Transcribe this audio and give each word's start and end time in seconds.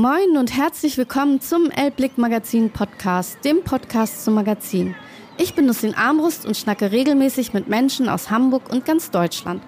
Moin 0.00 0.38
und 0.38 0.56
herzlich 0.56 0.96
willkommen 0.96 1.42
zum 1.42 1.70
Elblick 1.70 2.16
Magazin 2.16 2.70
Podcast, 2.70 3.44
dem 3.44 3.62
Podcast 3.62 4.24
zum 4.24 4.32
Magazin. 4.32 4.94
Ich 5.36 5.52
bin 5.52 5.66
Nussin 5.66 5.94
Armbrust 5.94 6.46
und 6.46 6.56
schnacke 6.56 6.90
regelmäßig 6.90 7.52
mit 7.52 7.68
Menschen 7.68 8.08
aus 8.08 8.30
Hamburg 8.30 8.72
und 8.72 8.86
ganz 8.86 9.10
Deutschland. 9.10 9.62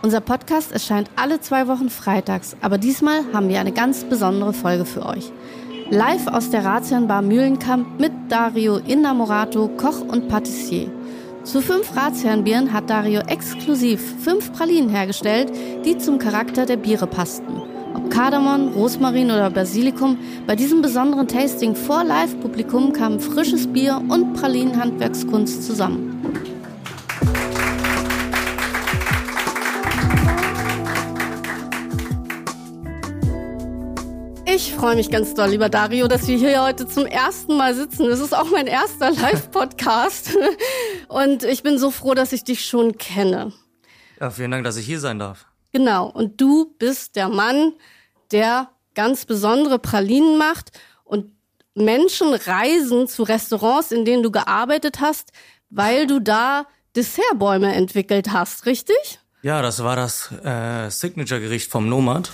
Unser 0.00 0.20
Podcast 0.20 0.70
erscheint 0.70 1.10
alle 1.16 1.40
zwei 1.40 1.66
Wochen 1.66 1.90
freitags, 1.90 2.56
aber 2.60 2.78
diesmal 2.78 3.24
haben 3.32 3.48
wir 3.48 3.58
eine 3.58 3.72
ganz 3.72 4.04
besondere 4.04 4.52
Folge 4.52 4.84
für 4.84 5.04
euch. 5.04 5.32
Live 5.90 6.28
aus 6.28 6.50
der 6.50 6.64
Ratsherrenbar 6.64 7.22
Mühlenkamp 7.22 7.98
mit 7.98 8.12
Dario 8.28 8.76
Innamorato, 8.76 9.66
Koch 9.66 10.00
und 10.00 10.28
Patissier. 10.28 10.92
Zu 11.42 11.60
fünf 11.60 11.96
Ratsherrenbieren 11.96 12.72
hat 12.72 12.88
Dario 12.88 13.22
exklusiv 13.22 14.00
fünf 14.22 14.52
Pralinen 14.52 14.90
hergestellt, 14.90 15.52
die 15.84 15.98
zum 15.98 16.20
Charakter 16.20 16.66
der 16.66 16.76
Biere 16.76 17.08
passten. 17.08 17.71
Kardamom, 18.12 18.74
Rosmarin 18.74 19.30
oder 19.30 19.48
Basilikum, 19.48 20.18
bei 20.46 20.54
diesem 20.54 20.82
besonderen 20.82 21.26
Tasting 21.26 21.74
vor 21.74 22.04
Live-Publikum 22.04 22.92
kamen 22.92 23.18
frisches 23.18 23.66
Bier 23.66 24.02
und 24.06 24.34
Pralinenhandwerkskunst 24.34 25.64
zusammen. 25.64 26.10
Ich 34.44 34.74
freue 34.74 34.96
mich 34.96 35.10
ganz 35.10 35.32
doll, 35.32 35.48
lieber 35.48 35.70
Dario, 35.70 36.06
dass 36.06 36.28
wir 36.28 36.36
hier 36.36 36.62
heute 36.62 36.86
zum 36.86 37.06
ersten 37.06 37.56
Mal 37.56 37.74
sitzen. 37.74 38.10
Das 38.10 38.20
ist 38.20 38.36
auch 38.36 38.50
mein 38.50 38.66
erster 38.66 39.10
Live-Podcast. 39.10 40.36
Und 41.08 41.44
ich 41.44 41.62
bin 41.62 41.78
so 41.78 41.90
froh, 41.90 42.12
dass 42.12 42.34
ich 42.34 42.44
dich 42.44 42.66
schon 42.66 42.98
kenne. 42.98 43.54
Ja, 44.20 44.28
vielen 44.28 44.50
Dank, 44.50 44.64
dass 44.64 44.76
ich 44.76 44.84
hier 44.84 45.00
sein 45.00 45.18
darf. 45.18 45.46
Genau. 45.72 46.10
Und 46.10 46.38
du 46.42 46.74
bist 46.78 47.16
der 47.16 47.30
Mann, 47.30 47.72
der 48.32 48.70
ganz 48.94 49.24
besondere 49.24 49.78
Pralinen 49.78 50.38
macht 50.38 50.70
und 51.04 51.32
Menschen 51.74 52.34
reisen 52.34 53.08
zu 53.08 53.22
Restaurants, 53.22 53.92
in 53.92 54.04
denen 54.04 54.22
du 54.22 54.30
gearbeitet 54.30 55.00
hast, 55.00 55.32
weil 55.70 56.06
du 56.06 56.20
da 56.20 56.66
Dessertbäume 56.94 57.74
entwickelt 57.74 58.32
hast, 58.32 58.66
richtig? 58.66 59.18
Ja, 59.42 59.62
das 59.62 59.82
war 59.82 59.96
das 59.96 60.30
äh, 60.44 60.90
Signature-Gericht 60.90 61.70
vom 61.70 61.88
Nomad. 61.88 62.32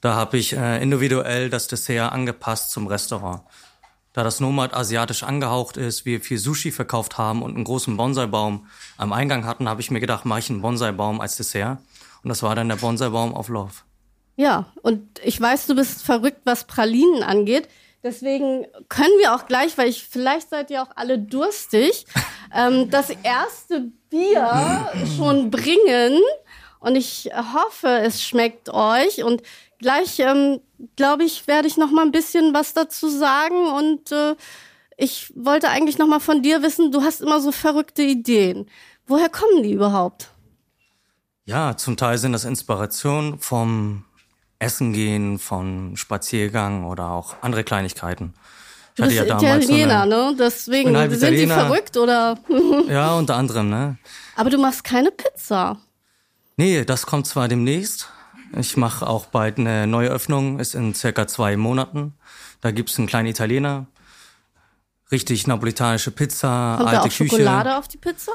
Da 0.00 0.14
habe 0.14 0.36
ich 0.36 0.52
äh, 0.52 0.80
individuell 0.82 1.50
das 1.50 1.66
Dessert 1.66 2.12
angepasst 2.12 2.70
zum 2.70 2.86
Restaurant. 2.86 3.42
Da 4.12 4.22
das 4.22 4.40
Nomad 4.40 4.74
asiatisch 4.74 5.22
angehaucht 5.22 5.76
ist, 5.76 6.04
wir 6.04 6.20
viel 6.20 6.38
Sushi 6.38 6.70
verkauft 6.70 7.18
haben 7.18 7.42
und 7.42 7.54
einen 7.54 7.64
großen 7.64 7.96
Bonsai-Baum 7.96 8.66
am 8.96 9.12
Eingang 9.12 9.46
hatten, 9.46 9.68
habe 9.68 9.80
ich 9.80 9.90
mir 9.90 10.00
gedacht, 10.00 10.24
mache 10.24 10.40
ich 10.40 10.50
einen 10.50 10.62
Bonsai-Baum 10.62 11.20
als 11.20 11.36
Dessert. 11.36 11.78
Und 12.22 12.28
das 12.28 12.42
war 12.42 12.54
dann 12.54 12.68
der 12.68 12.76
Bonsai-Baum 12.76 13.32
of 13.34 13.48
Love. 13.48 13.74
Ja, 14.38 14.66
und 14.82 15.02
ich 15.24 15.40
weiß, 15.40 15.66
du 15.66 15.74
bist 15.74 16.04
verrückt, 16.04 16.42
was 16.44 16.62
Pralinen 16.62 17.24
angeht. 17.24 17.68
Deswegen 18.04 18.68
können 18.88 19.18
wir 19.18 19.34
auch 19.34 19.46
gleich, 19.46 19.76
weil 19.76 19.88
ich 19.88 20.04
vielleicht 20.04 20.50
seid 20.50 20.70
ihr 20.70 20.80
auch 20.80 20.90
alle 20.94 21.18
durstig, 21.18 22.06
ähm, 22.54 22.88
das 22.88 23.10
erste 23.24 23.90
Bier 24.08 24.92
schon 25.16 25.50
bringen. 25.50 26.20
Und 26.78 26.94
ich 26.94 27.28
hoffe, 27.34 27.88
es 27.88 28.22
schmeckt 28.22 28.70
euch. 28.72 29.24
Und 29.24 29.42
gleich, 29.80 30.20
ähm, 30.20 30.60
glaube 30.94 31.24
ich, 31.24 31.48
werde 31.48 31.66
ich 31.66 31.76
noch 31.76 31.90
mal 31.90 32.04
ein 32.04 32.12
bisschen 32.12 32.54
was 32.54 32.74
dazu 32.74 33.08
sagen. 33.08 33.66
Und 33.66 34.12
äh, 34.12 34.36
ich 34.96 35.32
wollte 35.34 35.68
eigentlich 35.68 35.98
noch 35.98 36.06
mal 36.06 36.20
von 36.20 36.42
dir 36.42 36.62
wissen, 36.62 36.92
du 36.92 37.02
hast 37.02 37.22
immer 37.22 37.40
so 37.40 37.50
verrückte 37.50 38.02
Ideen. 38.02 38.70
Woher 39.04 39.30
kommen 39.30 39.64
die 39.64 39.72
überhaupt? 39.72 40.30
Ja, 41.44 41.76
zum 41.76 41.96
Teil 41.96 42.18
sind 42.18 42.30
das 42.30 42.44
Inspirationen 42.44 43.40
vom 43.40 44.04
Essen 44.58 44.92
gehen, 44.92 45.38
vom 45.38 45.96
Spaziergang 45.96 46.84
oder 46.84 47.10
auch 47.10 47.36
andere 47.42 47.64
Kleinigkeiten. 47.64 48.34
Ich 48.96 49.04
bist 49.04 49.16
ja 49.16 49.24
Italiener, 49.24 49.62
so 49.62 49.72
eine, 49.74 50.06
ne? 50.06 50.36
Deswegen 50.38 50.94
sind 50.94 51.12
Italiener. 51.12 51.54
die 51.54 51.60
verrückt 51.60 51.96
oder? 51.96 52.36
ja, 52.88 53.14
unter 53.14 53.36
anderem, 53.36 53.70
ne? 53.70 53.98
Aber 54.34 54.50
du 54.50 54.58
machst 54.58 54.82
keine 54.82 55.12
Pizza. 55.12 55.78
Nee, 56.56 56.84
das 56.84 57.06
kommt 57.06 57.26
zwar 57.28 57.46
demnächst. 57.46 58.08
Ich 58.56 58.76
mache 58.76 59.06
auch 59.06 59.26
bald 59.26 59.58
eine 59.58 59.86
neue 59.86 60.08
Öffnung, 60.08 60.58
ist 60.58 60.74
in 60.74 60.94
circa 60.94 61.28
zwei 61.28 61.56
Monaten. 61.56 62.14
Da 62.60 62.72
gibt's 62.72 62.98
einen 62.98 63.06
kleinen 63.06 63.28
Italiener, 63.28 63.86
richtig 65.12 65.46
napolitanische 65.46 66.10
Pizza, 66.10 66.74
Kommt 66.78 66.88
alte 66.88 66.96
da 66.96 67.00
auch 67.02 67.04
Küche. 67.04 67.28
Schokolade 67.28 67.76
auf 67.76 67.86
die 67.86 67.98
Pizza? 67.98 68.32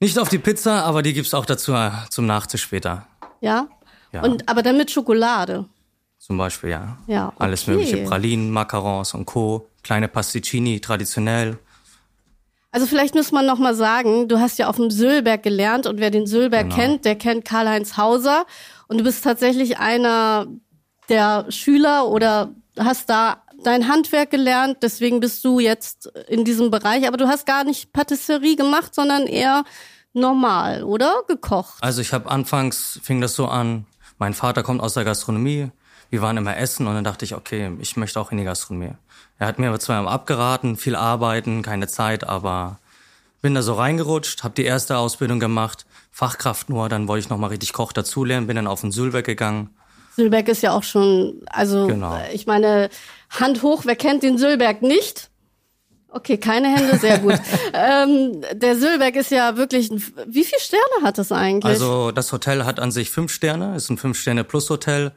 Nicht 0.00 0.18
auf 0.18 0.28
die 0.28 0.38
Pizza, 0.38 0.84
aber 0.84 1.02
die 1.02 1.12
gibt's 1.12 1.34
auch 1.34 1.46
dazu 1.46 1.74
äh, 1.74 1.90
zum 2.10 2.26
Nachtisch 2.26 2.62
später. 2.62 3.06
Ja? 3.40 3.68
Ja. 4.14 4.22
Und 4.22 4.48
aber 4.48 4.62
dann 4.62 4.76
mit 4.76 4.90
Schokolade. 4.90 5.66
Zum 6.18 6.38
Beispiel, 6.38 6.70
ja. 6.70 6.96
Ja. 7.06 7.28
Okay. 7.28 7.36
Alles 7.38 7.66
mögliche 7.66 7.98
Pralinen, 7.98 8.50
Macarons 8.50 9.12
und 9.12 9.26
Co. 9.26 9.68
Kleine 9.82 10.08
Pasticcini, 10.08 10.80
traditionell. 10.80 11.58
Also 12.70 12.86
vielleicht 12.86 13.14
muss 13.14 13.30
man 13.30 13.46
noch 13.46 13.58
mal 13.58 13.74
sagen, 13.74 14.26
du 14.26 14.40
hast 14.40 14.58
ja 14.58 14.68
auf 14.68 14.76
dem 14.76 14.90
Sülberg 14.90 15.42
gelernt 15.42 15.86
und 15.86 16.00
wer 16.00 16.10
den 16.10 16.26
Sülberg 16.26 16.64
genau. 16.70 16.74
kennt, 16.74 17.04
der 17.04 17.14
kennt 17.14 17.44
Karl-Heinz 17.44 17.96
Hauser 17.96 18.46
und 18.88 18.98
du 18.98 19.04
bist 19.04 19.22
tatsächlich 19.22 19.78
einer 19.78 20.46
der 21.08 21.46
Schüler 21.50 22.08
oder 22.08 22.54
hast 22.76 23.10
da 23.10 23.44
dein 23.62 23.86
Handwerk 23.86 24.30
gelernt, 24.30 24.78
deswegen 24.82 25.20
bist 25.20 25.44
du 25.44 25.60
jetzt 25.60 26.06
in 26.28 26.44
diesem 26.44 26.70
Bereich, 26.70 27.06
aber 27.06 27.16
du 27.16 27.28
hast 27.28 27.46
gar 27.46 27.64
nicht 27.64 27.92
Patisserie 27.92 28.56
gemacht, 28.56 28.94
sondern 28.94 29.26
eher 29.26 29.64
normal, 30.12 30.84
oder? 30.84 31.22
Gekocht. 31.28 31.82
Also 31.82 32.00
ich 32.00 32.12
habe 32.12 32.30
anfangs 32.30 32.98
fing 33.02 33.20
das 33.20 33.34
so 33.34 33.46
an, 33.46 33.86
mein 34.18 34.34
Vater 34.34 34.62
kommt 34.62 34.80
aus 34.80 34.94
der 34.94 35.04
Gastronomie, 35.04 35.70
wir 36.10 36.22
waren 36.22 36.36
immer 36.36 36.56
essen 36.56 36.86
und 36.86 36.94
dann 36.94 37.04
dachte 37.04 37.24
ich, 37.24 37.34
okay, 37.34 37.72
ich 37.80 37.96
möchte 37.96 38.20
auch 38.20 38.30
in 38.30 38.38
die 38.38 38.44
Gastronomie. 38.44 38.92
Er 39.38 39.46
hat 39.46 39.58
mir 39.58 39.68
aber 39.68 39.80
zweimal 39.80 40.12
abgeraten, 40.12 40.76
viel 40.76 40.94
arbeiten, 40.94 41.62
keine 41.62 41.88
Zeit, 41.88 42.24
aber 42.24 42.78
bin 43.42 43.54
da 43.54 43.62
so 43.62 43.74
reingerutscht, 43.74 44.44
habe 44.44 44.54
die 44.54 44.64
erste 44.64 44.96
Ausbildung 44.96 45.40
gemacht, 45.40 45.86
Fachkraft 46.10 46.68
nur, 46.70 46.88
dann 46.88 47.08
wollte 47.08 47.24
ich 47.24 47.30
noch 47.30 47.38
mal 47.38 47.48
richtig 47.48 47.72
Koch 47.72 47.92
dazulernen, 47.92 48.46
bin 48.46 48.56
dann 48.56 48.66
auf 48.66 48.80
den 48.80 48.92
Sülbeck 48.92 49.26
gegangen. 49.26 49.70
Sülbeck 50.16 50.48
ist 50.48 50.62
ja 50.62 50.72
auch 50.72 50.84
schon, 50.84 51.42
also 51.46 51.88
genau. 51.88 52.18
ich 52.32 52.46
meine, 52.46 52.88
Hand 53.30 53.62
hoch, 53.62 53.82
wer 53.84 53.96
kennt 53.96 54.22
den 54.22 54.38
Sülberg 54.38 54.82
nicht? 54.82 55.30
Okay, 56.14 56.38
keine 56.38 56.68
Hände, 56.68 56.96
sehr 56.96 57.18
gut. 57.18 57.34
ähm, 57.72 58.40
der 58.52 58.78
Sülberg 58.78 59.16
ist 59.16 59.32
ja 59.32 59.56
wirklich, 59.56 59.90
wie 59.90 60.44
viele 60.44 60.60
Sterne 60.60 61.02
hat 61.02 61.18
das 61.18 61.32
eigentlich? 61.32 61.64
Also 61.64 62.12
das 62.12 62.30
Hotel 62.32 62.64
hat 62.64 62.78
an 62.78 62.92
sich 62.92 63.10
fünf 63.10 63.32
Sterne, 63.32 63.74
ist 63.74 63.90
ein 63.90 63.98
fünf 63.98 64.16
Sterne 64.16 64.44
plus 64.44 64.70
Hotel, 64.70 65.10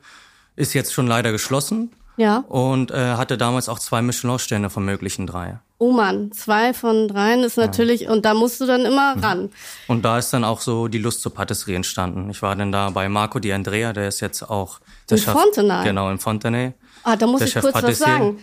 ist 0.55 0.73
jetzt 0.73 0.91
schon 0.91 1.05
leider 1.05 1.31
geschlossen. 1.31 1.91
Ja. 2.17 2.43
Und 2.47 2.89
äh, 2.89 3.13
hatte 3.13 3.37
damals 3.37 3.69
auch 3.69 3.77
zwei 3.77 4.01
Michelin-Sterne 4.01 4.71
von 4.71 4.83
möglichen 4.83 5.27
drei. 5.27 5.59
Oh 5.77 5.91
Mann, 5.91 6.31
zwei 6.31 6.73
von 6.73 7.07
dreien 7.07 7.43
ist 7.43 7.57
natürlich, 7.57 8.01
ja. 8.01 8.11
und 8.11 8.25
da 8.25 8.33
musst 8.33 8.59
du 8.59 8.65
dann 8.65 8.83
immer 8.83 9.15
mhm. 9.15 9.23
ran. 9.23 9.49
Und 9.87 10.03
da 10.03 10.17
ist 10.17 10.33
dann 10.33 10.43
auch 10.43 10.61
so 10.61 10.87
die 10.87 10.97
Lust 10.97 11.21
zur 11.21 11.31
Patisserie 11.31 11.75
entstanden. 11.75 12.31
Ich 12.31 12.41
war 12.41 12.55
dann 12.55 12.71
da 12.71 12.89
bei 12.89 13.07
Marco 13.07 13.37
Di 13.37 13.53
Andrea, 13.53 13.93
der 13.93 14.07
ist 14.07 14.19
jetzt 14.19 14.41
auch 14.49 14.79
der 15.11 15.19
in 15.19 15.23
Chef, 15.23 15.33
Fontenay. 15.33 15.83
Genau, 15.83 16.09
in 16.09 16.17
Fontenay. 16.17 16.73
Ah, 17.03 17.15
da 17.15 17.27
muss 17.27 17.41
ich 17.41 17.53
kurz 17.53 17.83
was 17.83 17.99
sagen. 17.99 18.39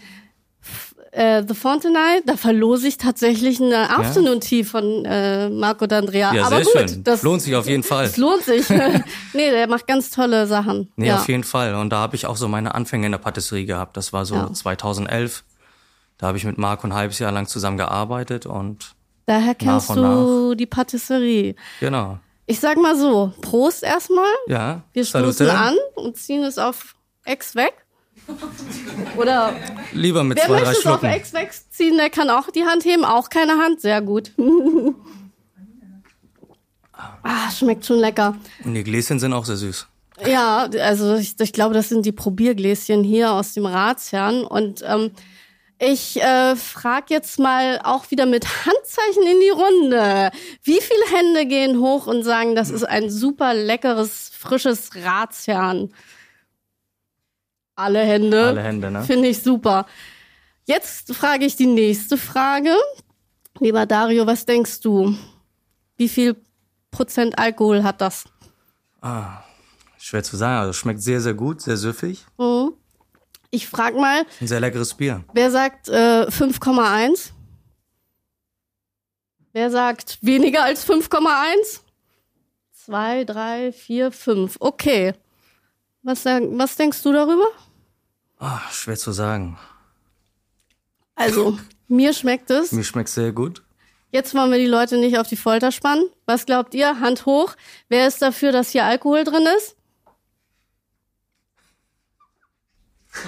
Äh, 1.15 1.45
The 1.47 1.55
Fontenay, 1.55 2.23
da 2.27 2.37
verlose 2.37 2.89
ich 2.89 2.99
tatsächlich 2.99 3.61
eine 3.63 3.89
Afternoon 3.89 4.41
Tea 4.41 4.65
von 4.65 5.05
äh, 5.05 5.49
Marco 5.49 5.85
D'Andrea. 5.85 6.35
Ja, 6.35 6.47
Aber 6.47 6.65
sehr 6.65 6.65
gut, 6.65 6.91
schön. 6.91 7.05
Das 7.05 7.23
lohnt 7.23 7.41
sich 7.41 7.55
auf 7.55 7.69
jeden 7.69 7.85
Fall. 7.85 8.07
Das 8.07 8.17
lohnt 8.17 8.43
sich. 8.43 8.69
nee, 9.33 9.51
der 9.51 9.69
macht 9.69 9.87
ganz 9.87 10.11
tolle 10.11 10.49
Sachen. 10.49 10.91
Nee, 10.97 11.07
ja. 11.09 11.17
auf 11.19 11.29
jeden 11.29 11.45
Fall. 11.45 11.77
Und 11.77 11.91
da 11.91 11.99
habe 11.99 12.17
ich 12.17 12.27
auch 12.27 12.37
so 12.37 12.49
meine 12.49 12.75
Anfänge 12.75 13.07
in 13.07 13.13
der 13.13 13.19
Patisserie 13.21 13.65
gehabt. 13.65 13.97
Das 13.97 14.13
war 14.13 14.27
so 14.27 14.35
ja. 14.35 14.53
2011. 14.53 15.45
Da 16.19 16.27
habe 16.27 16.37
ich 16.37 16.45
mit 16.45 16.59
Marco 16.59 16.85
ein 16.87 16.95
halbes 16.95 17.21
Jahr 17.21 17.31
lang 17.31 17.47
zusammen 17.47 17.77
gearbeitet 17.79 18.47
und 18.47 18.95
Daher 19.27 19.55
kennst 19.55 19.91
nach 19.91 19.97
du 19.97 20.51
nach. 20.51 20.57
die 20.57 20.67
Patisserie. 20.67 21.55
Genau. 21.79 22.19
Ich 22.47 22.59
sag 22.59 22.77
mal 22.77 22.97
so, 22.97 23.33
Prost 23.41 23.85
erstmal. 23.85 24.27
Ja. 24.49 24.83
Wir 24.93 25.05
stoßen 25.05 25.47
Salute. 25.47 25.57
an 25.57 25.77
und 25.95 26.17
ziehen 26.17 26.43
es 26.43 26.59
auf 26.59 26.97
Ex 27.25 27.55
weg. 27.55 27.84
Oder 29.17 29.55
Lieber 29.93 30.25
mit 30.25 30.39
wer 30.39 30.47
zwei, 30.47 30.53
möchte 30.53 30.67
drei 30.67 30.73
es 30.73 30.77
auf 30.79 30.83
Schlucken. 30.83 31.07
Ex 31.11 31.33
wegziehen, 31.33 31.97
der 31.97 32.11
kann 32.11 32.31
auch 32.31 32.51
die 32.51 32.65
Hand 32.65 32.85
heben. 32.85 33.05
Auch 33.05 33.29
keine 33.29 33.59
Hand, 33.59 33.81
sehr 33.81 34.01
gut. 34.03 34.33
ah, 37.23 37.51
schmeckt 37.51 37.85
schon 37.85 37.99
lecker. 37.99 38.37
Und 38.65 38.75
die 38.75 38.85
Gläschen 38.85 39.19
sind 39.19 39.33
auch 39.33 39.45
sehr 39.45 39.57
süß. 39.57 39.87
Ja, 40.27 40.69
also 40.81 41.17
ich, 41.17 41.35
ich 41.39 41.53
glaube, 41.53 41.75
das 41.75 41.89
sind 41.89 42.07
die 42.07 42.13
Probiergläschen 42.13 43.03
hier 43.03 43.33
aus 43.33 43.55
dem 43.55 43.67
Ratsherrn. 43.67 44.45
Und 44.45 44.83
ähm, 44.87 45.11
ich 45.79 46.23
äh, 46.23 46.55
frage 46.57 47.07
jetzt 47.11 47.39
mal 47.39 47.81
auch 47.83 48.11
wieder 48.11 48.27
mit 48.27 48.47
Handzeichen 48.47 49.23
in 49.25 49.41
die 49.41 49.51
Runde. 49.51 50.31
Wie 50.63 50.81
viele 50.81 51.19
Hände 51.19 51.47
gehen 51.47 51.81
hoch 51.81 52.07
und 52.07 52.23
sagen, 52.23 52.55
das 52.55 52.71
ist 52.71 52.85
ein 52.85 53.11
super 53.11 53.55
leckeres, 53.55 54.31
frisches 54.39 54.91
Ratsherrn? 54.95 55.93
Alle 57.77 58.01
Hände. 58.01 58.47
Alle 58.49 58.63
Hände, 58.63 58.91
ne? 58.91 59.03
Finde 59.03 59.29
ich 59.29 59.43
super. 59.43 59.87
Jetzt 60.65 61.15
frage 61.15 61.45
ich 61.45 61.57
die 61.57 61.67
nächste 61.67 62.17
Frage. 62.17 62.75
Lieber 63.61 63.87
Dario, 63.87 64.27
was 64.27 64.47
denkst 64.47 64.81
du? 64.81 65.17
Wie 65.97 66.09
viel 66.09 66.37
Prozent 66.91 67.39
Alkohol 67.39 67.83
hat 67.83 68.01
das? 68.01 68.25
Ah, 69.01 69.43
schwer 69.99 70.23
zu 70.23 70.37
sagen. 70.37 70.61
Also 70.61 70.73
schmeckt 70.73 71.03
sehr, 71.03 71.21
sehr 71.21 71.35
gut, 71.35 71.61
sehr 71.61 71.77
süffig. 71.77 72.25
Mhm. 72.39 72.73
Ich 73.51 73.69
frag 73.69 73.95
mal. 73.95 74.25
Ein 74.41 74.49
sehr 74.49 74.61
leckeres 74.61 74.95
Bier. 74.95 75.25
Wer 75.33 75.51
sagt 75.51 75.89
äh, 75.89 76.27
5,1? 76.27 77.31
Wer 79.53 79.71
sagt 79.71 80.19
weniger 80.23 80.65
als 80.65 80.89
5,1? 80.89 81.81
Zwei, 82.73 83.25
drei, 83.25 83.73
vier, 83.73 84.11
fünf. 84.11 84.57
Okay. 84.61 85.15
Was, 86.05 86.27
was 86.27 86.77
denkst 86.77 87.03
du 87.03 87.13
darüber? 87.13 87.47
Oh, 88.39 88.59
schwer 88.71 88.97
zu 88.97 89.13
sagen. 89.13 89.59
Also, 91.15 91.59
mir 91.89 92.13
schmeckt 92.13 92.51
es. 92.51 92.73
Mir 92.73 92.85
schmeckt 92.85 93.09
sehr 93.09 93.33
gut. 93.33 93.63
Jetzt 94.11 94.35
wollen 94.35 94.53
wir 94.53 94.59
die 94.59 94.67
Leute 94.67 94.99
nicht 94.99 95.19
auf 95.19 95.27
die 95.27 95.37
Folter 95.37 95.73
spannen. 95.73 96.05
Was 96.27 96.45
glaubt 96.47 96.75
ihr? 96.75 97.01
Hand 97.01 97.27
hoch. 97.27 97.57
Wer 97.89 98.07
ist 98.07 98.21
dafür, 98.23 98.53
dass 98.53 98.71
hier 98.71 98.85
Alkohol 98.85 99.25
drin 99.25 99.47
ist? 99.57 99.77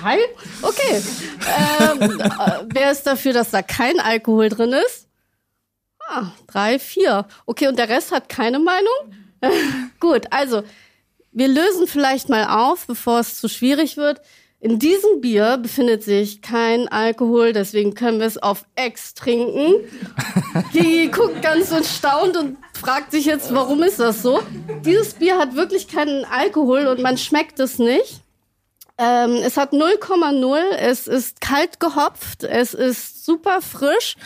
Drei? 0.01 0.19
Okay. 0.63 1.03
ähm, 1.81 2.21
äh, 2.21 2.65
wer 2.67 2.93
ist 2.93 3.05
dafür, 3.07 3.33
dass 3.33 3.51
da 3.51 3.63
kein 3.63 3.99
Alkohol 4.01 4.49
drin 4.51 4.73
ist? 4.73 5.09
Ah, 6.09 6.33
drei, 6.47 6.79
vier. 6.79 7.27
Okay, 7.47 7.69
und 7.69 7.79
der 7.79 7.89
Rest 7.89 8.13
hat 8.13 8.29
keine 8.29 8.59
Meinung? 8.59 8.93
Gut, 10.01 10.27
also 10.31 10.63
wir 11.37 11.49
lösen 11.49 11.87
vielleicht 11.87 12.31
mal 12.31 12.47
auf, 12.47 12.87
bevor 12.87 13.21
es 13.21 13.39
zu 13.39 13.49
schwierig 13.49 13.99
wird. 13.99 14.23
In 14.59 14.79
diesem 14.79 15.21
Bier 15.21 15.59
befindet 15.59 16.03
sich 16.03 16.41
kein 16.41 16.89
Alkohol, 16.89 17.53
deswegen 17.53 17.95
können 17.95 18.21
wir 18.21 18.27
es 18.27 18.39
auf 18.39 18.65
Ex 18.75 19.13
trinken. 19.13 19.75
Die 20.73 21.11
guckt 21.11 21.43
ganz 21.43 21.71
erstaunt 21.73 22.39
und 22.39 22.57
fragt 22.73 23.11
sich 23.13 23.27
jetzt, 23.27 23.53
warum 23.53 23.83
ist 23.83 24.01
das 24.01 24.23
so? 24.23 24.43
Dieses 24.83 25.13
Bier 25.13 25.37
hat 25.37 25.55
wirklich 25.55 25.89
keinen 25.89 26.25
Alkohol 26.25 26.87
und 26.87 27.03
man 27.03 27.19
schmeckt 27.19 27.61
es 27.61 27.79
nicht. 27.79 28.23
Ähm, 28.97 29.35
es 29.45 29.59
hat 29.59 29.75
0,0, 29.75 30.59
es 30.79 31.07
ist 31.07 31.43
kalt 31.43 31.79
gehopft, 31.79 32.45
es 32.45 32.73
ist 32.73 33.27
super 33.27 33.61
frisch 33.61 34.17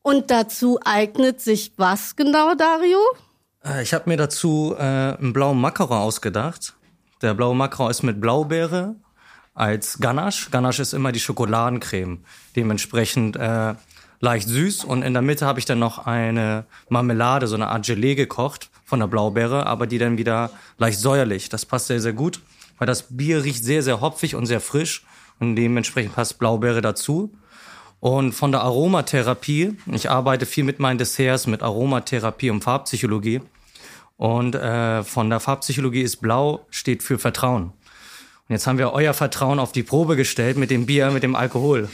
und 0.00 0.30
dazu 0.30 0.80
eignet 0.82 1.42
sich 1.42 1.72
was 1.76 2.16
genau, 2.16 2.54
Dario? 2.54 2.98
Äh, 3.66 3.82
ich 3.82 3.92
habe 3.92 4.08
mir 4.08 4.16
dazu 4.16 4.74
äh, 4.78 4.82
einen 4.82 5.32
blauen 5.32 5.60
Macaron 5.60 5.98
ausgedacht. 5.98 6.74
Der 7.22 7.34
blaue 7.34 7.54
Macaron 7.54 7.90
ist 7.90 8.02
mit 8.02 8.20
Blaubeere 8.20 8.96
als 9.54 9.98
Ganache. 9.98 10.50
Ganache 10.50 10.82
ist 10.82 10.92
immer 10.92 11.12
die 11.12 11.20
Schokoladencreme. 11.20 12.18
Dementsprechend 12.54 13.36
äh, 13.36 13.74
leicht 14.20 14.48
süß. 14.48 14.84
Und 14.84 15.02
in 15.02 15.12
der 15.14 15.22
Mitte 15.22 15.46
habe 15.46 15.58
ich 15.58 15.64
dann 15.64 15.78
noch 15.78 16.06
eine 16.06 16.66
Marmelade, 16.88 17.46
so 17.46 17.54
eine 17.54 17.68
Art 17.68 17.86
Gelee 17.86 18.14
gekocht 18.14 18.70
von 18.84 19.00
der 19.00 19.06
Blaubeere, 19.06 19.66
aber 19.66 19.86
die 19.86 19.98
dann 19.98 20.18
wieder 20.18 20.50
leicht 20.78 20.98
säuerlich. 20.98 21.48
Das 21.48 21.64
passt 21.64 21.86
sehr, 21.88 22.00
sehr 22.00 22.12
gut 22.12 22.40
weil 22.78 22.86
das 22.86 23.04
Bier 23.08 23.44
riecht 23.44 23.64
sehr, 23.64 23.82
sehr 23.82 24.00
hopfig 24.00 24.34
und 24.34 24.46
sehr 24.46 24.60
frisch 24.60 25.04
und 25.38 25.56
dementsprechend 25.56 26.14
passt 26.14 26.38
Blaubeere 26.38 26.80
dazu. 26.80 27.32
Und 28.00 28.32
von 28.32 28.52
der 28.52 28.60
Aromatherapie, 28.60 29.76
ich 29.86 30.10
arbeite 30.10 30.46
viel 30.46 30.64
mit 30.64 30.78
meinen 30.78 30.98
Desserts, 30.98 31.46
mit 31.46 31.62
Aromatherapie 31.62 32.50
und 32.50 32.62
Farbpsychologie. 32.62 33.40
Und 34.16 34.54
äh, 34.54 35.02
von 35.02 35.28
der 35.28 35.40
Farbpsychologie 35.40 36.02
ist 36.02 36.16
Blau, 36.22 36.66
steht 36.70 37.02
für 37.02 37.18
Vertrauen. 37.18 37.72
Und 38.48 38.52
jetzt 38.54 38.66
haben 38.68 38.78
wir 38.78 38.92
euer 38.92 39.12
Vertrauen 39.12 39.58
auf 39.58 39.72
die 39.72 39.82
Probe 39.82 40.14
gestellt 40.14 40.56
mit 40.56 40.70
dem 40.70 40.86
Bier, 40.86 41.10
mit 41.10 41.24
dem 41.24 41.34
Alkohol. 41.34 41.88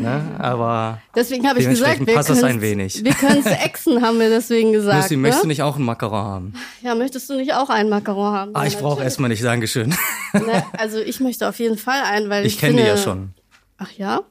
Ne? 0.00 0.36
Aber 0.38 1.02
deswegen 1.14 1.46
habe 1.46 1.60
ich 1.60 1.68
gesagt, 1.68 2.06
wir 2.06 2.14
passt 2.14 2.30
das 2.30 2.42
ein 2.42 2.62
wenig. 2.62 3.04
Wir 3.04 3.12
können 3.12 3.42
es 3.44 3.52
exen, 3.62 4.00
haben 4.00 4.18
wir 4.18 4.30
deswegen 4.30 4.72
gesagt. 4.72 5.02
Lucy, 5.02 5.16
ne? 5.16 5.22
möchtest 5.22 5.44
du 5.44 5.48
nicht 5.48 5.62
auch 5.62 5.76
einen 5.76 5.84
Macaron 5.84 6.24
haben? 6.24 6.54
Ja, 6.80 6.94
möchtest 6.94 7.28
du 7.28 7.34
nicht 7.36 7.52
auch 7.52 7.68
einen 7.68 7.90
Macaron 7.90 8.32
haben? 8.32 8.50
Ah, 8.54 8.64
ich 8.64 8.78
brauche 8.78 9.02
erstmal 9.02 9.28
nicht, 9.28 9.44
Dankeschön. 9.44 9.94
Ne, 10.32 10.64
also 10.78 10.98
ich 10.98 11.20
möchte 11.20 11.46
auf 11.46 11.58
jeden 11.58 11.76
Fall 11.76 12.02
einen, 12.04 12.30
weil 12.30 12.46
ich, 12.46 12.54
ich 12.54 12.60
kenne 12.60 12.80
die 12.80 12.88
ja 12.88 12.96
schon. 12.96 13.34
Ach 13.76 13.90
ja? 13.98 14.22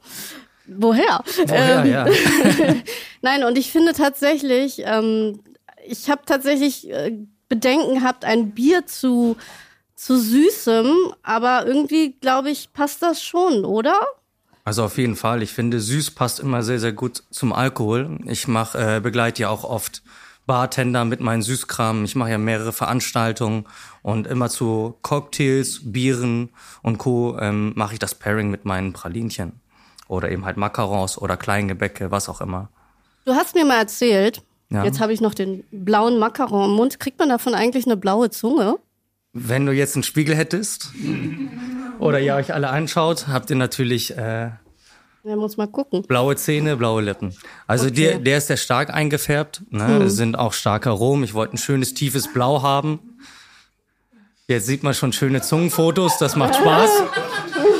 Woher? 0.66 1.22
Woher, 1.46 1.84
ähm, 1.84 1.90
ja. 1.92 2.06
Nein, 3.22 3.44
und 3.44 3.56
ich 3.56 3.70
finde 3.70 3.92
tatsächlich, 3.92 4.82
ähm, 4.84 5.38
ich 5.86 6.10
habe 6.10 6.22
tatsächlich 6.26 6.90
äh, 6.90 7.18
Bedenken 7.48 7.94
gehabt, 8.00 8.24
ein 8.24 8.52
Bier 8.52 8.86
zu 8.86 9.36
zu 10.02 10.18
süßem, 10.18 11.14
aber 11.22 11.64
irgendwie, 11.64 12.14
glaube 12.20 12.50
ich, 12.50 12.72
passt 12.72 13.02
das 13.02 13.22
schon, 13.22 13.64
oder? 13.64 14.00
Also 14.64 14.82
auf 14.82 14.98
jeden 14.98 15.14
Fall. 15.14 15.42
Ich 15.42 15.52
finde, 15.52 15.78
süß 15.78 16.10
passt 16.12 16.40
immer 16.40 16.64
sehr, 16.64 16.80
sehr 16.80 16.92
gut 16.92 17.22
zum 17.30 17.52
Alkohol. 17.52 18.18
Ich 18.26 18.48
mache, 18.48 18.96
äh, 18.96 19.00
begleite 19.00 19.42
ja 19.42 19.48
auch 19.48 19.62
oft 19.62 20.02
Bartender 20.44 21.04
mit 21.04 21.20
meinen 21.20 21.42
Süßkram. 21.42 22.04
Ich 22.04 22.16
mache 22.16 22.30
ja 22.30 22.38
mehrere 22.38 22.72
Veranstaltungen 22.72 23.64
und 24.02 24.26
immer 24.26 24.50
zu 24.50 24.98
Cocktails, 25.02 25.80
Bieren 25.84 26.50
und 26.82 26.98
Co. 26.98 27.38
Ähm, 27.38 27.72
mache 27.76 27.92
ich 27.92 28.00
das 28.00 28.16
Pairing 28.16 28.50
mit 28.50 28.64
meinen 28.64 28.92
Pralinchen. 28.92 29.60
Oder 30.08 30.32
eben 30.32 30.44
halt 30.44 30.56
Macarons 30.56 31.16
oder 31.16 31.36
Kleingebäcke, 31.36 32.10
was 32.10 32.28
auch 32.28 32.40
immer. 32.40 32.70
Du 33.24 33.34
hast 33.34 33.54
mir 33.54 33.64
mal 33.64 33.78
erzählt, 33.78 34.42
ja. 34.72 34.84
jetzt 34.84 35.00
habe 35.00 35.12
ich 35.12 35.20
noch 35.20 35.34
den 35.34 35.64
blauen 35.70 36.18
Macaron 36.18 36.70
im 36.70 36.76
Mund. 36.76 37.00
Kriegt 37.00 37.18
man 37.18 37.28
davon 37.28 37.54
eigentlich 37.54 37.86
eine 37.86 37.96
blaue 37.96 38.30
Zunge? 38.30 38.76
Wenn 39.32 39.66
du 39.66 39.72
jetzt 39.72 39.96
einen 39.96 40.02
Spiegel 40.02 40.34
hättest 40.34 40.92
oder 41.98 42.20
ihr 42.20 42.34
euch 42.34 42.52
alle 42.52 42.68
anschaut, 42.68 43.28
habt 43.28 43.50
ihr 43.50 43.56
natürlich 43.56 44.16
äh, 44.16 44.50
ja, 45.24 45.36
muss 45.36 45.56
mal 45.56 45.68
gucken. 45.68 46.02
Blaue 46.02 46.34
Zähne, 46.34 46.76
blaue 46.76 47.00
Lippen. 47.00 47.32
Also 47.68 47.86
okay. 47.86 47.94
der, 47.94 48.18
der 48.18 48.38
ist 48.38 48.48
sehr 48.48 48.56
stark 48.56 48.92
eingefärbt. 48.92 49.62
Ne? 49.70 50.00
Hm. 50.00 50.10
Sind 50.10 50.36
auch 50.36 50.52
starke 50.52 50.90
Aromen. 50.90 51.22
Ich 51.22 51.32
wollte 51.32 51.54
ein 51.54 51.58
schönes, 51.58 51.94
tiefes 51.94 52.32
Blau 52.32 52.62
haben. 52.62 52.98
Jetzt 54.48 54.66
sieht 54.66 54.82
man 54.82 54.94
schon 54.94 55.12
schöne 55.12 55.40
Zungenfotos. 55.42 56.18
Das 56.18 56.34
macht 56.34 56.56
Spaß. 56.56 56.90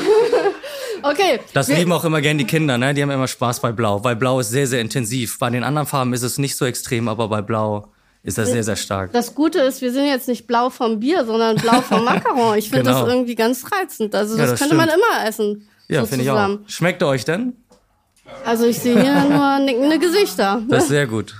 Okay. 1.02 1.40
Das 1.52 1.68
lieben 1.68 1.92
auch 1.92 2.04
immer 2.04 2.20
gern 2.20 2.38
die 2.38 2.46
Kinder, 2.46 2.78
ne? 2.78 2.94
Die 2.94 3.02
haben 3.02 3.10
immer 3.10 3.28
Spaß 3.28 3.60
bei 3.60 3.72
Blau, 3.72 4.02
weil 4.04 4.16
Blau 4.16 4.40
ist 4.40 4.50
sehr, 4.50 4.66
sehr 4.66 4.80
intensiv. 4.80 5.38
Bei 5.38 5.50
den 5.50 5.64
anderen 5.64 5.86
Farben 5.86 6.12
ist 6.12 6.22
es 6.22 6.38
nicht 6.38 6.56
so 6.56 6.64
extrem, 6.64 7.08
aber 7.08 7.28
bei 7.28 7.42
Blau 7.42 7.88
ist 8.22 8.38
das 8.38 8.50
sehr, 8.50 8.62
sehr 8.62 8.76
stark. 8.76 9.12
Das 9.12 9.34
Gute 9.34 9.60
ist, 9.60 9.80
wir 9.80 9.92
sind 9.92 10.06
jetzt 10.06 10.28
nicht 10.28 10.46
blau 10.46 10.70
vom 10.70 11.00
Bier, 11.00 11.24
sondern 11.24 11.56
blau 11.56 11.80
vom 11.80 12.04
Macaron. 12.04 12.56
Ich 12.56 12.70
finde 12.70 12.84
genau. 12.84 13.04
das 13.04 13.12
irgendwie 13.12 13.34
ganz 13.34 13.64
reizend. 13.72 14.14
Also 14.14 14.36
das, 14.36 14.44
ja, 14.44 14.50
das 14.52 14.60
könnte 14.60 14.76
stimmt. 14.76 14.90
man 14.90 14.98
immer 14.98 15.28
essen. 15.28 15.68
Ja, 15.88 16.06
finde 16.06 16.24
ich 16.24 16.30
auch. 16.30 16.58
Schmeckt 16.66 17.02
euch 17.02 17.24
denn? 17.24 17.56
Also 18.44 18.66
ich 18.66 18.78
sehe 18.78 19.00
hier 19.00 19.24
nur 19.24 19.58
nickende 19.58 19.98
Gesichter. 19.98 20.62
Das 20.68 20.84
ist 20.84 20.88
sehr 20.90 21.06
gut. 21.06 21.34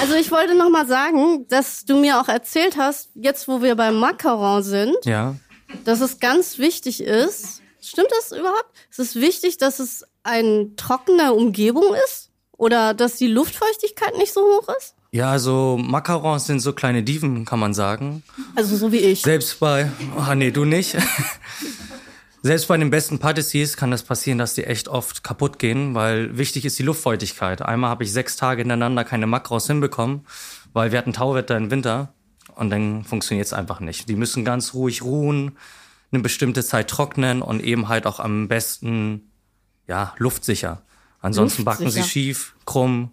Also 0.00 0.14
ich 0.14 0.30
wollte 0.30 0.54
noch 0.56 0.68
mal 0.68 0.86
sagen, 0.86 1.46
dass 1.48 1.84
du 1.84 1.96
mir 1.96 2.20
auch 2.20 2.28
erzählt 2.28 2.76
hast, 2.76 3.10
jetzt 3.14 3.48
wo 3.48 3.62
wir 3.62 3.74
beim 3.74 3.96
Macaron 3.96 4.62
sind, 4.62 4.96
ja. 5.04 5.36
dass 5.84 6.00
es 6.00 6.18
ganz 6.18 6.58
wichtig 6.58 7.02
ist. 7.02 7.62
Stimmt 7.86 8.08
das 8.10 8.36
überhaupt? 8.36 8.72
Es 8.90 8.98
ist 8.98 9.14
wichtig, 9.14 9.58
dass 9.58 9.78
es 9.78 10.04
eine 10.24 10.74
trockene 10.74 11.32
Umgebung 11.32 11.94
ist 12.04 12.30
oder 12.56 12.94
dass 12.94 13.14
die 13.14 13.28
Luftfeuchtigkeit 13.28 14.16
nicht 14.18 14.32
so 14.32 14.40
hoch 14.40 14.68
ist? 14.76 14.96
Ja, 15.12 15.30
also 15.30 15.78
Macarons 15.80 16.46
sind 16.46 16.58
so 16.58 16.72
kleine 16.72 17.04
Diven, 17.04 17.44
kann 17.44 17.60
man 17.60 17.74
sagen. 17.74 18.24
Also 18.56 18.76
so 18.76 18.90
wie 18.90 18.98
ich. 18.98 19.22
Selbst 19.22 19.60
bei, 19.60 19.88
ah 20.16 20.30
oh, 20.32 20.34
nee, 20.34 20.50
du 20.50 20.64
nicht. 20.64 20.96
Selbst 22.42 22.66
bei 22.66 22.76
den 22.76 22.90
besten 22.90 23.20
Patissiers 23.20 23.76
kann 23.76 23.92
das 23.92 24.02
passieren, 24.02 24.38
dass 24.38 24.54
die 24.54 24.64
echt 24.64 24.88
oft 24.88 25.22
kaputt 25.22 25.60
gehen, 25.60 25.94
weil 25.94 26.36
wichtig 26.36 26.64
ist 26.64 26.78
die 26.80 26.82
Luftfeuchtigkeit. 26.82 27.62
Einmal 27.62 27.90
habe 27.90 28.02
ich 28.02 28.12
sechs 28.12 28.36
Tage 28.36 28.62
hintereinander 28.62 29.04
keine 29.04 29.28
Makros 29.28 29.68
hinbekommen, 29.68 30.26
weil 30.72 30.90
wir 30.90 30.98
hatten 30.98 31.12
Tauwetter 31.12 31.56
im 31.56 31.70
Winter 31.70 32.12
und 32.56 32.70
dann 32.70 33.04
funktioniert 33.04 33.46
es 33.46 33.52
einfach 33.52 33.78
nicht. 33.78 34.08
Die 34.08 34.16
müssen 34.16 34.44
ganz 34.44 34.74
ruhig 34.74 35.02
ruhen, 35.02 35.56
eine 36.16 36.22
bestimmte 36.22 36.64
Zeit 36.64 36.88
trocknen 36.88 37.42
und 37.42 37.62
eben 37.62 37.88
halt 37.88 38.06
auch 38.06 38.20
am 38.20 38.48
besten 38.48 39.30
ja 39.86 40.14
luftsicher. 40.18 40.82
Ansonsten 41.20 41.64
luftsicher. 41.64 41.84
backen 41.84 41.90
sie 41.90 42.02
schief, 42.02 42.54
krumm 42.64 43.12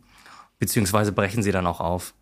beziehungsweise 0.64 1.12
brechen 1.12 1.44
sie 1.44 1.52
dann 1.52 1.68
auch 1.68 1.82
auf. 1.82 2.14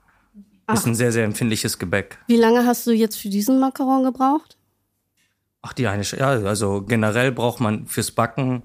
Ach. 0.66 0.74
Ist 0.74 0.88
ein 0.88 0.96
sehr, 0.96 1.12
sehr 1.12 1.26
empfindliches 1.26 1.78
Gebäck. 1.78 2.18
Wie 2.26 2.38
lange 2.38 2.66
hast 2.66 2.88
du 2.88 2.92
jetzt 2.92 3.18
für 3.18 3.30
diesen 3.30 3.60
Macaron 3.60 4.04
gebraucht? 4.04 4.58
Ach, 5.62 5.74
die 5.74 5.86
eine, 5.86 6.02
ja, 6.02 6.30
also 6.30 6.82
generell 6.82 7.32
braucht 7.32 7.60
man 7.60 7.86
fürs 7.86 8.10
Backen 8.10 8.64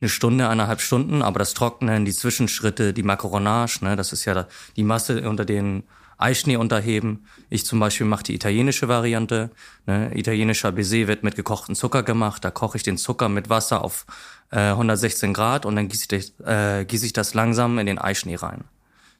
eine 0.00 0.08
Stunde, 0.08 0.48
eineinhalb 0.48 0.80
Stunden, 0.80 1.22
aber 1.22 1.38
das 1.38 1.54
Trocknen, 1.54 2.04
die 2.04 2.12
Zwischenschritte, 2.12 2.92
die 2.92 3.04
Macaronage, 3.04 3.84
ne, 3.84 3.94
das 3.94 4.12
ist 4.12 4.24
ja 4.24 4.48
die 4.74 4.82
Masse 4.82 5.28
unter 5.28 5.44
den 5.44 5.84
Eischnee 6.22 6.56
unterheben. 6.56 7.26
Ich 7.50 7.66
zum 7.66 7.80
Beispiel 7.80 8.06
mache 8.06 8.22
die 8.24 8.34
italienische 8.34 8.88
Variante. 8.88 9.50
Ne? 9.86 10.10
Italienischer 10.14 10.72
Baiser 10.72 11.08
wird 11.08 11.22
mit 11.22 11.36
gekochten 11.36 11.74
Zucker 11.74 12.02
gemacht. 12.02 12.44
Da 12.44 12.50
koche 12.50 12.76
ich 12.76 12.82
den 12.82 12.96
Zucker 12.96 13.28
mit 13.28 13.50
Wasser 13.50 13.82
auf 13.82 14.06
äh, 14.50 14.70
116 14.70 15.34
Grad 15.34 15.66
und 15.66 15.76
dann 15.76 15.88
gieße 15.88 16.14
ich, 16.14 16.32
äh, 16.46 16.84
gieße 16.84 17.06
ich 17.06 17.12
das 17.12 17.34
langsam 17.34 17.78
in 17.78 17.86
den 17.86 17.98
Eischnee 17.98 18.36
rein. 18.36 18.64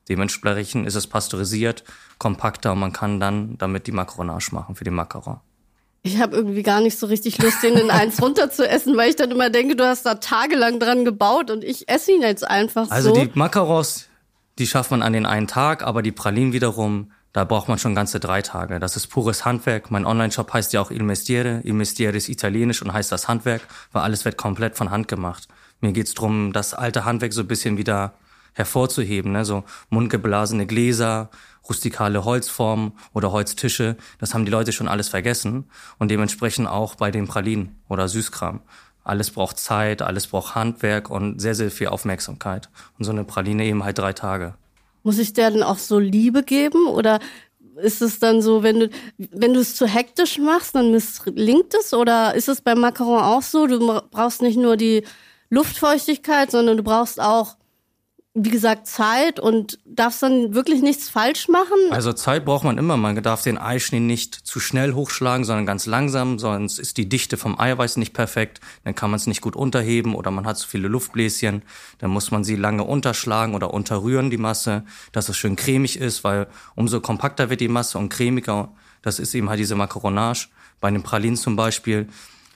Dementsprechend 0.08 0.86
ist 0.86 0.94
es 0.94 1.06
pasteurisiert, 1.06 1.84
kompakter 2.18 2.72
und 2.72 2.80
man 2.80 2.92
kann 2.92 3.20
dann 3.20 3.56
damit 3.58 3.86
die 3.86 3.92
Macaronage 3.92 4.52
machen 4.52 4.74
für 4.74 4.84
den 4.84 4.94
Macaron. 4.94 5.40
Ich 6.04 6.20
habe 6.20 6.34
irgendwie 6.34 6.64
gar 6.64 6.80
nicht 6.80 6.98
so 6.98 7.06
richtig 7.06 7.38
Lust, 7.38 7.62
den 7.62 7.74
in 7.74 7.90
eins 7.90 8.20
runter 8.22 8.50
zu 8.50 8.68
essen, 8.68 8.96
weil 8.96 9.10
ich 9.10 9.16
dann 9.16 9.30
immer 9.30 9.50
denke, 9.50 9.76
du 9.76 9.86
hast 9.86 10.04
da 10.04 10.16
tagelang 10.16 10.80
dran 10.80 11.04
gebaut 11.04 11.50
und 11.50 11.62
ich 11.62 11.88
esse 11.88 12.12
ihn 12.12 12.22
jetzt 12.22 12.42
einfach 12.48 12.90
also 12.90 13.10
so. 13.10 13.14
Also 13.14 13.30
die 13.30 13.38
Macarons, 13.38 14.08
die 14.58 14.66
schafft 14.66 14.90
man 14.90 15.02
an 15.02 15.12
den 15.12 15.26
einen 15.26 15.46
Tag, 15.46 15.82
aber 15.82 16.02
die 16.02 16.12
Pralinen 16.12 16.52
wiederum, 16.52 17.10
da 17.32 17.44
braucht 17.44 17.68
man 17.68 17.78
schon 17.78 17.94
ganze 17.94 18.20
drei 18.20 18.42
Tage. 18.42 18.78
Das 18.78 18.96
ist 18.96 19.06
pures 19.06 19.44
Handwerk. 19.46 19.90
Mein 19.90 20.04
Online-Shop 20.04 20.52
heißt 20.52 20.72
ja 20.74 20.82
auch 20.82 20.90
Il 20.90 21.02
Mestiere. 21.02 21.62
Il 21.64 21.72
Mestiere 21.72 22.16
ist 22.16 22.28
italienisch 22.28 22.82
und 22.82 22.92
heißt 22.92 23.10
das 23.10 23.26
Handwerk, 23.26 23.62
weil 23.92 24.02
alles 24.02 24.24
wird 24.24 24.36
komplett 24.36 24.76
von 24.76 24.90
Hand 24.90 25.08
gemacht. 25.08 25.48
Mir 25.80 25.92
geht's 25.92 26.12
drum, 26.12 26.52
das 26.52 26.74
alte 26.74 27.06
Handwerk 27.06 27.32
so 27.32 27.40
ein 27.40 27.48
bisschen 27.48 27.78
wieder 27.78 28.14
hervorzuheben. 28.52 29.32
Ne? 29.32 29.46
So 29.46 29.64
mundgeblasene 29.88 30.66
Gläser, 30.66 31.30
rustikale 31.66 32.24
Holzformen 32.24 32.92
oder 33.14 33.32
Holztische. 33.32 33.96
Das 34.18 34.34
haben 34.34 34.44
die 34.44 34.52
Leute 34.52 34.72
schon 34.72 34.88
alles 34.88 35.08
vergessen. 35.08 35.70
Und 35.98 36.10
dementsprechend 36.10 36.68
auch 36.68 36.96
bei 36.96 37.10
den 37.10 37.26
Pralinen 37.26 37.80
oder 37.88 38.08
Süßkram. 38.08 38.60
Alles 39.04 39.30
braucht 39.30 39.58
Zeit, 39.58 40.02
alles 40.02 40.28
braucht 40.28 40.54
Handwerk 40.54 41.10
und 41.10 41.40
sehr, 41.40 41.54
sehr 41.54 41.70
viel 41.70 41.88
Aufmerksamkeit. 41.88 42.68
Und 42.98 43.04
so 43.04 43.10
eine 43.10 43.24
Praline 43.24 43.64
eben 43.64 43.84
halt 43.84 43.98
drei 43.98 44.12
Tage. 44.12 44.54
Muss 45.02 45.18
ich 45.18 45.32
der 45.32 45.50
dann 45.50 45.62
auch 45.62 45.78
so 45.78 45.98
Liebe 45.98 46.42
geben 46.42 46.86
oder 46.86 47.18
ist 47.76 48.02
es 48.02 48.18
dann 48.18 48.42
so, 48.42 48.62
wenn 48.62 48.80
du 48.80 48.90
wenn 49.16 49.54
du 49.54 49.60
es 49.60 49.74
zu 49.74 49.86
hektisch 49.86 50.38
machst, 50.38 50.74
dann 50.74 50.90
misslingt 50.92 51.74
es 51.74 51.92
oder 51.92 52.34
ist 52.34 52.48
es 52.48 52.60
beim 52.60 52.78
Macaron 52.80 53.22
auch 53.22 53.42
so, 53.42 53.66
du 53.66 54.00
brauchst 54.10 54.42
nicht 54.42 54.58
nur 54.58 54.76
die 54.76 55.04
Luftfeuchtigkeit, 55.50 56.50
sondern 56.50 56.76
du 56.76 56.82
brauchst 56.82 57.20
auch 57.20 57.56
wie 58.34 58.50
gesagt, 58.50 58.86
Zeit 58.86 59.38
und 59.40 59.78
darfst 59.84 60.22
dann 60.22 60.54
wirklich 60.54 60.80
nichts 60.80 61.10
falsch 61.10 61.48
machen? 61.48 61.76
Also 61.90 62.14
Zeit 62.14 62.46
braucht 62.46 62.64
man 62.64 62.78
immer. 62.78 62.96
Man 62.96 63.22
darf 63.22 63.42
den 63.42 63.58
Eischnee 63.58 64.00
nicht 64.00 64.34
zu 64.34 64.58
schnell 64.58 64.94
hochschlagen, 64.94 65.44
sondern 65.44 65.66
ganz 65.66 65.84
langsam, 65.84 66.38
sonst 66.38 66.78
ist 66.78 66.96
die 66.96 67.10
Dichte 67.10 67.36
vom 67.36 67.60
Eiweiß 67.60 67.98
nicht 67.98 68.14
perfekt. 68.14 68.60
Dann 68.84 68.94
kann 68.94 69.10
man 69.10 69.18
es 69.18 69.26
nicht 69.26 69.42
gut 69.42 69.54
unterheben 69.54 70.14
oder 70.14 70.30
man 70.30 70.46
hat 70.46 70.56
zu 70.56 70.66
viele 70.66 70.88
Luftbläschen. 70.88 71.62
Dann 71.98 72.10
muss 72.10 72.30
man 72.30 72.42
sie 72.42 72.56
lange 72.56 72.84
unterschlagen 72.84 73.54
oder 73.54 73.74
unterrühren, 73.74 74.30
die 74.30 74.38
Masse, 74.38 74.84
dass 75.12 75.28
es 75.28 75.36
schön 75.36 75.56
cremig 75.56 75.98
ist, 75.98 76.24
weil 76.24 76.46
umso 76.74 77.00
kompakter 77.00 77.50
wird 77.50 77.60
die 77.60 77.68
Masse 77.68 77.98
und 77.98 78.08
cremiger. 78.08 78.72
Das 79.02 79.18
ist 79.18 79.34
eben 79.34 79.50
halt 79.50 79.60
diese 79.60 79.74
Makaronage. 79.74 80.48
Bei 80.80 80.90
den 80.90 81.02
Pralinen 81.02 81.36
zum 81.36 81.54
Beispiel 81.54 82.08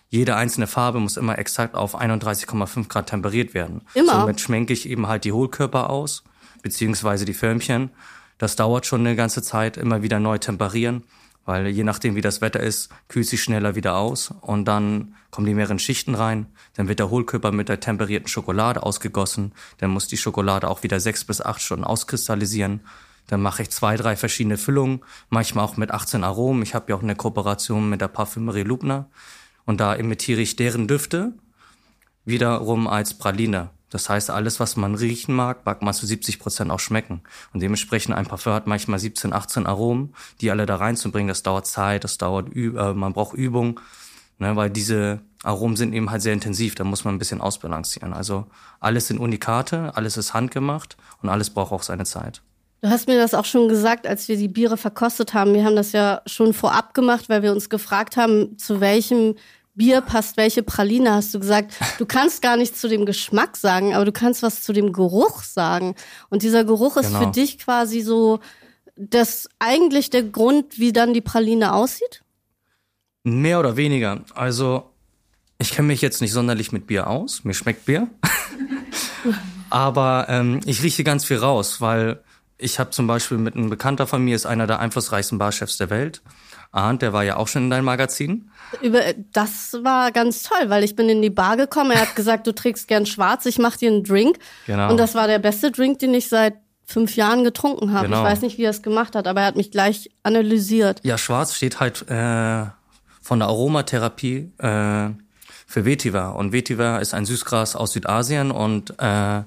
jede 0.08 0.36
einzelne 0.36 0.66
Farbe 0.66 1.00
muss 1.00 1.16
immer 1.16 1.38
exakt 1.38 1.74
auf 1.74 2.00
31,5 2.00 2.88
Grad 2.88 3.08
temperiert 3.08 3.54
werden. 3.54 3.82
Immer. 3.94 4.20
Somit 4.20 4.40
schwenke 4.40 4.72
ich 4.72 4.88
eben 4.88 5.08
halt 5.08 5.24
die 5.24 5.32
Hohlkörper 5.32 5.90
aus, 5.90 6.22
beziehungsweise 6.62 7.24
die 7.24 7.34
Förmchen. 7.34 7.90
Das 8.38 8.56
dauert 8.56 8.86
schon 8.86 9.00
eine 9.00 9.16
ganze 9.16 9.42
Zeit, 9.42 9.76
immer 9.76 10.02
wieder 10.02 10.20
neu 10.20 10.38
temperieren, 10.38 11.04
weil 11.44 11.68
je 11.68 11.84
nachdem, 11.84 12.14
wie 12.14 12.20
das 12.20 12.40
Wetter 12.40 12.60
ist, 12.60 12.90
kühlt 13.08 13.26
sich 13.26 13.42
schneller 13.42 13.74
wieder 13.74 13.96
aus 13.96 14.32
und 14.42 14.66
dann 14.66 15.14
kommen 15.30 15.46
die 15.46 15.54
mehreren 15.54 15.78
Schichten 15.78 16.14
rein. 16.14 16.46
Dann 16.74 16.88
wird 16.88 16.98
der 16.98 17.10
Hohlkörper 17.10 17.50
mit 17.50 17.68
der 17.68 17.80
temperierten 17.80 18.28
Schokolade 18.28 18.82
ausgegossen. 18.82 19.52
Dann 19.78 19.90
muss 19.90 20.06
die 20.06 20.16
Schokolade 20.16 20.68
auch 20.68 20.82
wieder 20.82 21.00
sechs 21.00 21.24
bis 21.24 21.40
acht 21.40 21.60
Stunden 21.60 21.84
auskristallisieren. 21.84 22.80
Dann 23.26 23.42
mache 23.42 23.62
ich 23.62 23.70
zwei, 23.70 23.96
drei 23.96 24.16
verschiedene 24.16 24.56
Füllungen, 24.56 25.00
manchmal 25.30 25.64
auch 25.64 25.76
mit 25.76 25.90
18 25.90 26.22
Aromen. 26.22 26.62
Ich 26.62 26.74
habe 26.74 26.90
ja 26.90 26.96
auch 26.96 27.02
eine 27.02 27.16
Kooperation 27.16 27.88
mit 27.88 28.00
der 28.00 28.08
Parfümerie 28.08 28.62
Lubner. 28.62 29.08
Und 29.66 29.80
da 29.80 29.94
imitiere 29.94 30.40
ich 30.40 30.56
deren 30.56 30.88
Düfte 30.88 31.32
wiederum 32.24 32.86
als 32.86 33.14
Praline. 33.14 33.70
Das 33.90 34.08
heißt, 34.08 34.30
alles, 34.30 34.58
was 34.58 34.76
man 34.76 34.94
riechen 34.94 35.34
mag, 35.34 35.64
mag 35.64 35.82
man 35.82 35.94
zu 35.94 36.06
70 36.06 36.38
Prozent 36.38 36.70
auch 36.70 36.80
schmecken. 36.80 37.22
Und 37.52 37.60
dementsprechend 37.60 38.14
ein 38.14 38.26
Parfum 38.26 38.52
hat 38.52 38.66
manchmal 38.66 38.98
17, 38.98 39.32
18 39.32 39.66
Aromen, 39.66 40.14
die 40.40 40.50
alle 40.50 40.66
da 40.66 40.76
reinzubringen. 40.76 41.28
Das 41.28 41.42
dauert 41.42 41.66
Zeit, 41.66 42.04
das 42.04 42.18
dauert, 42.18 42.54
äh, 42.54 42.94
man 42.94 43.12
braucht 43.12 43.36
Übung, 43.36 43.80
ne, 44.38 44.56
weil 44.56 44.70
diese 44.70 45.20
Aromen 45.44 45.76
sind 45.76 45.92
eben 45.92 46.10
halt 46.10 46.22
sehr 46.22 46.32
intensiv. 46.32 46.74
Da 46.74 46.82
muss 46.82 47.04
man 47.04 47.14
ein 47.14 47.18
bisschen 47.18 47.40
ausbalancieren. 47.40 48.12
Also 48.12 48.46
alles 48.80 49.06
sind 49.06 49.18
Unikate, 49.18 49.96
alles 49.96 50.16
ist 50.16 50.34
handgemacht 50.34 50.96
und 51.22 51.28
alles 51.28 51.50
braucht 51.50 51.72
auch 51.72 51.82
seine 51.84 52.04
Zeit. 52.04 52.42
Du 52.82 52.90
hast 52.90 53.08
mir 53.08 53.18
das 53.18 53.34
auch 53.34 53.44
schon 53.44 53.68
gesagt, 53.68 54.06
als 54.06 54.28
wir 54.28 54.36
die 54.36 54.48
Biere 54.48 54.76
verkostet 54.76 55.32
haben. 55.32 55.54
Wir 55.54 55.64
haben 55.64 55.76
das 55.76 55.92
ja 55.92 56.20
schon 56.26 56.52
vorab 56.52 56.92
gemacht, 56.92 57.28
weil 57.28 57.42
wir 57.42 57.52
uns 57.52 57.70
gefragt 57.70 58.16
haben, 58.16 58.58
zu 58.58 58.80
welchem 58.80 59.36
Bier 59.76 60.00
passt 60.00 60.38
welche 60.38 60.62
Praline, 60.62 61.12
hast 61.12 61.34
du 61.34 61.38
gesagt. 61.38 61.74
Du 61.98 62.06
kannst 62.06 62.40
gar 62.40 62.56
nichts 62.56 62.80
zu 62.80 62.88
dem 62.88 63.04
Geschmack 63.04 63.56
sagen, 63.56 63.94
aber 63.94 64.06
du 64.06 64.12
kannst 64.12 64.42
was 64.42 64.62
zu 64.62 64.72
dem 64.72 64.92
Geruch 64.92 65.42
sagen. 65.42 65.94
Und 66.30 66.42
dieser 66.42 66.64
Geruch 66.64 66.96
ist 66.96 67.08
genau. 67.08 67.20
für 67.20 67.30
dich 67.30 67.58
quasi 67.58 68.00
so 68.00 68.40
das 68.96 69.48
eigentlich 69.58 70.08
der 70.08 70.22
Grund, 70.22 70.78
wie 70.78 70.92
dann 70.92 71.12
die 71.12 71.20
Praline 71.20 71.74
aussieht? 71.74 72.22
Mehr 73.22 73.60
oder 73.60 73.76
weniger. 73.76 74.24
Also 74.34 74.90
ich 75.58 75.72
kenne 75.72 75.88
mich 75.88 76.00
jetzt 76.00 76.22
nicht 76.22 76.32
sonderlich 76.32 76.72
mit 76.72 76.86
Bier 76.86 77.06
aus. 77.06 77.44
Mir 77.44 77.54
schmeckt 77.54 77.84
Bier. 77.84 78.08
aber 79.70 80.26
ähm, 80.30 80.60
ich 80.64 80.82
rieche 80.82 81.04
ganz 81.04 81.26
viel 81.26 81.38
raus, 81.38 81.82
weil 81.82 82.22
ich 82.56 82.78
habe 82.78 82.90
zum 82.90 83.06
Beispiel 83.06 83.36
mit 83.36 83.54
einem 83.54 83.68
Bekannter 83.68 84.06
von 84.06 84.24
mir, 84.24 84.34
ist 84.34 84.46
einer 84.46 84.66
der 84.66 84.80
einflussreichsten 84.80 85.36
Barchefs 85.38 85.76
der 85.76 85.90
Welt. 85.90 86.22
Arndt, 86.76 87.02
der 87.02 87.12
war 87.12 87.24
ja 87.24 87.36
auch 87.36 87.48
schon 87.48 87.64
in 87.64 87.70
deinem 87.70 87.84
Magazin. 87.84 88.50
Über, 88.82 89.00
das 89.32 89.76
war 89.82 90.12
ganz 90.12 90.42
toll, 90.42 90.68
weil 90.68 90.84
ich 90.84 90.96
bin 90.96 91.08
in 91.08 91.22
die 91.22 91.30
Bar 91.30 91.56
gekommen. 91.56 91.92
Er 91.92 92.02
hat 92.02 92.16
gesagt, 92.16 92.46
du 92.46 92.54
trägst 92.54 92.88
gern 92.88 93.06
schwarz, 93.06 93.46
ich 93.46 93.58
mach 93.58 93.76
dir 93.76 93.90
einen 93.90 94.04
Drink. 94.04 94.38
Genau. 94.66 94.90
Und 94.90 94.98
das 94.98 95.14
war 95.14 95.26
der 95.26 95.38
beste 95.38 95.70
Drink, 95.70 95.98
den 95.98 96.14
ich 96.14 96.28
seit 96.28 96.54
fünf 96.84 97.16
Jahren 97.16 97.44
getrunken 97.44 97.92
habe. 97.92 98.06
Genau. 98.06 98.18
Ich 98.18 98.30
weiß 98.30 98.42
nicht, 98.42 98.58
wie 98.58 98.64
er 98.64 98.70
es 98.70 98.82
gemacht 98.82 99.16
hat, 99.16 99.26
aber 99.26 99.40
er 99.40 99.46
hat 99.48 99.56
mich 99.56 99.70
gleich 99.70 100.10
analysiert. 100.22 101.00
Ja, 101.02 101.18
schwarz 101.18 101.54
steht 101.54 101.80
halt 101.80 102.08
äh, 102.08 102.66
von 103.20 103.40
der 103.40 103.48
Aromatherapie 103.48 104.52
äh, 104.58 105.10
für 105.66 105.84
Vetiver. 105.84 106.36
Und 106.36 106.52
Vetiver 106.52 107.00
ist 107.00 107.12
ein 107.12 107.26
Süßgras 107.26 107.74
aus 107.74 107.92
Südasien 107.92 108.52
und 108.52 108.94
äh, 108.98 109.42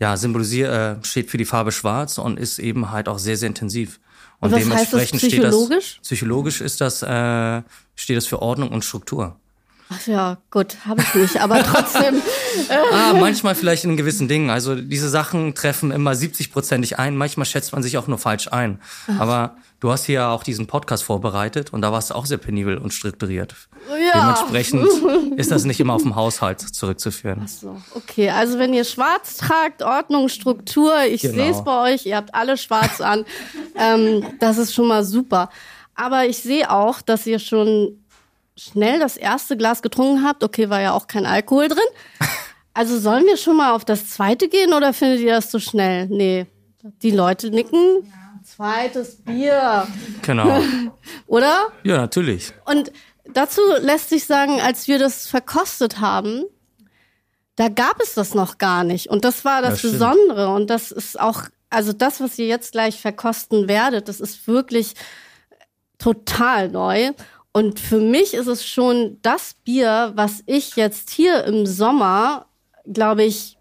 ja, 0.00 0.16
symbolisiert, 0.16 0.72
äh, 0.72 1.04
steht 1.04 1.30
für 1.30 1.38
die 1.38 1.44
Farbe 1.44 1.72
schwarz 1.72 2.18
und 2.18 2.38
ist 2.38 2.58
eben 2.58 2.90
halt 2.90 3.08
auch 3.08 3.18
sehr, 3.18 3.36
sehr 3.36 3.48
intensiv. 3.48 4.00
Und, 4.40 4.48
und 4.48 4.52
was 4.52 4.62
dementsprechend 4.62 5.00
heißt 5.00 5.12
das 5.14 5.20
psychologisch? 5.20 5.84
steht 5.86 6.00
das 6.00 6.06
psychologisch 6.06 6.60
ist 6.60 6.80
das 6.80 7.02
äh, 7.02 7.62
steht 7.96 8.16
das 8.16 8.26
für 8.26 8.40
Ordnung 8.40 8.70
und 8.70 8.84
Struktur. 8.84 9.38
Ach 9.90 10.06
ja, 10.06 10.36
gut, 10.50 10.76
habe 10.86 11.00
ich 11.00 11.14
nicht, 11.14 11.40
aber 11.40 11.62
trotzdem. 11.62 12.20
ah, 12.92 13.14
manchmal 13.14 13.54
vielleicht 13.54 13.84
in 13.84 13.96
gewissen 13.96 14.28
Dingen. 14.28 14.50
Also 14.50 14.74
diese 14.74 15.08
Sachen 15.08 15.54
treffen 15.54 15.90
immer 15.90 16.12
70-prozentig 16.12 16.98
ein. 16.98 17.16
Manchmal 17.16 17.46
schätzt 17.46 17.72
man 17.72 17.82
sich 17.82 17.96
auch 17.96 18.06
nur 18.06 18.18
falsch 18.18 18.48
ein. 18.52 18.80
Ach. 19.06 19.20
Aber 19.20 19.56
du 19.80 19.90
hast 19.90 20.04
hier 20.04 20.16
ja 20.16 20.30
auch 20.30 20.42
diesen 20.42 20.66
Podcast 20.66 21.04
vorbereitet 21.04 21.72
und 21.72 21.80
da 21.80 21.90
warst 21.90 22.10
du 22.10 22.14
auch 22.14 22.26
sehr 22.26 22.36
penibel 22.36 22.76
und 22.76 22.92
strukturiert. 22.92 23.54
Ja. 23.88 24.20
Dementsprechend 24.20 24.86
ist 25.38 25.50
das 25.50 25.64
nicht 25.64 25.80
immer 25.80 25.94
auf 25.94 26.02
den 26.02 26.16
Haushalt 26.16 26.60
zurückzuführen. 26.60 27.42
Ach 27.44 27.48
so, 27.48 27.82
okay. 27.94 28.28
Also 28.28 28.58
wenn 28.58 28.74
ihr 28.74 28.84
schwarz 28.84 29.38
tragt, 29.38 29.82
Ordnung, 29.82 30.28
Struktur, 30.28 30.92
ich 31.08 31.22
genau. 31.22 31.34
sehe 31.34 31.50
es 31.50 31.64
bei 31.64 31.94
euch, 31.94 32.04
ihr 32.04 32.16
habt 32.16 32.34
alle 32.34 32.58
schwarz 32.58 33.00
an. 33.00 33.24
ähm, 33.74 34.24
das 34.38 34.58
ist 34.58 34.74
schon 34.74 34.88
mal 34.88 35.04
super. 35.04 35.48
Aber 35.94 36.26
ich 36.26 36.38
sehe 36.38 36.70
auch, 36.70 37.00
dass 37.00 37.26
ihr 37.26 37.38
schon 37.38 37.98
schnell 38.58 38.98
das 38.98 39.16
erste 39.16 39.56
Glas 39.56 39.82
getrunken 39.82 40.24
habt. 40.24 40.42
Okay, 40.42 40.68
war 40.68 40.80
ja 40.80 40.92
auch 40.92 41.06
kein 41.06 41.26
Alkohol 41.26 41.68
drin. 41.68 41.78
Also 42.74 42.98
sollen 42.98 43.24
wir 43.24 43.36
schon 43.36 43.56
mal 43.56 43.72
auf 43.72 43.84
das 43.84 44.10
zweite 44.10 44.48
gehen 44.48 44.72
oder 44.72 44.92
findet 44.92 45.20
ihr 45.20 45.32
das 45.32 45.50
zu 45.50 45.58
so 45.58 45.70
schnell? 45.70 46.06
Nee. 46.06 46.46
Die 47.02 47.10
Leute 47.10 47.50
nicken. 47.50 48.04
Ja. 48.04 48.40
Zweites 48.44 49.16
Bier. 49.16 49.86
Genau. 50.22 50.62
oder? 51.26 51.68
Ja, 51.84 51.98
natürlich. 51.98 52.52
Und 52.64 52.92
dazu 53.32 53.60
lässt 53.80 54.08
sich 54.10 54.24
sagen, 54.24 54.60
als 54.60 54.88
wir 54.88 54.98
das 54.98 55.26
verkostet 55.26 56.00
haben, 56.00 56.44
da 57.56 57.68
gab 57.68 58.00
es 58.00 58.14
das 58.14 58.34
noch 58.34 58.58
gar 58.58 58.84
nicht. 58.84 59.08
Und 59.08 59.24
das 59.24 59.44
war 59.44 59.60
das 59.60 59.82
ja, 59.82 59.90
Besondere. 59.90 60.54
Und 60.54 60.70
das 60.70 60.92
ist 60.92 61.18
auch, 61.18 61.42
also 61.70 61.92
das, 61.92 62.20
was 62.20 62.38
ihr 62.38 62.46
jetzt 62.46 62.72
gleich 62.72 63.00
verkosten 63.00 63.68
werdet, 63.68 64.08
das 64.08 64.20
ist 64.20 64.46
wirklich 64.46 64.94
total 65.98 66.68
neu. 66.68 67.10
Und 67.58 67.80
für 67.80 67.98
mich 67.98 68.34
ist 68.34 68.46
es 68.46 68.64
schon 68.64 69.18
das 69.22 69.56
Bier, 69.64 70.12
was 70.14 70.44
ich 70.46 70.76
jetzt 70.76 71.10
hier 71.10 71.42
im 71.42 71.66
Sommer, 71.66 72.46
glaube 72.86 73.24
ich, 73.24 73.58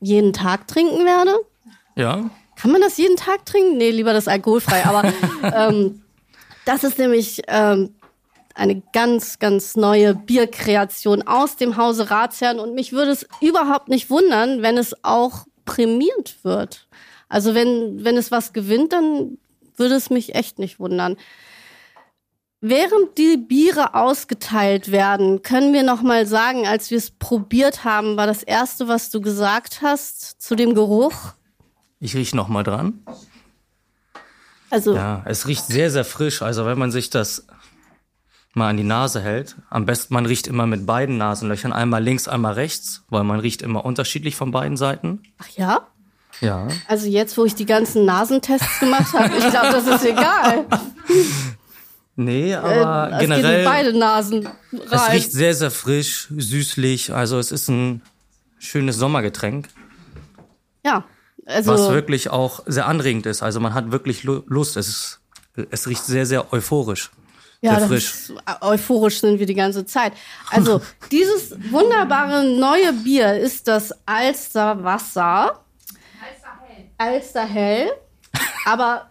jeden 0.00 0.32
Tag 0.32 0.66
trinken 0.66 1.04
werde. 1.04 1.36
Ja. 1.94 2.30
Kann 2.56 2.72
man 2.72 2.80
das 2.80 2.96
jeden 2.96 3.14
Tag 3.14 3.46
trinken? 3.46 3.76
Nee, 3.78 3.92
lieber 3.92 4.12
das 4.12 4.26
alkoholfrei. 4.26 4.84
Aber 4.86 5.12
ähm, 5.54 6.02
das 6.64 6.82
ist 6.82 6.98
nämlich 6.98 7.42
ähm, 7.46 7.94
eine 8.56 8.82
ganz, 8.92 9.38
ganz 9.38 9.76
neue 9.76 10.16
Bierkreation 10.16 11.22
aus 11.22 11.54
dem 11.54 11.76
Hause 11.76 12.10
Ratsherrn. 12.10 12.58
Und 12.58 12.74
mich 12.74 12.92
würde 12.92 13.12
es 13.12 13.24
überhaupt 13.40 13.88
nicht 13.88 14.10
wundern, 14.10 14.62
wenn 14.62 14.76
es 14.76 14.96
auch 15.04 15.46
prämiert 15.64 16.38
wird. 16.42 16.88
Also 17.28 17.54
wenn, 17.54 18.02
wenn 18.02 18.16
es 18.16 18.32
was 18.32 18.52
gewinnt, 18.52 18.92
dann 18.92 19.38
würde 19.76 19.94
es 19.94 20.10
mich 20.10 20.34
echt 20.34 20.58
nicht 20.58 20.80
wundern. 20.80 21.16
Während 22.60 23.16
die 23.18 23.36
Biere 23.36 23.94
ausgeteilt 23.94 24.90
werden, 24.90 25.42
können 25.42 25.72
wir 25.72 25.84
noch 25.84 26.02
mal 26.02 26.26
sagen, 26.26 26.66
als 26.66 26.90
wir 26.90 26.98
es 26.98 27.12
probiert 27.12 27.84
haben, 27.84 28.16
war 28.16 28.26
das 28.26 28.42
erste, 28.42 28.88
was 28.88 29.10
du 29.10 29.20
gesagt 29.20 29.80
hast 29.80 30.42
zu 30.42 30.56
dem 30.56 30.74
Geruch? 30.74 31.34
Ich 32.00 32.16
rieche 32.16 32.36
noch 32.36 32.48
mal 32.48 32.64
dran. 32.64 33.00
Also 34.70 34.94
ja, 34.94 35.22
es 35.24 35.46
riecht 35.46 35.66
sehr 35.66 35.90
sehr 35.90 36.04
frisch. 36.04 36.42
Also 36.42 36.66
wenn 36.66 36.78
man 36.78 36.90
sich 36.90 37.10
das 37.10 37.46
mal 38.54 38.70
an 38.70 38.76
die 38.76 38.82
Nase 38.82 39.20
hält, 39.20 39.56
am 39.70 39.86
besten 39.86 40.12
man 40.14 40.26
riecht 40.26 40.48
immer 40.48 40.66
mit 40.66 40.84
beiden 40.84 41.16
Nasenlöchern, 41.16 41.72
einmal 41.72 42.02
links, 42.02 42.26
einmal 42.26 42.54
rechts, 42.54 43.04
weil 43.08 43.22
man 43.22 43.38
riecht 43.38 43.62
immer 43.62 43.84
unterschiedlich 43.84 44.34
von 44.34 44.50
beiden 44.50 44.76
Seiten. 44.76 45.22
Ach 45.38 45.48
ja? 45.50 45.86
Ja. 46.40 46.68
Also 46.86 47.06
jetzt, 47.06 47.38
wo 47.38 47.44
ich 47.44 47.54
die 47.54 47.66
ganzen 47.66 48.04
Nasentests 48.04 48.80
gemacht 48.80 49.12
habe, 49.12 49.36
ich 49.36 49.48
glaube, 49.48 49.70
das 49.72 49.86
ist 49.86 50.04
egal. 50.04 50.66
Nee, 52.20 52.52
aber 52.52 53.12
äh, 53.12 53.20
generell. 53.20 53.44
Es 53.44 53.50
geht 53.50 53.58
in 53.60 53.64
beide 53.64 53.96
Nasen 53.96 54.46
rein. 54.46 54.56
Es 54.90 55.12
riecht 55.12 55.30
sehr, 55.30 55.54
sehr 55.54 55.70
frisch, 55.70 56.26
süßlich. 56.36 57.14
Also 57.14 57.38
es 57.38 57.52
ist 57.52 57.68
ein 57.68 58.02
schönes 58.58 58.96
Sommergetränk. 58.96 59.68
Ja. 60.84 61.04
Also, 61.46 61.70
was 61.70 61.92
wirklich 61.92 62.28
auch 62.30 62.64
sehr 62.66 62.86
anregend 62.86 63.26
ist. 63.26 63.44
Also 63.44 63.60
man 63.60 63.72
hat 63.72 63.92
wirklich 63.92 64.24
Lust. 64.24 64.76
Es, 64.76 64.88
ist, 64.88 65.20
es 65.70 65.86
riecht 65.86 66.04
sehr, 66.04 66.26
sehr 66.26 66.52
euphorisch. 66.52 67.12
Ja, 67.60 67.78
sehr 67.78 67.86
frisch. 67.86 68.06
Ist, 68.06 68.32
euphorisch 68.62 69.20
sind 69.20 69.38
wir 69.38 69.46
die 69.46 69.54
ganze 69.54 69.86
Zeit. 69.86 70.12
Also 70.50 70.82
dieses 71.12 71.52
wunderbare 71.70 72.42
neue 72.42 72.94
Bier 72.94 73.38
ist 73.38 73.68
das 73.68 73.94
Alster 74.06 74.82
Wasser. 74.82 75.62
Alster 76.20 76.58
Hell. 76.66 76.84
Alster 76.98 77.46
Hell. 77.46 77.90
Aber 78.66 79.07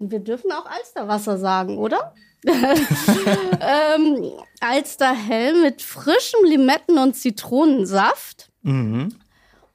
wir 0.00 0.18
dürfen 0.20 0.50
auch 0.50 0.66
Alsterwasser 0.66 1.38
sagen, 1.38 1.78
oder? 1.78 2.14
ähm, 2.46 4.32
Alster 4.60 5.14
Hell 5.14 5.60
mit 5.60 5.82
frischem 5.82 6.44
Limetten- 6.44 6.98
und 6.98 7.14
Zitronensaft. 7.14 8.50
Mhm. 8.62 9.14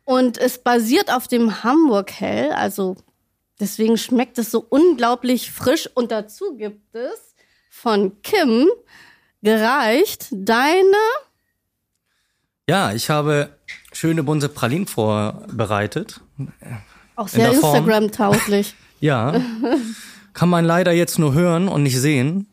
Und 0.03 0.37
es 0.37 0.57
basiert 0.57 1.13
auf 1.13 1.27
dem 1.27 1.63
Hamburg 1.63 2.11
Hell, 2.11 2.51
also 2.51 2.95
deswegen 3.59 3.97
schmeckt 3.97 4.37
es 4.37 4.51
so 4.51 4.65
unglaublich 4.67 5.51
frisch. 5.51 5.89
Und 5.93 6.11
dazu 6.11 6.57
gibt 6.57 6.95
es 6.95 7.35
von 7.69 8.21
Kim 8.23 8.67
gereicht 9.43 10.27
deine. 10.31 10.97
Ja, 12.67 12.93
ich 12.93 13.11
habe 13.11 13.57
schöne 13.93 14.23
bunte 14.23 14.49
Pralinen 14.49 14.87
vorbereitet. 14.87 16.19
Auch 17.15 17.27
sehr 17.27 17.51
Instagram-tauglich. 17.51 18.73
ja. 18.99 19.39
Kann 20.35 20.49
man 20.49 20.65
leider 20.65 20.91
jetzt 20.91 21.17
nur 21.17 21.33
hören 21.33 21.67
und 21.67 21.81
nicht 21.81 21.99
sehen. 21.99 22.47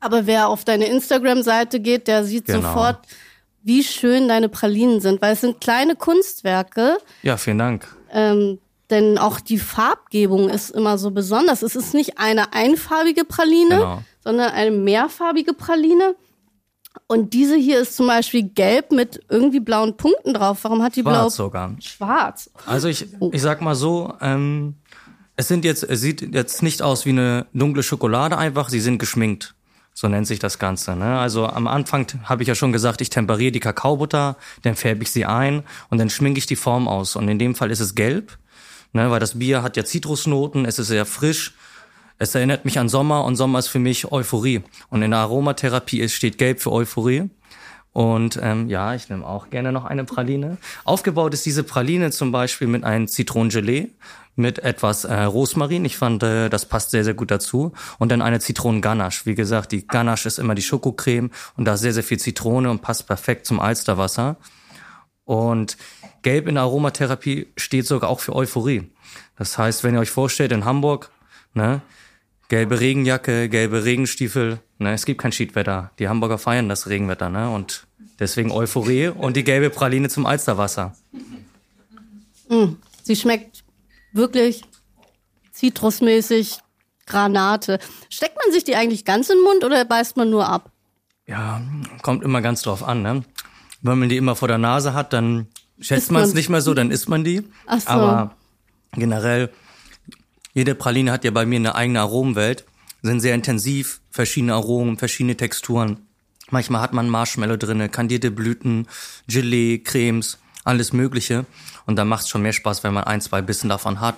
Aber 0.00 0.26
wer 0.26 0.48
auf 0.48 0.64
deine 0.64 0.86
Instagram-Seite 0.86 1.78
geht, 1.78 2.08
der 2.08 2.24
sieht 2.24 2.46
genau. 2.46 2.62
sofort, 2.62 3.06
wie 3.62 3.84
schön 3.84 4.28
deine 4.28 4.48
Pralinen 4.48 5.00
sind, 5.00 5.20
weil 5.20 5.34
es 5.34 5.42
sind 5.42 5.60
kleine 5.60 5.94
Kunstwerke. 5.94 6.96
Ja, 7.22 7.36
vielen 7.36 7.58
Dank. 7.58 7.86
Ähm, 8.10 8.58
denn 8.88 9.18
auch 9.18 9.40
die 9.40 9.58
Farbgebung 9.58 10.48
ist 10.48 10.70
immer 10.70 10.96
so 10.96 11.10
besonders. 11.10 11.62
Es 11.62 11.76
ist 11.76 11.92
nicht 11.92 12.18
eine 12.18 12.54
einfarbige 12.54 13.24
Praline, 13.24 13.76
genau. 13.76 14.02
sondern 14.24 14.50
eine 14.52 14.70
mehrfarbige 14.70 15.52
Praline. 15.52 16.16
Und 17.08 17.34
diese 17.34 17.56
hier 17.56 17.80
ist 17.80 17.94
zum 17.94 18.06
Beispiel 18.06 18.44
gelb 18.44 18.90
mit 18.90 19.20
irgendwie 19.28 19.60
blauen 19.60 19.98
Punkten 19.98 20.32
drauf. 20.32 20.60
Warum 20.62 20.82
hat 20.82 20.96
die 20.96 21.02
Schwarz 21.02 21.18
blau? 21.18 21.28
sogar. 21.28 21.76
Schwarz. 21.80 22.50
Also 22.64 22.88
ich, 22.88 23.06
ich 23.32 23.42
sag 23.42 23.60
mal 23.60 23.74
so, 23.74 24.14
ähm, 24.22 24.76
es 25.38 25.46
sind 25.46 25.64
jetzt, 25.64 25.84
es 25.84 26.00
sieht 26.00 26.34
jetzt 26.34 26.64
nicht 26.64 26.82
aus 26.82 27.06
wie 27.06 27.10
eine 27.10 27.46
dunkle 27.54 27.84
Schokolade 27.84 28.36
einfach, 28.36 28.68
sie 28.68 28.80
sind 28.80 28.98
geschminkt. 28.98 29.54
So 29.94 30.08
nennt 30.08 30.26
sich 30.26 30.40
das 30.40 30.58
Ganze. 30.58 30.96
Ne? 30.96 31.16
Also 31.16 31.46
am 31.46 31.68
Anfang 31.68 32.08
habe 32.24 32.42
ich 32.42 32.48
ja 32.48 32.56
schon 32.56 32.72
gesagt, 32.72 33.00
ich 33.00 33.08
temperiere 33.08 33.52
die 33.52 33.60
Kakaobutter, 33.60 34.36
dann 34.62 34.74
färbe 34.74 35.04
ich 35.04 35.12
sie 35.12 35.26
ein 35.26 35.62
und 35.90 35.98
dann 35.98 36.10
schminke 36.10 36.38
ich 36.38 36.46
die 36.46 36.56
Form 36.56 36.88
aus. 36.88 37.14
Und 37.14 37.28
in 37.28 37.38
dem 37.38 37.54
Fall 37.54 37.70
ist 37.70 37.78
es 37.78 37.94
gelb, 37.94 38.36
ne? 38.92 39.12
weil 39.12 39.20
das 39.20 39.38
Bier 39.38 39.62
hat 39.62 39.76
ja 39.76 39.84
Zitrusnoten, 39.84 40.64
es 40.64 40.80
ist 40.80 40.88
sehr 40.88 41.06
frisch. 41.06 41.54
Es 42.18 42.34
erinnert 42.34 42.64
mich 42.64 42.80
an 42.80 42.88
Sommer 42.88 43.24
und 43.24 43.36
Sommer 43.36 43.60
ist 43.60 43.68
für 43.68 43.78
mich 43.78 44.10
Euphorie. 44.10 44.62
Und 44.90 45.02
in 45.02 45.12
der 45.12 45.20
Aromatherapie 45.20 46.08
steht 46.08 46.38
gelb 46.38 46.60
für 46.60 46.72
Euphorie. 46.72 47.30
Und 47.92 48.38
ähm, 48.42 48.68
ja, 48.68 48.94
ich 48.94 49.08
nehme 49.08 49.24
auch 49.24 49.50
gerne 49.50 49.70
noch 49.70 49.84
eine 49.84 50.04
Praline. 50.04 50.58
Aufgebaut 50.84 51.32
ist 51.32 51.46
diese 51.46 51.62
Praline 51.62 52.10
zum 52.10 52.32
Beispiel 52.32 52.66
mit 52.66 52.82
einem 52.82 53.06
Zitronengelee, 53.06 53.90
mit 54.38 54.60
etwas 54.60 55.04
äh, 55.04 55.14
Rosmarin. 55.22 55.84
Ich 55.84 55.96
fand, 55.96 56.22
äh, 56.22 56.48
das 56.48 56.66
passt 56.66 56.90
sehr, 56.90 57.04
sehr 57.04 57.14
gut 57.14 57.30
dazu. 57.30 57.72
Und 57.98 58.10
dann 58.10 58.22
eine 58.22 58.40
Zitronenganache. 58.40 59.26
Wie 59.26 59.34
gesagt, 59.34 59.72
die 59.72 59.86
Ganache 59.86 60.26
ist 60.26 60.38
immer 60.38 60.54
die 60.54 60.62
Schokocreme 60.62 61.30
und 61.56 61.64
da 61.64 61.74
ist 61.74 61.80
sehr, 61.80 61.92
sehr 61.92 62.04
viel 62.04 62.18
Zitrone 62.18 62.70
und 62.70 62.80
passt 62.80 63.06
perfekt 63.06 63.46
zum 63.46 63.60
Alsterwasser. 63.60 64.36
Und 65.24 65.76
Gelb 66.22 66.48
in 66.48 66.54
der 66.54 66.64
Aromatherapie 66.64 67.48
steht 67.56 67.86
sogar 67.86 68.08
auch 68.08 68.20
für 68.20 68.34
Euphorie. 68.34 68.90
Das 69.36 69.58
heißt, 69.58 69.84
wenn 69.84 69.94
ihr 69.94 70.00
euch 70.00 70.10
vorstellt, 70.10 70.52
in 70.52 70.64
Hamburg, 70.64 71.10
ne, 71.54 71.82
gelbe 72.48 72.80
Regenjacke, 72.80 73.48
gelbe 73.48 73.84
Regenstiefel, 73.84 74.60
ne, 74.78 74.94
es 74.94 75.04
gibt 75.04 75.20
kein 75.20 75.32
Schiedwetter. 75.32 75.90
Die 75.98 76.08
Hamburger 76.08 76.38
feiern 76.38 76.68
das 76.68 76.88
Regenwetter, 76.88 77.28
ne, 77.28 77.50
und 77.50 77.86
deswegen 78.18 78.50
Euphorie 78.50 79.08
und 79.08 79.36
die 79.36 79.44
gelbe 79.44 79.70
Praline 79.70 80.08
zum 80.08 80.26
Alsterwasser. 80.26 80.96
Mm, 82.48 82.76
sie 83.02 83.16
schmeckt 83.16 83.64
wirklich 84.12 84.62
zitrusmäßig 85.52 86.58
Granate. 87.06 87.78
Steckt 88.08 88.36
man 88.36 88.52
sich 88.52 88.64
die 88.64 88.76
eigentlich 88.76 89.04
ganz 89.04 89.30
in 89.30 89.38
den 89.38 89.44
Mund 89.44 89.64
oder 89.64 89.84
beißt 89.84 90.16
man 90.16 90.30
nur 90.30 90.48
ab? 90.48 90.70
Ja, 91.26 91.60
kommt 92.02 92.22
immer 92.22 92.40
ganz 92.40 92.62
drauf 92.62 92.82
an. 92.82 93.02
Ne? 93.02 93.24
Wenn 93.82 93.98
man 93.98 94.08
die 94.08 94.16
immer 94.16 94.36
vor 94.36 94.48
der 94.48 94.58
Nase 94.58 94.94
hat, 94.94 95.12
dann 95.12 95.48
schätzt 95.80 96.10
man 96.10 96.22
es 96.22 96.34
nicht 96.34 96.48
mehr 96.48 96.62
so, 96.62 96.74
dann 96.74 96.90
isst 96.90 97.08
man 97.08 97.24
die. 97.24 97.42
Ach 97.66 97.80
so. 97.80 97.88
Aber 97.88 98.36
generell, 98.92 99.50
jede 100.54 100.74
Praline 100.74 101.12
hat 101.12 101.24
ja 101.24 101.30
bei 101.30 101.46
mir 101.46 101.56
eine 101.56 101.74
eigene 101.74 102.00
Aromenwelt. 102.00 102.64
Sind 103.02 103.20
sehr 103.20 103.34
intensiv, 103.34 104.00
verschiedene 104.10 104.54
Aromen, 104.54 104.98
verschiedene 104.98 105.36
Texturen. 105.36 106.08
Manchmal 106.50 106.80
hat 106.80 106.92
man 106.92 107.08
Marshmallow 107.08 107.56
drinne, 107.56 107.88
kandierte 107.88 108.30
Blüten, 108.30 108.88
Gelee, 109.28 109.78
Cremes, 109.78 110.38
alles 110.68 110.92
Mögliche. 110.92 111.46
Und 111.86 111.96
dann 111.96 112.06
macht 112.06 112.24
es 112.24 112.28
schon 112.28 112.42
mehr 112.42 112.52
Spaß, 112.52 112.84
wenn 112.84 112.94
man 112.94 113.04
ein, 113.04 113.20
zwei 113.20 113.42
Bissen 113.42 113.68
davon 113.68 114.00
hat 114.00 114.16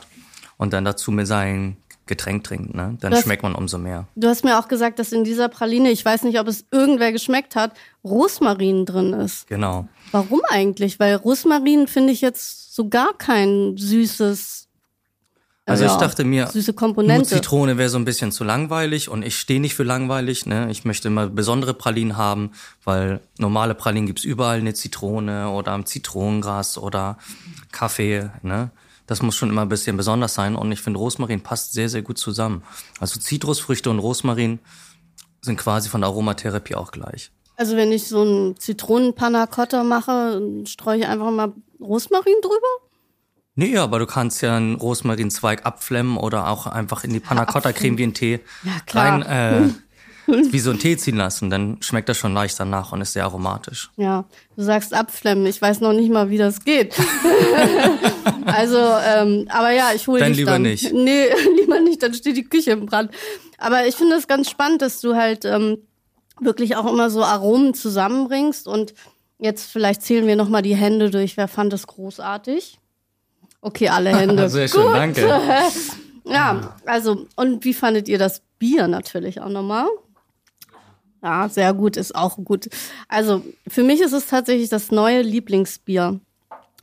und 0.58 0.72
dann 0.72 0.84
dazu 0.84 1.12
mit 1.12 1.26
sein 1.26 1.76
Getränk 2.06 2.42
trinkt. 2.42 2.74
Ne? 2.74 2.98
Dann 3.00 3.12
hast, 3.12 3.22
schmeckt 3.22 3.44
man 3.44 3.54
umso 3.54 3.78
mehr. 3.78 4.08
Du 4.16 4.28
hast 4.28 4.42
mir 4.42 4.58
auch 4.58 4.66
gesagt, 4.66 4.98
dass 4.98 5.12
in 5.12 5.22
dieser 5.22 5.48
Praline, 5.48 5.90
ich 5.90 6.04
weiß 6.04 6.24
nicht, 6.24 6.40
ob 6.40 6.48
es 6.48 6.64
irgendwer 6.72 7.12
geschmeckt 7.12 7.54
hat, 7.54 7.72
Rosmarin 8.04 8.84
drin 8.84 9.12
ist. 9.12 9.46
Genau. 9.46 9.86
Warum 10.10 10.40
eigentlich? 10.48 10.98
Weil 10.98 11.14
Rosmarin 11.14 11.86
finde 11.86 12.12
ich 12.12 12.20
jetzt 12.20 12.74
so 12.74 12.88
gar 12.88 13.16
kein 13.16 13.76
süßes 13.76 14.66
also 15.70 15.84
ja, 15.84 15.92
ich 15.92 15.96
dachte 15.98 16.24
mir, 16.24 16.46
süße 16.48 16.74
Komponente. 16.74 17.18
nur 17.18 17.24
Zitrone 17.24 17.78
wäre 17.78 17.88
so 17.88 17.98
ein 17.98 18.04
bisschen 18.04 18.32
zu 18.32 18.44
langweilig 18.44 19.08
und 19.08 19.22
ich 19.22 19.38
stehe 19.38 19.60
nicht 19.60 19.74
für 19.74 19.82
langweilig. 19.82 20.46
Ne? 20.46 20.70
Ich 20.70 20.84
möchte 20.84 21.08
immer 21.08 21.28
besondere 21.28 21.74
Pralinen 21.74 22.16
haben, 22.16 22.52
weil 22.84 23.20
normale 23.38 23.74
Pralinen 23.74 24.06
gibt's 24.06 24.24
überall, 24.24 24.58
eine 24.58 24.74
Zitrone 24.74 25.50
oder 25.50 25.84
Zitronengras 25.84 26.78
oder 26.78 27.18
Kaffee. 27.72 28.30
Ne? 28.42 28.70
Das 29.06 29.22
muss 29.22 29.36
schon 29.36 29.50
immer 29.50 29.62
ein 29.62 29.68
bisschen 29.68 29.96
besonders 29.96 30.34
sein 30.34 30.54
und 30.56 30.70
ich 30.72 30.80
finde 30.80 30.98
Rosmarin 30.98 31.40
passt 31.40 31.72
sehr, 31.72 31.88
sehr 31.88 32.02
gut 32.02 32.18
zusammen. 32.18 32.62
Also 33.00 33.18
Zitrusfrüchte 33.18 33.90
und 33.90 33.98
Rosmarin 33.98 34.60
sind 35.42 35.56
quasi 35.56 35.88
von 35.88 36.02
der 36.02 36.08
Aromatherapie 36.08 36.74
auch 36.74 36.92
gleich. 36.92 37.30
Also 37.56 37.76
wenn 37.76 37.92
ich 37.92 38.08
so 38.08 38.22
einen 38.22 38.56
Zitronenpanna 38.56 39.46
Cotta 39.46 39.84
mache, 39.84 40.40
streue 40.64 40.98
ich 40.98 41.06
einfach 41.06 41.30
mal 41.30 41.52
Rosmarin 41.80 42.40
drüber? 42.40 42.89
Nee, 43.60 43.76
aber 43.76 43.98
du 43.98 44.06
kannst 44.06 44.40
ja 44.40 44.56
einen 44.56 44.76
Rosmarinzweig 44.76 45.66
abflemmen 45.66 46.16
oder 46.16 46.48
auch 46.48 46.66
einfach 46.66 47.04
in 47.04 47.12
die 47.12 47.20
Panna 47.20 47.44
Cotta 47.44 47.74
Creme 47.74 47.98
wie 47.98 48.04
ein 48.04 48.14
Tee 48.14 48.40
ja, 48.62 48.72
rein, 48.98 49.20
äh, 49.20 49.68
wie 50.50 50.58
so 50.58 50.70
ein 50.70 50.78
Tee 50.78 50.96
ziehen 50.96 51.18
lassen. 51.18 51.50
Dann 51.50 51.76
schmeckt 51.82 52.08
das 52.08 52.16
schon 52.16 52.32
leicht 52.32 52.58
danach 52.58 52.92
und 52.92 53.02
ist 53.02 53.12
sehr 53.12 53.24
aromatisch. 53.24 53.90
Ja, 53.98 54.24
du 54.56 54.62
sagst 54.62 54.94
abflemmen. 54.94 55.44
Ich 55.44 55.60
weiß 55.60 55.82
noch 55.82 55.92
nicht 55.92 56.10
mal, 56.10 56.30
wie 56.30 56.38
das 56.38 56.64
geht. 56.64 56.94
also, 58.46 58.78
ähm, 58.78 59.46
aber 59.50 59.72
ja, 59.72 59.90
ich 59.94 60.08
hole 60.08 60.24
dich 60.24 60.38
lieber 60.38 60.52
dann. 60.52 60.62
nicht. 60.62 60.90
Nee, 60.94 61.26
lieber 61.60 61.80
nicht, 61.80 62.02
dann 62.02 62.14
steht 62.14 62.38
die 62.38 62.44
Küche 62.44 62.70
im 62.70 62.86
Brand. 62.86 63.10
Aber 63.58 63.86
ich 63.86 63.94
finde 63.94 64.16
es 64.16 64.26
ganz 64.26 64.48
spannend, 64.48 64.80
dass 64.80 65.02
du 65.02 65.16
halt 65.16 65.44
ähm, 65.44 65.76
wirklich 66.40 66.76
auch 66.76 66.90
immer 66.90 67.10
so 67.10 67.22
Aromen 67.22 67.74
zusammenbringst 67.74 68.66
und 68.66 68.94
Jetzt 69.42 69.72
vielleicht 69.72 70.02
zählen 70.02 70.26
wir 70.26 70.36
noch 70.36 70.50
mal 70.50 70.60
die 70.60 70.76
Hände 70.76 71.08
durch. 71.08 71.38
Wer 71.38 71.48
fand 71.48 71.72
es 71.72 71.86
großartig? 71.86 72.78
Okay, 73.60 73.88
alle 73.88 74.16
Hände. 74.16 74.48
Sehr 74.48 74.68
schön, 74.68 74.82
Gut. 74.82 74.94
danke. 74.94 75.28
ja, 76.24 76.74
also, 76.86 77.26
und 77.36 77.64
wie 77.64 77.74
fandet 77.74 78.08
ihr 78.08 78.18
das 78.18 78.42
Bier 78.58 78.88
natürlich 78.88 79.40
auch 79.40 79.48
nochmal? 79.48 79.86
Ja, 81.22 81.50
sehr 81.50 81.74
gut, 81.74 81.98
ist 81.98 82.14
auch 82.14 82.38
gut. 82.38 82.70
Also, 83.06 83.44
für 83.68 83.82
mich 83.82 84.00
ist 84.00 84.12
es 84.12 84.26
tatsächlich 84.26 84.70
das 84.70 84.90
neue 84.90 85.20
Lieblingsbier. 85.20 86.18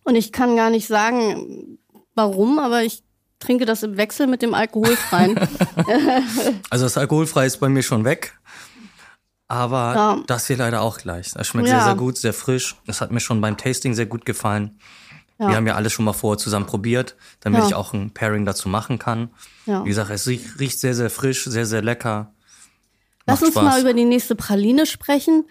Und 0.04 0.16
ich 0.16 0.32
kann 0.32 0.56
gar 0.56 0.70
nicht 0.70 0.88
sagen, 0.88 1.80
warum, 2.14 2.60
aber 2.60 2.84
ich 2.84 3.04
trinke 3.40 3.66
das 3.66 3.84
im 3.84 3.98
Wechsel 3.98 4.28
mit 4.28 4.42
dem 4.42 4.54
alkoholfreien. 4.54 5.38
also 6.70 6.86
das 6.86 6.98
alkoholfrei 6.98 7.46
ist 7.46 7.58
bei 7.58 7.70
mir 7.70 7.84
schon 7.84 8.06
weg. 8.06 8.40
Aber 9.48 9.94
ja. 9.96 10.24
das 10.28 10.48
hier 10.48 10.58
leider 10.58 10.82
auch 10.82 10.98
gleich. 10.98 11.32
Das 11.32 11.48
schmeckt 11.48 11.68
ja. 11.68 11.76
sehr, 11.76 11.86
sehr 11.86 11.96
gut, 11.96 12.18
sehr 12.18 12.34
frisch. 12.34 12.76
Das 12.86 13.02
hat 13.02 13.12
mir 13.12 13.20
schon 13.20 13.40
beim 13.40 13.58
Tasting 13.58 13.94
sehr 13.94 14.06
gut 14.06 14.26
gefallen. 14.26 14.80
Ja. 15.40 15.50
Wir 15.50 15.56
haben 15.56 15.68
ja 15.68 15.76
alles 15.76 15.94
schon 15.94 16.06
mal 16.06 16.14
vorher 16.14 16.38
zusammen 16.38 16.66
probiert, 16.66 17.16
damit 17.42 17.62
ja. 17.62 17.68
ich 17.68 17.76
auch 17.76 17.94
ein 17.94 18.12
Pairing 18.12 18.46
dazu 18.46 18.70
machen 18.70 18.98
kann. 19.00 19.30
Ja. 19.66 19.84
Wie 19.86 19.90
gesagt, 19.90 20.10
es 20.10 20.28
riecht 20.28 20.80
sehr, 20.80 20.96
sehr 20.96 21.10
frisch, 21.10 21.46
sehr, 21.46 21.66
sehr 21.66 21.82
lecker. 21.82 22.34
Lass 23.28 23.42
uns 23.42 23.52
Spaß. 23.52 23.64
mal 23.64 23.82
über 23.82 23.94
die 23.94 24.06
nächste 24.06 24.36
Praline 24.36 24.86
sprechen. 24.86 25.46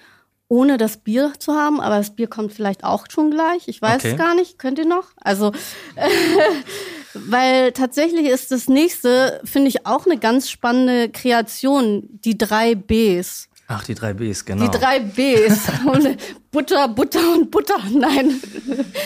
ohne 0.48 0.76
das 0.78 0.98
Bier 0.98 1.32
zu 1.40 1.54
haben, 1.54 1.80
aber 1.80 1.96
das 1.98 2.14
Bier 2.14 2.28
kommt 2.28 2.52
vielleicht 2.52 2.84
auch 2.84 3.06
schon 3.10 3.32
gleich. 3.32 3.66
Ich 3.66 3.82
weiß 3.82 3.96
Okay. 3.96 4.12
es 4.12 4.16
gar 4.16 4.36
nicht. 4.36 4.60
Könnt 4.60 4.78
ihr 4.78 4.86
noch? 4.86 5.08
Also, 5.20 5.50
weil 7.14 7.72
tatsächlich 7.72 8.26
ist 8.26 8.52
das 8.52 8.68
nächste, 8.68 9.40
finde 9.44 9.68
ich, 9.68 9.86
auch 9.86 10.06
eine 10.06 10.18
ganz 10.18 10.50
spannende 10.50 11.08
Kreation, 11.10 12.04
die 12.24 12.36
drei 12.38 12.74
Bs. 12.74 13.48
Ach, 13.68 13.82
die 13.84 13.94
drei 13.94 14.12
Bs, 14.12 14.44
genau. 14.44 14.64
Die 14.68 14.78
drei 14.78 15.00
Bs. 15.00 15.58
Und 15.86 16.16
Butter, 16.52 16.88
Butter 16.88 17.34
und 17.34 17.50
Butter. 17.50 17.78
Nein. 17.92 18.40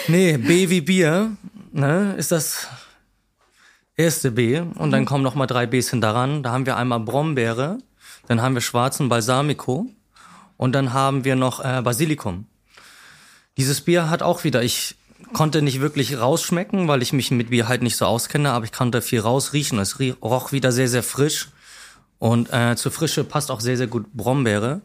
Nee, 0.09 0.37
B 0.37 0.69
wie 0.69 0.81
Bier, 0.83 1.37
ne, 1.73 2.15
ist 2.19 2.31
das 2.31 2.69
erste 3.97 4.31
B. 4.31 4.59
Und 4.61 4.89
Mhm. 4.89 4.91
dann 4.91 5.05
kommen 5.07 5.25
noch 5.25 5.35
mal 5.35 5.47
drei 5.47 5.67
Bs 5.67 5.91
hinteran. 5.91 6.43
Da 6.43 6.53
haben 6.53 6.67
wir 6.67 6.77
einmal 6.77 7.01
Brombeere, 7.01 7.79
dann 8.29 8.43
haben 8.43 8.55
wir 8.55 8.61
schwarzen 8.61 9.09
Balsamico 9.09 9.87
und 10.57 10.73
dann 10.73 10.93
haben 10.93 11.25
wir 11.25 11.37
noch 11.37 11.65
äh, 11.65 11.81
Basilikum. 11.83 12.47
Dieses 13.57 13.81
Bier 13.81 14.11
hat 14.11 14.23
auch 14.23 14.45
wieder, 14.45 14.63
ich 14.63 14.95
konnte 15.33 15.63
nicht 15.63 15.81
wirklich 15.81 16.19
rausschmecken, 16.19 16.87
weil 16.89 17.03
ich 17.03 17.13
mich 17.13 17.31
mit 17.31 17.51
Bier 17.51 17.67
halt 17.69 17.83
nicht 17.83 17.97
so 17.97 18.05
auskenne, 18.07 18.53
aber 18.53 18.65
ich 18.65 18.73
konnte 18.73 19.03
viel 19.03 19.21
rausriechen. 19.21 19.79
Es 19.79 19.99
roch 20.23 20.53
wieder 20.53 20.71
sehr, 20.73 20.89
sehr 20.89 21.03
frisch. 21.03 21.49
Und 22.21 22.53
äh, 22.53 22.77
zur 22.77 22.93
Frische 22.93 23.25
passt 23.25 23.51
auch 23.51 23.61
sehr, 23.61 23.79
sehr 23.79 23.87
gut 23.89 24.13
Brombeere. 24.13 24.83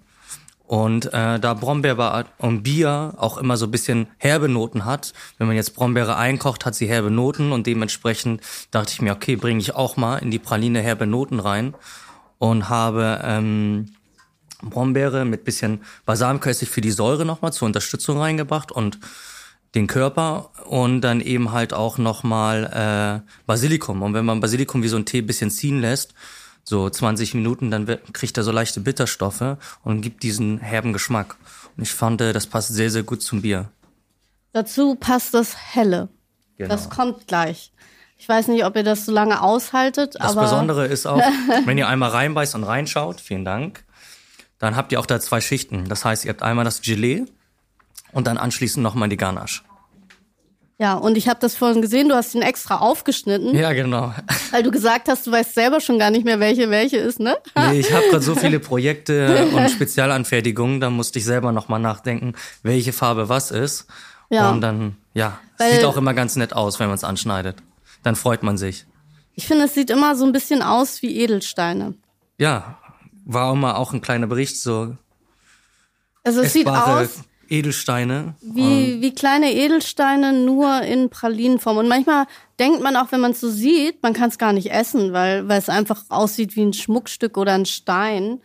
Und 0.65 1.13
äh, 1.13 1.39
da 1.39 1.53
Brombeere 1.53 2.25
und 2.39 2.63
Bier 2.63 3.13
auch 3.17 3.37
immer 3.37 3.55
so 3.57 3.67
ein 3.67 3.71
bisschen 3.71 4.07
herbe 4.17 4.49
Noten 4.49 4.85
hat, 4.85 5.13
wenn 5.37 5.45
man 5.45 5.55
jetzt 5.55 5.75
Brombeere 5.75 6.15
einkocht, 6.15 6.65
hat 6.65 6.73
sie 6.73 6.87
herbe 6.87 7.11
Noten 7.11 7.51
und 7.51 7.67
dementsprechend 7.67 8.41
dachte 8.71 8.93
ich 8.93 9.01
mir, 9.01 9.11
okay, 9.11 9.35
bringe 9.35 9.59
ich 9.59 9.75
auch 9.75 9.95
mal 9.95 10.17
in 10.17 10.31
die 10.31 10.39
Praline 10.39 10.81
herbe 10.81 11.05
Noten 11.05 11.39
rein 11.39 11.75
und 12.39 12.67
habe 12.69 13.21
ähm, 13.23 13.91
Brombeere 14.63 15.25
mit 15.25 15.43
bisschen 15.43 15.81
Balsamköstlich 16.05 16.69
für 16.69 16.81
die 16.81 16.89
Säure 16.89 17.25
nochmal 17.25 17.53
zur 17.53 17.67
Unterstützung 17.67 18.17
reingebracht 18.17 18.71
und 18.71 18.97
den 19.75 19.85
Körper 19.85 20.49
und 20.65 21.01
dann 21.01 21.21
eben 21.21 21.51
halt 21.51 21.73
auch 21.73 21.99
nochmal 21.99 23.21
äh, 23.23 23.29
Basilikum. 23.45 24.01
Und 24.01 24.13
wenn 24.15 24.25
man 24.25 24.39
Basilikum 24.39 24.81
wie 24.81 24.87
so 24.87 24.97
ein 24.97 25.05
Tee 25.05 25.21
bisschen 25.21 25.51
ziehen 25.51 25.79
lässt, 25.79 26.15
so 26.67 26.89
20 26.89 27.35
Minuten, 27.35 27.71
dann 27.71 27.87
wird, 27.87 28.13
kriegt 28.13 28.37
er 28.37 28.43
so 28.43 28.51
leichte 28.51 28.79
Bitterstoffe 28.81 29.57
und 29.83 30.01
gibt 30.01 30.23
diesen 30.23 30.57
herben 30.57 30.93
Geschmack. 30.93 31.37
Und 31.77 31.83
ich 31.83 31.91
fand, 31.91 32.21
äh, 32.21 32.33
das 32.33 32.47
passt 32.47 32.73
sehr, 32.73 32.89
sehr 32.89 33.03
gut 33.03 33.21
zum 33.21 33.43
Bier. 33.43 33.69
Dazu 34.51 34.95
passt 34.95 35.33
das 35.33 35.55
Helle. 35.55 36.09
Genau. 36.57 36.69
Das 36.69 36.89
kommt 36.89 37.27
gleich. 37.27 37.71
Ich 38.17 38.27
weiß 38.27 38.47
nicht, 38.47 38.65
ob 38.65 38.75
ihr 38.75 38.83
das 38.83 39.05
so 39.05 39.11
lange 39.11 39.41
aushaltet, 39.41 40.15
Das 40.15 40.31
aber 40.31 40.43
Besondere 40.43 40.87
ist 40.87 41.05
auch, 41.05 41.21
wenn 41.65 41.77
ihr 41.77 41.87
einmal 41.87 42.09
reinbeißt 42.09 42.55
und 42.55 42.63
reinschaut, 42.63 43.21
vielen 43.21 43.45
Dank, 43.45 43.83
dann 44.57 44.75
habt 44.75 44.91
ihr 44.91 44.99
auch 44.99 45.05
da 45.05 45.19
zwei 45.19 45.41
Schichten. 45.41 45.87
Das 45.87 46.05
heißt, 46.05 46.25
ihr 46.25 46.29
habt 46.29 46.41
einmal 46.41 46.65
das 46.65 46.81
Gelee 46.81 47.25
und 48.13 48.25
dann 48.25 48.37
anschließend 48.37 48.81
nochmal 48.81 49.09
die 49.09 49.17
Ganache. 49.17 49.61
Ja, 50.77 50.93
und 50.95 51.17
ich 51.17 51.27
habe 51.29 51.39
das 51.39 51.55
vorhin 51.55 51.81
gesehen, 51.81 52.09
du 52.09 52.15
hast 52.15 52.35
ihn 52.35 52.41
extra 52.41 52.77
aufgeschnitten, 52.79 53.55
Ja, 53.55 53.71
genau. 53.73 54.13
weil 54.51 54.63
du 54.63 54.71
gesagt 54.71 55.07
hast, 55.07 55.25
du 55.27 55.31
weißt 55.31 55.53
selber 55.53 55.79
schon 55.79 55.97
gar 55.99 56.11
nicht 56.11 56.25
mehr, 56.25 56.39
welche 56.39 56.69
welche 56.69 56.97
ist, 56.97 57.19
ne? 57.19 57.37
Nee, 57.55 57.79
ich 57.79 57.93
habe 57.93 58.03
gerade 58.09 58.21
so 58.23 58.35
viele 58.35 58.59
Projekte 58.71 59.47
und 59.53 59.69
Spezialanfertigungen, 59.69 60.79
da 60.81 60.89
musste 60.89 61.19
ich 61.19 61.25
selber 61.25 61.51
nochmal 61.51 61.79
nachdenken, 61.79 62.33
welche 62.63 62.91
Farbe 62.93 63.29
was 63.29 63.51
ist. 63.51 63.87
Ja. 64.29 64.49
Und 64.51 64.61
dann, 64.61 64.97
ja, 65.13 65.39
Weil- 65.57 65.73
sieht 65.73 65.85
auch 65.85 65.97
immer 65.97 66.13
ganz 66.13 66.35
nett 66.35 66.53
aus, 66.53 66.79
wenn 66.79 66.87
man 66.87 66.95
es 66.95 67.03
anschneidet. 67.03 67.57
Dann 68.03 68.15
freut 68.15 68.43
man 68.43 68.57
sich. 68.57 68.85
Ich 69.35 69.47
finde, 69.47 69.65
es 69.65 69.73
sieht 69.73 69.89
immer 69.89 70.15
so 70.15 70.25
ein 70.25 70.31
bisschen 70.31 70.61
aus 70.61 71.01
wie 71.01 71.17
Edelsteine. 71.19 71.93
Ja, 72.37 72.77
war 73.25 73.49
auch 73.51 73.55
mal 73.55 73.75
auch 73.75 73.93
ein 73.93 74.01
kleiner 74.01 74.27
Bericht, 74.27 74.59
so 74.61 74.95
Also 76.23 76.41
es 76.41 76.53
sieht 76.53 76.67
aus 76.67 77.21
Edelsteine. 77.49 78.35
wie, 78.41 79.01
wie 79.01 79.13
kleine 79.13 79.53
Edelsteine, 79.53 80.33
nur 80.33 80.81
in 80.81 81.09
Pralinenform. 81.09 81.77
Und 81.77 81.87
manchmal 81.87 82.25
denkt 82.59 82.81
man 82.81 82.95
auch, 82.95 83.11
wenn 83.11 83.21
man 83.21 83.31
es 83.31 83.41
so 83.41 83.49
sieht, 83.49 84.01
man 84.03 84.13
kann 84.13 84.29
es 84.29 84.37
gar 84.37 84.53
nicht 84.53 84.71
essen, 84.71 85.13
weil, 85.13 85.47
weil 85.47 85.59
es 85.59 85.69
einfach 85.69 86.03
aussieht 86.09 86.55
wie 86.55 86.63
ein 86.63 86.73
Schmuckstück 86.73 87.37
oder 87.37 87.53
ein 87.53 87.65
Stein. 87.65 88.39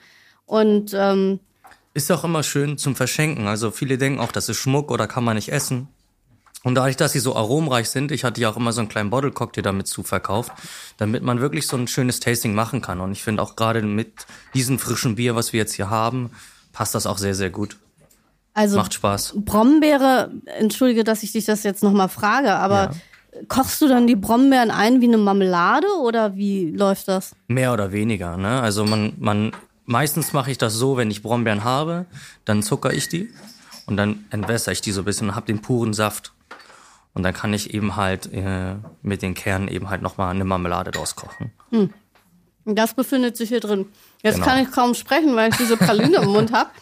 Und 0.46 0.92
ähm, 0.94 1.40
Ist 1.94 2.10
auch 2.10 2.24
immer 2.24 2.42
schön 2.42 2.78
zum 2.78 2.96
Verschenken. 2.96 3.46
Also 3.46 3.70
viele 3.70 3.98
denken 3.98 4.20
auch, 4.20 4.32
das 4.32 4.48
ist 4.48 4.56
Schmuck 4.56 4.90
oder 4.90 5.06
kann 5.06 5.24
man 5.24 5.36
nicht 5.36 5.52
essen. 5.52 5.88
Und 6.62 6.74
dadurch, 6.74 6.96
dass 6.96 7.12
sie 7.12 7.20
so 7.20 7.34
aromreich 7.36 7.88
sind, 7.88 8.12
ich 8.12 8.22
hatte 8.22 8.40
ja 8.40 8.50
auch 8.50 8.56
immer 8.56 8.72
so 8.72 8.80
einen 8.80 8.90
kleinen 8.90 9.08
Bottle-Cocktail 9.08 9.62
damit 9.62 9.86
zu 9.86 10.02
verkauft, 10.02 10.52
damit 10.98 11.22
man 11.22 11.40
wirklich 11.40 11.66
so 11.66 11.76
ein 11.76 11.88
schönes 11.88 12.20
Tasting 12.20 12.54
machen 12.54 12.82
kann. 12.82 13.00
Und 13.00 13.12
ich 13.12 13.22
finde 13.22 13.42
auch 13.42 13.56
gerade 13.56 13.80
mit 13.80 14.26
diesem 14.52 14.78
frischen 14.78 15.14
Bier, 15.14 15.34
was 15.34 15.54
wir 15.54 15.58
jetzt 15.58 15.74
hier 15.74 15.88
haben, 15.88 16.30
passt 16.72 16.94
das 16.94 17.06
auch 17.06 17.16
sehr, 17.16 17.34
sehr 17.34 17.50
gut. 17.50 17.78
Also 18.54 18.76
Macht 18.76 18.94
Spaß. 18.94 19.34
Brombeere, 19.36 20.30
entschuldige, 20.58 21.04
dass 21.04 21.22
ich 21.22 21.32
dich 21.32 21.44
das 21.44 21.62
jetzt 21.62 21.82
nochmal 21.82 22.08
frage, 22.08 22.52
aber 22.54 22.90
kochst 23.48 23.80
du 23.80 23.88
dann 23.88 24.06
die 24.06 24.16
Brombeeren 24.16 24.70
ein 24.70 25.00
wie 25.00 25.06
eine 25.06 25.18
Marmelade 25.18 25.86
oder 26.02 26.34
wie 26.36 26.70
läuft 26.70 27.08
das? 27.08 27.34
Mehr 27.48 27.72
oder 27.72 27.92
weniger, 27.92 28.36
ne? 28.36 28.60
Also 28.60 28.84
man, 28.84 29.12
man, 29.18 29.52
meistens 29.86 30.32
mache 30.32 30.50
ich 30.50 30.58
das 30.58 30.74
so, 30.74 30.96
wenn 30.96 31.10
ich 31.10 31.22
Brombeeren 31.22 31.64
habe, 31.64 32.06
dann 32.44 32.62
zucker 32.62 32.92
ich 32.92 33.08
die 33.08 33.30
und 33.86 33.96
dann 33.96 34.24
entwässere 34.30 34.72
ich 34.72 34.80
die 34.80 34.92
so 34.92 35.02
ein 35.02 35.04
bisschen 35.04 35.28
und 35.30 35.34
habe 35.36 35.46
den 35.46 35.62
puren 35.62 35.92
Saft. 35.94 36.32
Und 37.12 37.24
dann 37.24 37.34
kann 37.34 37.52
ich 37.52 37.74
eben 37.74 37.96
halt 37.96 38.32
äh, 38.32 38.76
mit 39.02 39.22
den 39.22 39.34
Kernen 39.34 39.66
eben 39.68 39.90
halt 39.90 40.00
nochmal 40.00 40.30
eine 40.32 40.44
Marmelade 40.44 40.92
draus 40.92 41.16
kochen. 41.16 41.50
Und 41.72 41.92
das 42.64 42.94
befindet 42.94 43.36
sich 43.36 43.48
hier 43.48 43.58
drin. 43.58 43.86
Jetzt 44.22 44.34
Genau. 44.36 44.46
kann 44.46 44.62
ich 44.62 44.70
kaum 44.70 44.94
sprechen, 44.94 45.34
weil 45.34 45.50
ich 45.50 45.56
diese 45.56 45.76
Praline 45.76 46.18
im 46.18 46.28
Mund 46.28 46.52
habe. 46.52 46.70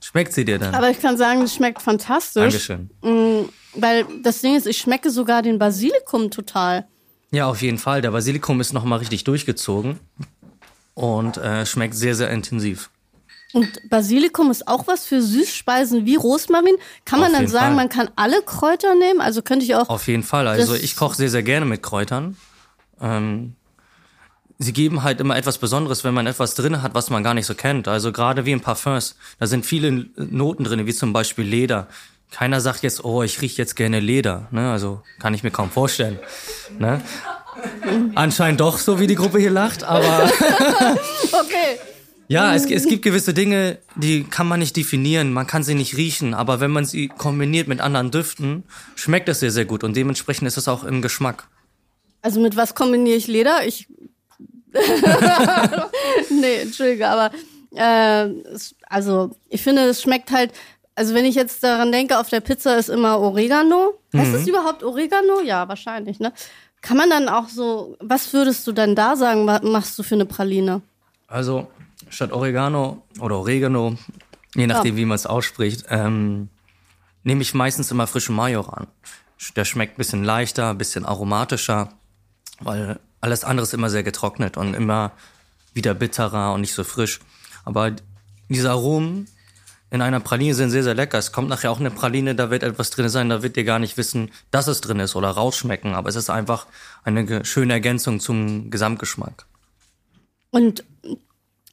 Schmeckt 0.00 0.32
sie 0.32 0.44
dir 0.44 0.58
dann? 0.58 0.74
Aber 0.74 0.90
ich 0.90 1.00
kann 1.00 1.16
sagen, 1.16 1.42
es 1.42 1.54
schmeckt 1.54 1.82
fantastisch. 1.82 2.66
Dankeschön. 2.66 3.48
Weil 3.74 4.06
das 4.22 4.40
Ding 4.40 4.56
ist, 4.56 4.66
ich 4.66 4.78
schmecke 4.78 5.10
sogar 5.10 5.42
den 5.42 5.58
Basilikum 5.58 6.30
total. 6.30 6.86
Ja, 7.30 7.46
auf 7.46 7.62
jeden 7.62 7.78
Fall. 7.78 8.02
Der 8.02 8.10
Basilikum 8.10 8.60
ist 8.60 8.72
nochmal 8.72 8.98
richtig 8.98 9.24
durchgezogen 9.24 10.00
und 10.94 11.36
äh, 11.36 11.64
schmeckt 11.64 11.94
sehr, 11.94 12.14
sehr 12.14 12.30
intensiv. 12.30 12.90
Und 13.52 13.88
Basilikum 13.88 14.50
ist 14.50 14.68
auch 14.68 14.86
was 14.86 15.06
für 15.06 15.20
Süßspeisen 15.20 16.06
wie 16.06 16.14
Rosmarin. 16.14 16.76
Kann 17.04 17.20
man 17.20 17.32
dann 17.32 17.48
sagen, 17.48 17.74
Fall. 17.74 17.76
man 17.76 17.88
kann 17.88 18.10
alle 18.16 18.42
Kräuter 18.42 18.94
nehmen? 18.94 19.20
Also 19.20 19.42
könnte 19.42 19.64
ich 19.64 19.74
auch. 19.74 19.88
Auf 19.88 20.06
jeden 20.06 20.22
Fall. 20.22 20.46
Also 20.46 20.74
ich 20.74 20.94
koche 20.94 21.16
sehr, 21.16 21.30
sehr 21.30 21.42
gerne 21.42 21.66
mit 21.66 21.82
Kräutern. 21.82 22.36
Ähm, 23.00 23.56
sie 24.60 24.72
geben 24.74 25.02
halt 25.02 25.20
immer 25.20 25.36
etwas 25.36 25.58
Besonderes, 25.58 26.04
wenn 26.04 26.14
man 26.14 26.26
etwas 26.26 26.54
drin 26.54 26.82
hat, 26.82 26.94
was 26.94 27.08
man 27.10 27.24
gar 27.24 27.34
nicht 27.34 27.46
so 27.46 27.54
kennt. 27.54 27.88
Also 27.88 28.12
gerade 28.12 28.44
wie 28.44 28.52
in 28.52 28.60
Parfums, 28.60 29.16
da 29.38 29.46
sind 29.46 29.64
viele 29.64 30.06
Noten 30.16 30.64
drin, 30.64 30.86
wie 30.86 30.94
zum 30.94 31.12
Beispiel 31.12 31.46
Leder. 31.46 31.88
Keiner 32.30 32.60
sagt 32.60 32.82
jetzt, 32.82 33.02
oh, 33.02 33.22
ich 33.22 33.40
rieche 33.40 33.56
jetzt 33.56 33.74
gerne 33.74 34.00
Leder. 34.00 34.48
Ne? 34.50 34.70
Also 34.70 35.02
kann 35.18 35.32
ich 35.34 35.42
mir 35.42 35.50
kaum 35.50 35.70
vorstellen. 35.70 36.18
Ne? 36.78 37.00
Anscheinend 38.14 38.60
doch, 38.60 38.78
so 38.78 39.00
wie 39.00 39.06
die 39.06 39.14
Gruppe 39.14 39.38
hier 39.38 39.50
lacht, 39.50 39.82
aber 39.82 40.30
Okay. 41.24 41.80
ja, 42.28 42.54
es, 42.54 42.66
es 42.66 42.86
gibt 42.86 43.02
gewisse 43.02 43.32
Dinge, 43.34 43.78
die 43.96 44.24
kann 44.24 44.46
man 44.46 44.60
nicht 44.60 44.76
definieren, 44.76 45.32
man 45.32 45.46
kann 45.46 45.62
sie 45.64 45.74
nicht 45.74 45.96
riechen, 45.96 46.34
aber 46.34 46.60
wenn 46.60 46.70
man 46.70 46.84
sie 46.84 47.08
kombiniert 47.08 47.66
mit 47.66 47.80
anderen 47.80 48.10
Düften, 48.10 48.64
schmeckt 48.94 49.28
es 49.30 49.40
sehr, 49.40 49.50
sehr 49.50 49.64
gut 49.64 49.84
und 49.84 49.96
dementsprechend 49.96 50.46
ist 50.46 50.58
es 50.58 50.68
auch 50.68 50.84
im 50.84 51.02
Geschmack. 51.02 51.48
Also 52.22 52.40
mit 52.40 52.56
was 52.56 52.74
kombiniere 52.74 53.16
ich 53.16 53.26
Leder? 53.26 53.66
Ich. 53.66 53.88
nee, 56.30 56.56
entschuldige, 56.62 57.08
aber 57.08 57.30
äh, 57.74 58.28
also 58.88 59.30
ich 59.48 59.62
finde, 59.62 59.82
es 59.82 60.02
schmeckt 60.02 60.30
halt. 60.30 60.52
Also 60.94 61.14
wenn 61.14 61.24
ich 61.24 61.34
jetzt 61.34 61.62
daran 61.64 61.92
denke, 61.92 62.18
auf 62.18 62.28
der 62.28 62.40
Pizza 62.40 62.76
ist 62.76 62.90
immer 62.90 63.18
Oregano. 63.20 63.94
Heißt 64.14 64.34
es 64.34 64.46
überhaupt 64.46 64.82
Oregano? 64.82 65.40
Ja, 65.40 65.66
wahrscheinlich, 65.68 66.20
ne? 66.20 66.32
Kann 66.82 66.96
man 66.96 67.08
dann 67.10 67.28
auch 67.28 67.48
so, 67.48 67.96
was 68.00 68.32
würdest 68.32 68.66
du 68.66 68.72
dann 68.72 68.94
da 68.94 69.16
sagen, 69.16 69.44
machst 69.44 69.98
du 69.98 70.02
für 70.02 70.14
eine 70.14 70.26
Praline? 70.26 70.82
Also 71.26 71.68
statt 72.08 72.32
Oregano 72.32 73.02
oder 73.20 73.38
Oregano, 73.38 73.96
je 74.54 74.66
nachdem 74.66 74.96
wie 74.96 75.04
man 75.04 75.14
es 75.14 75.26
ausspricht, 75.26 75.86
ähm, 75.88 76.48
nehme 77.22 77.42
ich 77.42 77.54
meistens 77.54 77.90
immer 77.90 78.06
frischen 78.06 78.34
Majoran. 78.34 78.86
Der 79.56 79.64
schmeckt 79.64 79.94
ein 79.94 79.98
bisschen 79.98 80.24
leichter, 80.24 80.70
ein 80.70 80.78
bisschen 80.78 81.06
aromatischer, 81.06 81.90
weil 82.60 82.98
alles 83.20 83.44
andere 83.44 83.64
ist 83.64 83.74
immer 83.74 83.90
sehr 83.90 84.02
getrocknet 84.02 84.56
und 84.56 84.74
immer 84.74 85.12
wieder 85.74 85.94
bitterer 85.94 86.52
und 86.54 86.62
nicht 86.62 86.74
so 86.74 86.84
frisch. 86.84 87.20
Aber 87.64 87.92
diese 88.48 88.70
Aromen 88.70 89.28
in 89.90 90.02
einer 90.02 90.20
Praline 90.20 90.54
sind 90.54 90.70
sehr, 90.70 90.84
sehr 90.84 90.94
lecker. 90.94 91.18
Es 91.18 91.32
kommt 91.32 91.48
nachher 91.48 91.70
auch 91.70 91.80
eine 91.80 91.90
Praline, 91.90 92.34
da 92.34 92.50
wird 92.50 92.62
etwas 92.62 92.90
drin 92.90 93.08
sein, 93.08 93.28
da 93.28 93.42
wird 93.42 93.56
ihr 93.56 93.64
gar 93.64 93.80
nicht 93.80 93.96
wissen, 93.96 94.30
dass 94.50 94.68
es 94.68 94.80
drin 94.80 95.00
ist 95.00 95.16
oder 95.16 95.30
rausschmecken. 95.30 95.94
Aber 95.94 96.08
es 96.08 96.16
ist 96.16 96.30
einfach 96.30 96.66
eine 97.02 97.44
schöne 97.44 97.72
Ergänzung 97.72 98.20
zum 98.20 98.70
Gesamtgeschmack. 98.70 99.46
Und 100.50 100.84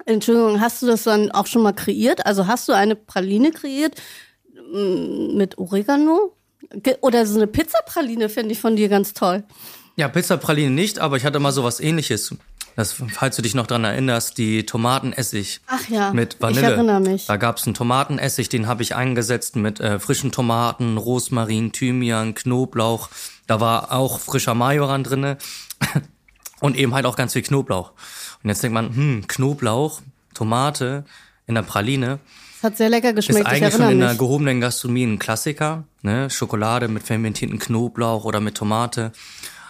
Entschuldigung, 0.05 0.61
hast 0.61 0.81
du 0.81 0.87
das 0.87 1.03
dann 1.03 1.31
auch 1.31 1.47
schon 1.47 1.61
mal 1.61 1.73
kreiert? 1.73 2.25
Also 2.25 2.47
hast 2.47 2.67
du 2.67 2.73
eine 2.73 2.95
Praline 2.95 3.51
kreiert 3.51 4.01
mm, 4.73 5.37
mit 5.37 5.57
Oregano? 5.57 6.33
Oder 7.01 7.25
so 7.25 7.35
eine 7.35 7.47
Pizzapraline 7.47 8.29
fände 8.29 8.51
ich 8.51 8.59
von 8.59 8.75
dir 8.75 8.89
ganz 8.89 9.13
toll. 9.13 9.43
Ja, 9.97 10.07
Pizzapraline 10.07 10.69
nicht, 10.69 10.99
aber 10.99 11.17
ich 11.17 11.25
hatte 11.25 11.39
mal 11.39 11.51
sowas 11.51 11.79
ähnliches. 11.79 12.35
Das, 12.75 12.93
falls 12.93 13.35
du 13.35 13.41
dich 13.41 13.55
noch 13.55 13.65
dran 13.65 13.83
erinnerst, 13.83 14.37
die 14.37 14.63
Tomatenessig 14.63 15.61
Ach 15.65 15.89
ja, 15.89 16.13
mit 16.13 16.39
Vanille. 16.39 16.61
ich 16.61 16.67
erinnere 16.67 16.99
mich. 16.99 17.25
Da 17.25 17.37
gab's 17.37 17.65
einen 17.65 17.73
Tomatenessig, 17.73 18.49
den 18.49 18.67
habe 18.67 18.83
ich 18.83 18.93
eingesetzt 18.93 19.55
mit 19.55 19.79
äh, 19.79 19.97
frischen 19.97 20.31
Tomaten, 20.31 20.97
Rosmarin, 20.97 21.71
Thymian, 21.71 22.35
Knoblauch. 22.35 23.09
Da 23.47 23.59
war 23.59 23.91
auch 23.91 24.19
frischer 24.19 24.53
Majoran 24.53 25.03
drinne 25.03 25.39
und 26.59 26.77
eben 26.77 26.93
halt 26.93 27.07
auch 27.07 27.15
ganz 27.15 27.33
viel 27.33 27.41
Knoblauch. 27.41 27.93
Und 28.43 28.49
jetzt 28.49 28.61
denkt 28.61 28.75
man, 28.75 28.95
hm, 28.95 29.27
Knoblauch, 29.27 30.01
Tomate 30.35 31.05
in 31.47 31.55
der 31.55 31.63
Praline. 31.63 32.19
Hat 32.61 32.77
sehr 32.77 32.89
lecker 32.89 33.13
geschmeckt, 33.13 33.39
ist 33.39 33.51
ich 33.51 33.63
eigentlich 33.63 33.73
schon 33.73 33.89
in 33.89 33.99
der 33.99 34.13
gehobenen 34.13 34.61
Gastronomie 34.61 35.05
ein 35.05 35.17
Klassiker. 35.17 35.85
Ne? 36.03 36.29
Schokolade 36.29 36.87
mit 36.87 37.01
fermentierten 37.01 37.57
Knoblauch 37.57 38.23
oder 38.23 38.39
mit 38.39 38.53
Tomate. 38.53 39.11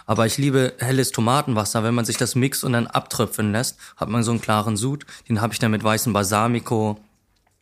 Aber 0.08 0.24
ich 0.24 0.38
liebe 0.38 0.72
helles 0.78 1.12
Tomatenwasser. 1.12 1.84
Wenn 1.84 1.94
man 1.94 2.06
sich 2.06 2.16
das 2.16 2.34
mixt 2.34 2.64
und 2.64 2.72
dann 2.72 2.86
abtröpfeln 2.86 3.52
lässt, 3.52 3.78
hat 3.98 4.08
man 4.08 4.22
so 4.22 4.30
einen 4.30 4.40
klaren 4.40 4.78
Sud. 4.78 5.04
Den 5.28 5.42
habe 5.42 5.52
ich 5.52 5.58
dann 5.58 5.70
mit 5.70 5.84
weißem 5.84 6.14
Balsamico 6.14 6.98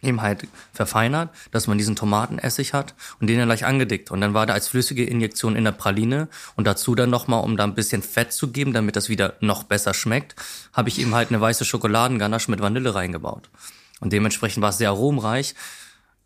eben 0.00 0.22
halt 0.22 0.46
verfeinert, 0.72 1.30
dass 1.50 1.66
man 1.66 1.76
diesen 1.76 1.96
Tomatenessig 1.96 2.72
hat 2.72 2.94
und 3.18 3.26
den 3.26 3.38
dann 3.38 3.48
gleich 3.48 3.64
angedickt. 3.64 4.12
Und 4.12 4.20
dann 4.20 4.32
war 4.32 4.46
der 4.46 4.54
als 4.54 4.68
flüssige 4.68 5.04
Injektion 5.04 5.56
in 5.56 5.64
der 5.64 5.72
Praline 5.72 6.28
und 6.54 6.68
dazu 6.68 6.94
dann 6.94 7.11
nochmal, 7.11 7.42
um 7.42 7.56
da 7.56 7.64
ein 7.64 7.74
bisschen 7.74 8.02
Fett 8.02 8.32
zu 8.32 8.52
geben, 8.52 8.72
damit 8.72 8.94
das 8.94 9.09
wieder 9.09 9.35
noch 9.40 9.64
besser 9.64 9.92
schmeckt, 9.92 10.37
habe 10.72 10.88
ich 10.88 11.00
eben 11.00 11.16
halt 11.16 11.30
eine 11.30 11.40
weiße 11.40 11.64
Schokoladenganache 11.64 12.48
mit 12.48 12.61
Vanille 12.61 12.94
reingebaut. 12.94 13.50
Und 13.98 14.12
dementsprechend 14.12 14.62
war 14.62 14.70
es 14.70 14.78
sehr 14.78 14.90
aromreich. 14.90 15.56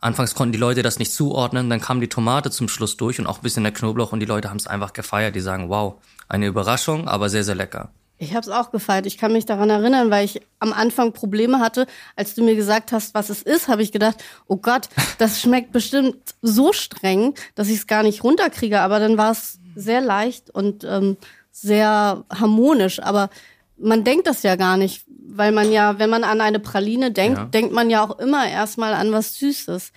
Anfangs 0.00 0.34
konnten 0.34 0.52
die 0.52 0.58
Leute 0.58 0.82
das 0.82 0.98
nicht 0.98 1.12
zuordnen, 1.12 1.68
dann 1.68 1.80
kam 1.80 2.00
die 2.00 2.08
Tomate 2.08 2.50
zum 2.50 2.68
Schluss 2.68 2.96
durch 2.96 3.18
und 3.18 3.26
auch 3.26 3.38
ein 3.38 3.42
bisschen 3.42 3.64
der 3.64 3.72
Knoblauch 3.72 4.12
und 4.12 4.20
die 4.20 4.26
Leute 4.26 4.48
haben 4.48 4.56
es 4.56 4.66
einfach 4.66 4.94
gefeiert. 4.94 5.34
Die 5.36 5.40
sagen, 5.40 5.68
wow, 5.68 5.94
eine 6.28 6.46
Überraschung, 6.46 7.06
aber 7.06 7.28
sehr, 7.28 7.44
sehr 7.44 7.54
lecker. 7.54 7.90
Ich 8.16 8.34
habe 8.34 8.40
es 8.40 8.48
auch 8.48 8.70
gefeiert. 8.70 9.06
Ich 9.06 9.16
kann 9.16 9.32
mich 9.32 9.46
daran 9.46 9.70
erinnern, 9.70 10.10
weil 10.10 10.26
ich 10.26 10.42
am 10.58 10.74
Anfang 10.74 11.12
Probleme 11.12 11.58
hatte. 11.58 11.86
Als 12.16 12.34
du 12.34 12.44
mir 12.44 12.54
gesagt 12.54 12.92
hast, 12.92 13.14
was 13.14 13.30
es 13.30 13.42
ist, 13.42 13.68
habe 13.68 13.82
ich 13.82 13.92
gedacht, 13.92 14.22
oh 14.46 14.56
Gott, 14.56 14.88
das 15.16 15.40
schmeckt 15.42 15.72
bestimmt 15.72 16.16
so 16.42 16.74
streng, 16.74 17.34
dass 17.54 17.68
ich 17.68 17.76
es 17.76 17.86
gar 17.86 18.02
nicht 18.02 18.22
runterkriege. 18.22 18.80
Aber 18.80 19.00
dann 19.00 19.16
war 19.16 19.32
es 19.32 19.58
sehr 19.74 20.02
leicht 20.02 20.50
und 20.50 20.84
ähm, 20.84 21.16
sehr 21.50 22.24
harmonisch. 22.30 23.02
Aber 23.02 23.30
man 23.78 24.04
denkt 24.04 24.26
das 24.26 24.42
ja 24.42 24.56
gar 24.56 24.76
nicht, 24.76 25.06
weil 25.36 25.52
man 25.52 25.70
ja, 25.72 25.98
wenn 25.98 26.10
man 26.10 26.24
an 26.24 26.40
eine 26.40 26.58
Praline 26.60 27.10
denkt, 27.12 27.38
Ja. 27.38 27.44
denkt 27.46 27.72
man 27.72 27.90
ja 27.90 28.02
auch 28.04 28.18
immer 28.18 28.48
erstmal 28.48 28.94
an 28.94 29.12
was 29.12 29.34
Süßes. 29.38 29.92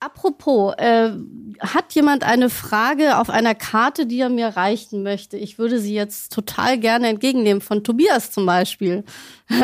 Apropos, 0.00 0.74
äh, 0.76 1.12
hat 1.60 1.94
jemand 1.94 2.24
eine 2.24 2.50
Frage 2.50 3.16
auf 3.18 3.30
einer 3.30 3.54
Karte, 3.54 4.04
die 4.06 4.20
er 4.20 4.28
mir 4.28 4.48
reichen 4.48 5.02
möchte? 5.02 5.36
Ich 5.38 5.58
würde 5.58 5.78
sie 5.80 5.94
jetzt 5.94 6.32
total 6.32 6.78
gerne 6.78 7.08
entgegennehmen, 7.08 7.62
von 7.62 7.84
Tobias 7.84 8.30
zum 8.30 8.44
Beispiel. 8.44 9.04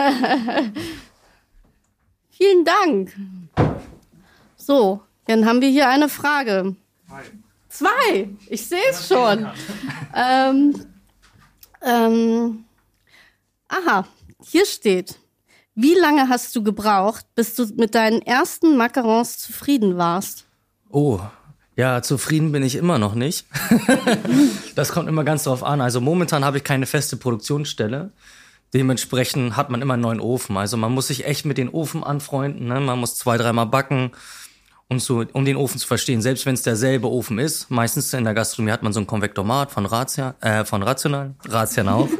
Vielen 2.30 2.64
Dank. 2.64 3.14
So, 4.56 5.02
dann 5.26 5.44
haben 5.46 5.60
wir 5.60 5.68
hier 5.68 5.88
eine 5.88 6.08
Frage. 6.08 6.74
Zwei. 7.68 8.28
Ich 8.48 8.66
sehe 8.66 8.78
es 8.90 9.06
schon. 9.08 9.46
ähm, 10.14 10.86
ähm, 11.82 12.64
aha, 13.68 14.06
hier 14.44 14.66
steht. 14.66 15.16
Wie 15.74 15.94
lange 15.94 16.28
hast 16.28 16.54
du 16.56 16.62
gebraucht, 16.62 17.24
bis 17.34 17.54
du 17.54 17.66
mit 17.76 17.94
deinen 17.94 18.22
ersten 18.22 18.76
Macarons 18.76 19.38
zufrieden 19.38 19.96
warst? 19.96 20.44
Oh, 20.90 21.20
ja, 21.76 22.02
zufrieden 22.02 22.52
bin 22.52 22.62
ich 22.62 22.74
immer 22.74 22.98
noch 22.98 23.14
nicht. 23.14 23.46
das 24.74 24.92
kommt 24.92 25.08
immer 25.08 25.24
ganz 25.24 25.44
drauf 25.44 25.64
an. 25.64 25.80
Also 25.80 26.00
momentan 26.00 26.44
habe 26.44 26.58
ich 26.58 26.64
keine 26.64 26.84
feste 26.86 27.16
Produktionsstelle. 27.16 28.12
Dementsprechend 28.74 29.56
hat 29.56 29.70
man 29.70 29.80
immer 29.80 29.94
einen 29.94 30.02
neuen 30.02 30.20
Ofen. 30.20 30.56
Also 30.56 30.76
man 30.76 30.92
muss 30.92 31.06
sich 31.06 31.24
echt 31.24 31.46
mit 31.46 31.56
den 31.56 31.70
Ofen 31.70 32.04
anfreunden. 32.04 32.66
Ne? 32.66 32.80
Man 32.80 32.98
muss 32.98 33.16
zwei, 33.16 33.38
dreimal 33.38 33.66
backen, 33.66 34.10
um, 34.88 35.00
so, 35.00 35.24
um 35.32 35.44
den 35.44 35.56
Ofen 35.56 35.78
zu 35.78 35.86
verstehen. 35.86 36.20
Selbst 36.20 36.44
wenn 36.44 36.54
es 36.54 36.62
derselbe 36.62 37.10
Ofen 37.10 37.38
ist. 37.38 37.70
Meistens 37.70 38.12
in 38.12 38.24
der 38.24 38.34
Gastronomie 38.34 38.72
hat 38.72 38.82
man 38.82 38.92
so 38.92 39.00
ein 39.00 39.06
Konvektomat 39.06 39.70
von 39.72 39.86
Ratia, 39.86 40.34
äh, 40.40 40.64
von 40.64 40.82
Rational. 40.82 41.34
Razian 41.48 41.88
auch. 41.88 42.08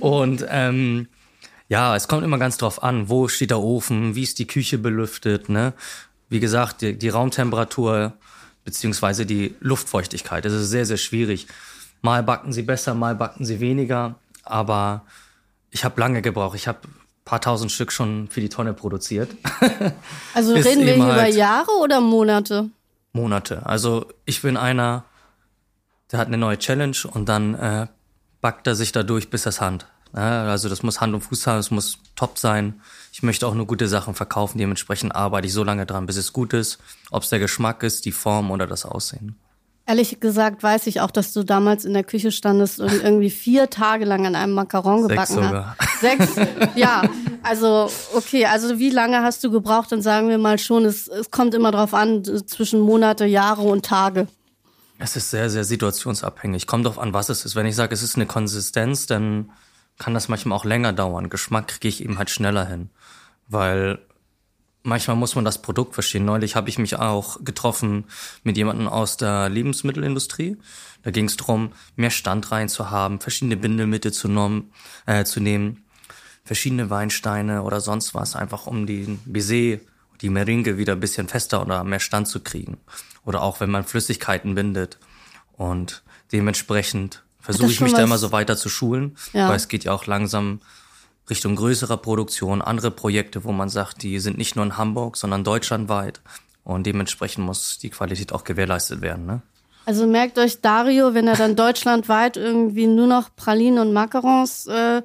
Und 0.00 0.44
ähm, 0.48 1.08
ja, 1.68 1.94
es 1.94 2.08
kommt 2.08 2.24
immer 2.24 2.38
ganz 2.38 2.56
drauf 2.56 2.82
an, 2.82 3.08
wo 3.08 3.28
steht 3.28 3.50
der 3.50 3.60
Ofen, 3.60 4.14
wie 4.14 4.22
ist 4.22 4.38
die 4.38 4.46
Küche 4.46 4.78
belüftet, 4.78 5.48
ne? 5.48 5.72
Wie 6.28 6.40
gesagt, 6.40 6.82
die, 6.82 6.98
die 6.98 7.08
Raumtemperatur 7.08 8.12
beziehungsweise 8.64 9.26
die 9.26 9.54
Luftfeuchtigkeit. 9.60 10.44
Das 10.44 10.52
ist 10.52 10.70
sehr, 10.70 10.84
sehr 10.86 10.96
schwierig. 10.96 11.46
Mal 12.02 12.22
backen 12.22 12.52
sie 12.52 12.62
besser, 12.62 12.94
mal 12.94 13.14
backen 13.14 13.44
sie 13.44 13.60
weniger, 13.60 14.14
aber 14.44 15.02
ich 15.70 15.84
habe 15.84 16.00
lange 16.00 16.22
gebraucht. 16.22 16.56
Ich 16.56 16.66
habe 16.68 16.78
paar 17.24 17.40
tausend 17.40 17.70
Stück 17.70 17.92
schon 17.92 18.28
für 18.28 18.40
die 18.40 18.48
Tonne 18.48 18.74
produziert. 18.74 19.30
Also 20.34 20.54
reden 20.54 20.86
wir 20.86 20.94
hier 20.94 21.04
über 21.04 21.14
halt- 21.14 21.34
Jahre 21.34 21.70
oder 21.82 22.00
Monate? 22.00 22.70
Monate. 23.12 23.66
Also 23.66 24.06
ich 24.24 24.42
bin 24.42 24.56
einer, 24.56 25.04
der 26.10 26.18
hat 26.20 26.28
eine 26.28 26.38
neue 26.38 26.58
Challenge 26.58 26.96
und 27.12 27.28
dann 27.28 27.54
äh, 27.54 27.86
backt 28.40 28.66
er 28.66 28.74
sich 28.74 28.92
dadurch 28.92 29.30
bis 29.30 29.42
das 29.42 29.60
Hand. 29.60 29.86
Also 30.12 30.68
das 30.68 30.82
muss 30.82 31.00
Hand 31.00 31.14
und 31.14 31.20
Fuß 31.20 31.46
haben, 31.46 31.58
es 31.58 31.70
muss 31.70 31.98
top 32.16 32.38
sein. 32.38 32.80
Ich 33.12 33.22
möchte 33.22 33.46
auch 33.46 33.54
nur 33.54 33.66
gute 33.66 33.86
Sachen 33.86 34.14
verkaufen, 34.14 34.58
dementsprechend 34.58 35.14
arbeite 35.14 35.46
ich 35.46 35.52
so 35.52 35.62
lange 35.62 35.86
dran, 35.86 36.06
bis 36.06 36.16
es 36.16 36.32
gut 36.32 36.52
ist. 36.52 36.78
Ob 37.10 37.22
es 37.22 37.28
der 37.28 37.38
Geschmack 37.38 37.82
ist, 37.82 38.04
die 38.04 38.12
Form 38.12 38.50
oder 38.50 38.66
das 38.66 38.84
Aussehen. 38.84 39.36
Ehrlich 39.86 40.20
gesagt 40.20 40.62
weiß 40.62 40.86
ich 40.86 41.00
auch, 41.00 41.10
dass 41.10 41.32
du 41.32 41.42
damals 41.42 41.84
in 41.84 41.94
der 41.94 42.04
Küche 42.04 42.32
standest 42.32 42.80
und 42.80 42.92
irgendwie 43.02 43.30
vier 43.30 43.70
Tage 43.70 44.04
lang 44.04 44.26
an 44.26 44.34
einem 44.34 44.52
Macaron 44.52 45.02
Sechs 45.02 45.10
gebacken 45.10 45.34
sogar. 45.34 45.76
hast. 45.78 46.00
Sechs? 46.00 46.28
Ja, 46.74 47.02
also 47.42 47.90
okay, 48.14 48.46
also 48.46 48.78
wie 48.78 48.90
lange 48.90 49.22
hast 49.22 49.42
du 49.44 49.50
gebraucht? 49.50 49.92
Dann 49.92 50.02
sagen 50.02 50.28
wir 50.28 50.38
mal 50.38 50.58
schon, 50.58 50.84
es, 50.84 51.08
es 51.08 51.30
kommt 51.30 51.54
immer 51.54 51.70
drauf 51.70 51.94
an, 51.94 52.24
zwischen 52.24 52.80
Monate, 52.80 53.26
Jahre 53.26 53.62
und 53.62 53.84
Tage. 53.84 54.26
Es 55.02 55.16
ist 55.16 55.30
sehr, 55.30 55.48
sehr 55.48 55.64
situationsabhängig. 55.64 56.66
Kommt 56.66 56.84
drauf 56.84 56.98
an, 56.98 57.14
was 57.14 57.30
es 57.30 57.46
ist. 57.46 57.56
Wenn 57.56 57.64
ich 57.64 57.74
sage, 57.74 57.94
es 57.94 58.02
ist 58.02 58.16
eine 58.16 58.26
Konsistenz, 58.26 59.06
dann 59.06 59.50
kann 59.98 60.12
das 60.12 60.28
manchmal 60.28 60.58
auch 60.58 60.66
länger 60.66 60.92
dauern. 60.92 61.30
Geschmack 61.30 61.68
kriege 61.68 61.88
ich 61.88 62.04
eben 62.04 62.18
halt 62.18 62.28
schneller 62.28 62.66
hin. 62.66 62.90
Weil 63.48 63.98
manchmal 64.82 65.16
muss 65.16 65.34
man 65.34 65.46
das 65.46 65.62
Produkt 65.62 65.94
verstehen. 65.94 66.26
Neulich 66.26 66.54
habe 66.54 66.68
ich 66.68 66.78
mich 66.78 66.96
auch 66.96 67.42
getroffen 67.42 68.04
mit 68.42 68.58
jemandem 68.58 68.88
aus 68.88 69.16
der 69.16 69.48
Lebensmittelindustrie. 69.48 70.58
Da 71.02 71.10
ging 71.10 71.24
es 71.24 71.36
darum, 71.38 71.72
mehr 71.96 72.10
Standreihen 72.10 72.68
zu 72.68 72.90
haben, 72.90 73.20
verschiedene 73.20 73.56
Bindemittel 73.56 74.12
zu, 74.12 74.28
äh, 75.06 75.24
zu 75.24 75.40
nehmen, 75.40 75.82
verschiedene 76.44 76.90
Weinsteine 76.90 77.62
oder 77.62 77.80
sonst 77.80 78.14
was, 78.14 78.36
einfach 78.36 78.66
um 78.66 78.86
den 78.86 79.18
Baiser, 79.24 79.78
die 80.20 80.28
Meringue 80.30 80.76
wieder 80.78 80.92
ein 80.94 81.00
bisschen 81.00 81.28
fester 81.28 81.62
oder 81.62 81.82
mehr 81.84 82.00
Stand 82.00 82.28
zu 82.28 82.40
kriegen. 82.40 82.78
Oder 83.24 83.42
auch 83.42 83.60
wenn 83.60 83.70
man 83.70 83.84
Flüssigkeiten 83.84 84.54
bindet. 84.54 84.98
Und 85.56 86.02
dementsprechend 86.32 87.22
versuche 87.38 87.70
ich 87.70 87.80
mich 87.80 87.92
da 87.92 87.98
was- 87.98 88.04
immer 88.04 88.18
so 88.18 88.32
weiter 88.32 88.56
zu 88.56 88.68
schulen, 88.68 89.16
Ja. 89.32 89.48
weil 89.48 89.56
es 89.56 89.68
geht 89.68 89.84
ja 89.84 89.92
auch 89.92 90.06
langsam 90.06 90.60
Richtung 91.28 91.54
größerer 91.56 91.96
Produktion, 91.98 92.60
andere 92.60 92.90
Projekte, 92.90 93.44
wo 93.44 93.52
man 93.52 93.68
sagt, 93.68 94.02
die 94.02 94.18
sind 94.18 94.36
nicht 94.36 94.56
nur 94.56 94.64
in 94.64 94.76
Hamburg, 94.76 95.16
sondern 95.16 95.44
deutschlandweit. 95.44 96.20
Und 96.64 96.86
dementsprechend 96.86 97.44
muss 97.46 97.78
die 97.78 97.90
Qualität 97.90 98.32
auch 98.32 98.44
gewährleistet 98.44 99.00
werden. 99.00 99.26
Ne? 99.26 99.42
Also 99.86 100.06
merkt 100.06 100.38
euch 100.38 100.60
Dario, 100.60 101.14
wenn 101.14 101.26
er 101.28 101.36
dann 101.36 101.56
deutschlandweit 101.56 102.36
irgendwie 102.36 102.86
nur 102.86 103.06
noch 103.06 103.34
Pralinen 103.36 103.78
und 103.78 103.92
Macarons 103.92 104.66
äh, 104.66 105.02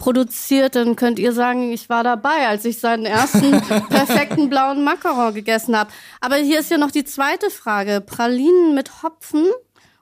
produziert, 0.00 0.74
dann 0.74 0.96
könnt 0.96 1.20
ihr 1.20 1.32
sagen, 1.32 1.70
ich 1.72 1.88
war 1.88 2.02
dabei, 2.02 2.48
als 2.48 2.64
ich 2.64 2.80
seinen 2.80 3.06
ersten 3.06 3.52
perfekten 3.88 4.50
blauen 4.50 4.82
Macaron 4.82 5.32
gegessen 5.32 5.76
habe. 5.78 5.90
Aber 6.20 6.34
hier 6.36 6.58
ist 6.58 6.70
ja 6.72 6.78
noch 6.78 6.90
die 6.90 7.04
zweite 7.04 7.50
Frage. 7.50 8.00
Pralinen 8.00 8.74
mit 8.74 9.04
Hopfen 9.04 9.46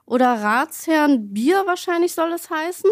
oder 0.05 0.41
Ratsherrn 0.41 1.31
Bier 1.33 1.63
wahrscheinlich 1.67 2.13
soll 2.13 2.31
es 2.33 2.49
heißen. 2.49 2.89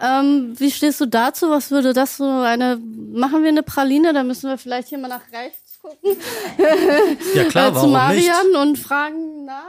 Ähm, 0.00 0.54
wie 0.58 0.70
stehst 0.70 0.98
du 1.02 1.06
dazu? 1.06 1.50
Was 1.50 1.70
würde 1.70 1.92
das 1.92 2.16
so 2.16 2.24
eine, 2.24 2.80
machen 3.12 3.42
wir 3.42 3.50
eine 3.50 3.62
Praline? 3.62 4.14
Da 4.14 4.22
müssen 4.22 4.48
wir 4.48 4.56
vielleicht 4.56 4.88
hier 4.88 4.96
mal 4.96 5.08
nach 5.08 5.20
rechts 5.32 5.78
gucken. 5.82 6.16
Ja 7.34 7.44
klar, 7.44 7.68
äh, 7.68 7.70
zu 7.70 7.74
warum 7.76 7.90
nicht? 8.14 8.28
Marian 8.28 8.56
und 8.62 8.78
fragen, 8.78 9.44
na, 9.44 9.62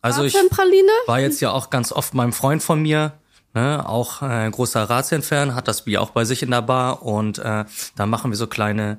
Also 0.00 0.24
ich 0.24 0.36
Praline? 0.50 0.90
war 1.06 1.20
jetzt 1.20 1.40
ja 1.40 1.52
auch 1.52 1.70
ganz 1.70 1.92
oft 1.92 2.14
meinem 2.14 2.32
Freund 2.32 2.62
von 2.62 2.82
mir, 2.82 3.12
ne, 3.54 3.88
auch 3.88 4.22
äh, 4.22 4.50
großer 4.50 4.88
Ratsherrn-Fan, 4.88 5.54
hat 5.54 5.68
das 5.68 5.84
Bier 5.84 6.02
auch 6.02 6.10
bei 6.10 6.24
sich 6.24 6.42
in 6.42 6.50
der 6.50 6.62
Bar 6.62 7.02
und 7.02 7.38
äh, 7.38 7.64
da 7.96 8.06
machen 8.06 8.30
wir 8.30 8.36
so 8.36 8.46
kleine 8.46 8.98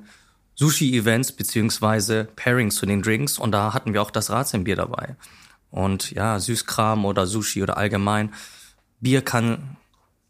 Sushi-Events 0.56 1.32
beziehungsweise 1.32 2.28
Pairings 2.36 2.76
zu 2.76 2.86
den 2.86 3.02
Drinks 3.02 3.38
und 3.38 3.52
da 3.52 3.74
hatten 3.74 3.92
wir 3.92 4.02
auch 4.02 4.10
das 4.10 4.30
Ratsherrn-Bier 4.30 4.76
dabei. 4.76 5.16
Und 5.70 6.12
ja, 6.12 6.38
Süßkram 6.38 7.04
oder 7.04 7.26
Sushi 7.26 7.62
oder 7.62 7.76
allgemein, 7.76 8.32
Bier 9.00 9.22
kann 9.22 9.76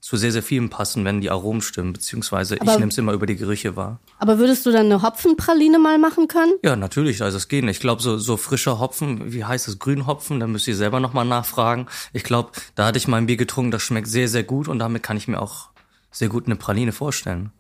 zu 0.05 0.19
sehr, 0.19 0.33
sehr 0.33 0.43
vielem 0.43 0.69
passen, 0.69 1.03
wenn 1.07 1.23
die 1.23 1.31
Aromen 1.31 1.63
stimmen, 1.63 1.95
beziehungsweise 1.95 2.61
Aber- 2.61 2.73
ich 2.73 2.79
nehme 2.79 2.91
es 2.91 2.99
immer 2.99 3.15
über 3.15 3.25
die 3.25 3.37
Gerüche 3.37 3.75
wahr. 3.75 4.01
Aber 4.19 4.39
würdest 4.39 4.67
du 4.67 4.71
dann 4.71 4.85
eine 4.85 5.01
Hopfenpraline 5.01 5.79
mal 5.79 5.97
machen 5.97 6.29
können? 6.29 6.53
Ja, 6.63 6.77
natürlich, 6.77 7.23
also 7.23 7.39
es 7.39 7.49
geht 7.49 7.65
nicht. 7.65 7.77
Ich 7.77 7.81
glaube, 7.81 8.03
so, 8.03 8.19
so 8.19 8.37
frischer 8.37 8.79
Hopfen, 8.81 9.33
wie 9.33 9.45
heißt 9.47 9.67
es, 9.67 9.79
Grünhopfen, 9.79 10.41
da 10.41 10.47
müsst 10.47 10.69
ihr 10.69 10.77
selber 10.77 11.01
nochmal 11.01 11.25
nachfragen. 11.25 11.87
Ich 12.13 12.23
glaube, 12.23 12.51
da 12.75 12.85
hatte 12.85 12.99
ich 12.99 13.09
mal 13.09 13.17
ein 13.17 13.25
Bier 13.25 13.39
getrunken, 13.39 13.71
das 13.71 13.81
schmeckt 13.81 14.09
sehr, 14.09 14.29
sehr 14.29 14.43
gut 14.43 14.69
und 14.69 14.79
damit 14.79 15.03
kann 15.03 15.17
ich 15.17 15.27
mir 15.27 15.41
auch 15.41 15.71
sehr 16.11 16.29
gut 16.29 16.45
eine 16.45 16.57
Praline 16.57 16.93
vorstellen. 16.93 17.51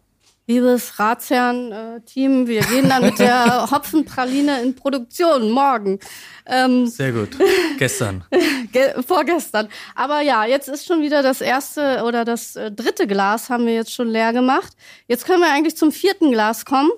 Liebes 0.46 0.98
Ratsherrn-Team, 0.98 2.46
wir 2.46 2.60
gehen 2.62 2.88
dann 2.88 3.02
mit 3.02 3.18
der 3.18 3.66
Hopfenpraline 3.70 4.60
in 4.62 4.74
Produktion 4.74 5.50
morgen. 5.50 5.98
Ähm, 6.44 6.86
Sehr 6.86 7.12
gut. 7.12 7.30
Gestern. 7.78 8.24
ge- 8.72 9.02
vorgestern. 9.06 9.68
Aber 9.94 10.20
ja, 10.20 10.44
jetzt 10.44 10.68
ist 10.68 10.84
schon 10.86 11.00
wieder 11.00 11.22
das 11.22 11.40
erste 11.40 12.02
oder 12.04 12.26
das 12.26 12.56
äh, 12.56 12.70
dritte 12.70 13.06
Glas 13.06 13.48
haben 13.48 13.64
wir 13.66 13.74
jetzt 13.74 13.92
schon 13.92 14.08
leer 14.08 14.34
gemacht. 14.34 14.72
Jetzt 15.08 15.24
können 15.26 15.40
wir 15.40 15.50
eigentlich 15.50 15.76
zum 15.76 15.92
vierten 15.92 16.30
Glas 16.30 16.66
kommen. 16.66 16.90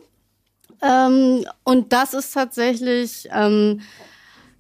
Ähm, 0.82 1.46
und 1.62 1.92
das 1.92 2.14
ist 2.14 2.32
tatsächlich 2.32 3.28
ähm, 3.32 3.80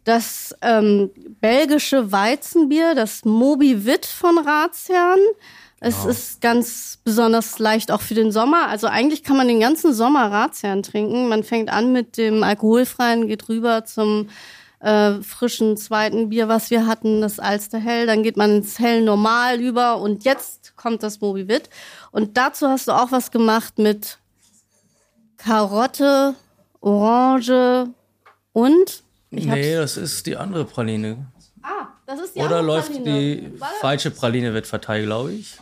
das 0.04 0.54
ähm, 0.62 1.10
belgische 1.40 2.12
Weizenbier, 2.12 2.94
das 2.94 3.24
Moby 3.24 3.84
Witt 3.84 4.06
von 4.06 4.38
Ratsherrn. 4.38 5.18
Es 5.78 6.04
ist 6.06 6.40
ganz 6.40 6.98
besonders 7.04 7.58
leicht 7.58 7.90
auch 7.90 8.00
für 8.00 8.14
den 8.14 8.32
Sommer. 8.32 8.68
Also 8.68 8.86
eigentlich 8.86 9.22
kann 9.22 9.36
man 9.36 9.46
den 9.46 9.60
ganzen 9.60 9.92
Sommer 9.92 10.30
Ratsherrn 10.32 10.82
trinken. 10.82 11.28
Man 11.28 11.44
fängt 11.44 11.68
an 11.68 11.92
mit 11.92 12.16
dem 12.16 12.42
alkoholfreien, 12.42 13.28
geht 13.28 13.48
rüber 13.50 13.84
zum 13.84 14.30
äh, 14.80 15.14
frischen 15.20 15.76
zweiten 15.76 16.30
Bier, 16.30 16.48
was 16.48 16.70
wir 16.70 16.86
hatten, 16.86 17.20
das 17.20 17.38
Alster 17.38 17.78
Hell. 17.78 18.06
Dann 18.06 18.22
geht 18.22 18.38
man 18.38 18.56
ins 18.56 18.78
Hell 18.78 19.02
Normal 19.02 19.60
über 19.60 19.98
und 20.00 20.24
jetzt 20.24 20.74
kommt 20.76 21.02
das 21.02 21.20
Moby 21.20 21.46
Witt. 21.46 21.68
Und 22.10 22.38
dazu 22.38 22.68
hast 22.68 22.88
du 22.88 22.92
auch 22.92 23.12
was 23.12 23.30
gemacht 23.30 23.78
mit 23.78 24.18
Karotte, 25.36 26.34
Orange 26.80 27.88
und 28.52 29.02
ich 29.30 29.44
Nee, 29.44 29.74
das 29.74 29.96
ist 29.96 30.24
die 30.26 30.36
andere 30.36 30.64
Praline. 30.64 31.26
Ah, 31.62 31.88
das 32.06 32.20
ist 32.20 32.36
die 32.36 32.40
Oder 32.40 32.58
andere 32.58 32.76
läuft 32.76 32.92
Praline. 32.92 33.36
die 33.36 33.58
falsche 33.80 34.10
Praline 34.10 34.54
wird 34.54 34.66
verteilt, 34.66 35.04
glaube 35.04 35.32
ich. 35.34 35.58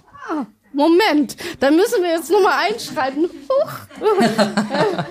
Moment, 0.73 1.37
dann 1.61 1.77
müssen 1.77 2.03
wir 2.03 2.11
jetzt 2.11 2.31
nochmal 2.31 2.69
einschreiten. 2.69 3.25
Huch. 3.25 3.73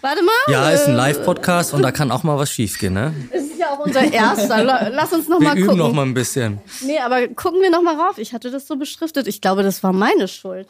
Warte 0.00 0.22
mal. 0.22 0.32
Ja, 0.46 0.70
ist 0.70 0.86
ein 0.86 0.94
äh, 0.94 0.96
Live-Podcast 0.96 1.74
und 1.74 1.82
da 1.82 1.90
kann 1.90 2.12
auch 2.12 2.22
mal 2.22 2.38
was 2.38 2.50
schiefgehen, 2.50 2.94
ne? 2.94 3.12
Es 3.30 3.42
ist 3.42 3.58
ja 3.58 3.70
auch 3.70 3.80
unser 3.80 4.02
erster. 4.12 4.62
La- 4.62 4.88
Lass 4.88 5.12
uns 5.12 5.28
noch 5.28 5.40
Wir 5.40 5.48
mal 5.48 5.56
üben 5.58 5.66
gucken. 5.66 5.78
noch 5.82 5.92
mal 5.92 6.06
ein 6.06 6.14
bisschen. 6.14 6.60
Nee, 6.82 7.00
aber 7.00 7.26
gucken 7.28 7.60
wir 7.60 7.70
noch 7.70 7.82
mal 7.82 7.96
rauf. 8.00 8.16
Ich 8.18 8.32
hatte 8.32 8.50
das 8.52 8.66
so 8.68 8.76
beschriftet. 8.76 9.26
Ich 9.26 9.40
glaube, 9.40 9.62
das 9.64 9.82
war 9.82 9.92
meine 9.92 10.28
Schuld. 10.28 10.68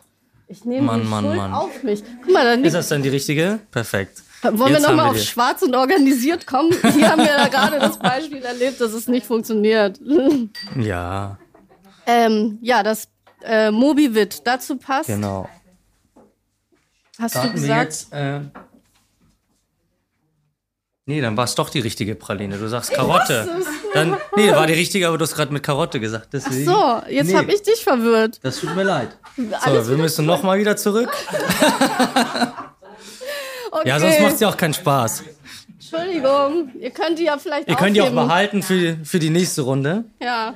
Ich 0.49 0.65
nehme 0.65 0.87
Mann, 0.87 1.03
die 1.03 1.07
Mann, 1.09 1.25
Schuld 1.25 1.37
Mann. 1.37 1.53
auf 1.53 1.83
mich. 1.83 2.03
Guck 2.25 2.33
mal, 2.33 2.45
dann 2.45 2.65
Ist 2.65 2.73
das 2.73 2.89
dann 2.89 3.03
die 3.03 3.11
richtige? 3.11 3.59
Perfekt. 3.71 4.23
wollen 4.43 4.59
wir 4.59 4.69
Jetzt 4.71 4.81
noch 4.83 4.89
haben 4.89 4.97
mal 4.97 5.05
wir 5.05 5.11
auf 5.11 5.17
die. 5.19 5.27
schwarz 5.27 5.61
und 5.63 5.77
organisiert 5.77 6.47
kommen. 6.47 6.73
Hier 6.95 7.11
haben 7.11 7.19
wir 7.21 7.27
ja 7.37 7.49
gerade 7.49 7.79
das 7.79 7.99
Beispiel 7.99 8.43
erlebt, 8.43 8.81
dass 8.81 8.95
es 8.95 9.09
nicht 9.09 9.27
funktioniert. 9.27 10.01
Ja, 10.81 11.37
ähm, 12.07 12.59
ja, 12.63 12.83
das 12.83 13.09
äh, 13.43 13.71
Mobi-Wit 13.71 14.43
dazu 14.47 14.77
passt. 14.77 15.09
genau. 15.09 15.49
Hast 17.19 17.35
Da 17.35 17.47
du 17.47 17.53
gesagt? 17.53 17.85
jetzt. 17.93 18.13
Äh, 18.13 18.41
nee, 21.07 21.21
dann 21.21 21.37
war 21.37 21.45
es 21.45 21.55
doch 21.57 21.69
die 21.71 21.81
richtige 21.81 22.15
Praline. 22.15 22.59
Du 22.59 22.69
sagst 22.69 22.93
Karotte. 22.93 23.49
Dann, 23.95 24.17
nee, 24.37 24.51
war 24.53 24.67
die 24.67 24.75
richtige, 24.75 25.09
aber 25.09 25.19
du 25.19 25.25
hast 25.25 25.35
gerade 25.35 25.53
mit 25.53 25.63
Karotte 25.63 25.99
gesagt. 25.99 26.29
Deswegen, 26.33 26.65
So, 26.65 27.03
jetzt 27.09 27.27
nee, 27.29 27.35
habe 27.37 27.53
ich 27.53 27.63
dich 27.63 27.83
verwirrt. 27.83 28.39
Das 28.43 28.61
tut 28.61 28.77
mir 28.77 28.85
leid. 28.85 29.17
Alles 29.63 29.87
So, 29.87 29.91
wir 29.93 29.99
müssen 29.99 30.27
noch 30.27 30.43
mal 30.43 30.59
wieder 30.59 30.77
zurück. 30.77 31.11
Okay. 33.71 33.87
Ja, 33.91 34.01
sonst 34.01 34.21
macht 34.23 34.33
es 34.33 34.41
ja 34.41 34.49
auch 34.49 34.57
keinen 34.57 34.73
Spaß. 34.73 35.25
Entschuldigung, 35.75 36.71
ihr 36.81 36.91
könnt 36.91 37.19
die 37.19 37.25
ja 37.25 37.37
vielleicht 37.37 37.69
Ihr 37.69 37.77
könnt 37.77 37.95
die 37.97 38.01
auch 38.01 38.07
aufheben. 38.07 38.27
behalten 38.27 38.63
für, 38.63 38.97
für 39.05 39.19
die 39.19 39.29
nächste 39.29 39.61
Runde. 39.61 40.05
Ja. 40.23 40.55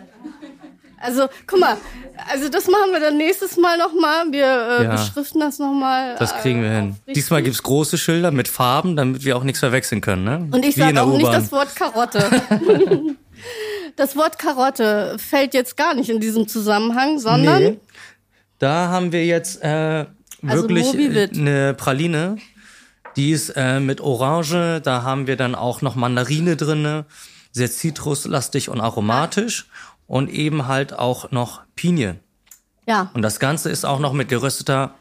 Also, 1.02 1.28
guck 1.46 1.58
mal, 1.60 1.76
also 2.32 2.48
das 2.48 2.66
machen 2.68 2.92
wir 2.92 3.00
dann 3.00 3.16
nächstes 3.16 3.56
Mal 3.56 3.76
nochmal. 3.76 4.30
Wir 4.30 4.44
äh, 4.80 4.84
Ja. 4.84 4.90
beschriften 4.92 5.40
das 5.40 5.58
nochmal. 5.58 6.14
Das 6.18 6.34
kriegen 6.38 6.62
wir 6.62 6.70
äh, 6.70 6.74
hin. 6.76 6.96
Diesmal 7.08 7.42
gibt's 7.42 7.62
große 7.62 7.98
Schilder 7.98 8.30
mit 8.30 8.48
Farben, 8.48 8.96
damit 8.96 9.24
wir 9.24 9.36
auch 9.36 9.44
nichts 9.44 9.58
verwechseln 9.60 10.00
können. 10.00 10.24
Ne? 10.24 10.48
Und 10.50 10.64
ich 10.64 10.76
sage 10.76 11.02
auch 11.02 11.16
nicht 11.16 11.32
das 11.32 11.50
Wort 11.52 11.74
Karotte. 11.74 12.24
das 13.96 14.16
Wort 14.16 14.38
Karotte 14.38 15.16
fällt 15.18 15.54
jetzt 15.54 15.76
gar 15.76 15.94
nicht 15.94 16.08
in 16.08 16.20
diesem 16.20 16.48
Zusammenhang, 16.48 17.18
sondern 17.18 17.62
Nee. 17.62 17.80
Da 18.58 18.88
haben 18.88 19.10
wir 19.10 19.26
jetzt 19.26 19.60
äh, 19.62 20.06
Also 20.46 20.68
wirklich 20.68 20.94
äh, 20.94 21.28
eine 21.36 21.74
Praline. 21.74 22.36
Die 23.16 23.32
ist 23.32 23.50
äh, 23.56 23.80
mit 23.80 24.00
Orange. 24.00 24.80
Da 24.82 25.02
haben 25.02 25.26
wir 25.26 25.36
dann 25.36 25.54
auch 25.54 25.82
noch 25.82 25.96
Mandarine 25.96 26.56
drinne, 26.56 27.04
sehr 27.50 27.70
zitruslastig 27.70 28.68
und 28.68 28.80
aromatisch 28.80 29.66
und 30.12 30.28
eben 30.28 30.68
halt 30.68 30.92
auch 30.92 31.30
noch 31.30 31.62
Pinie. 31.74 32.18
ja, 32.86 33.10
Und 33.14 33.22
das 33.22 33.40
Ganze 33.40 33.70
ist 33.70 33.86
auch 33.86 33.98
noch 33.98 34.12
mit 34.12 34.28
gerösteter 34.28 34.94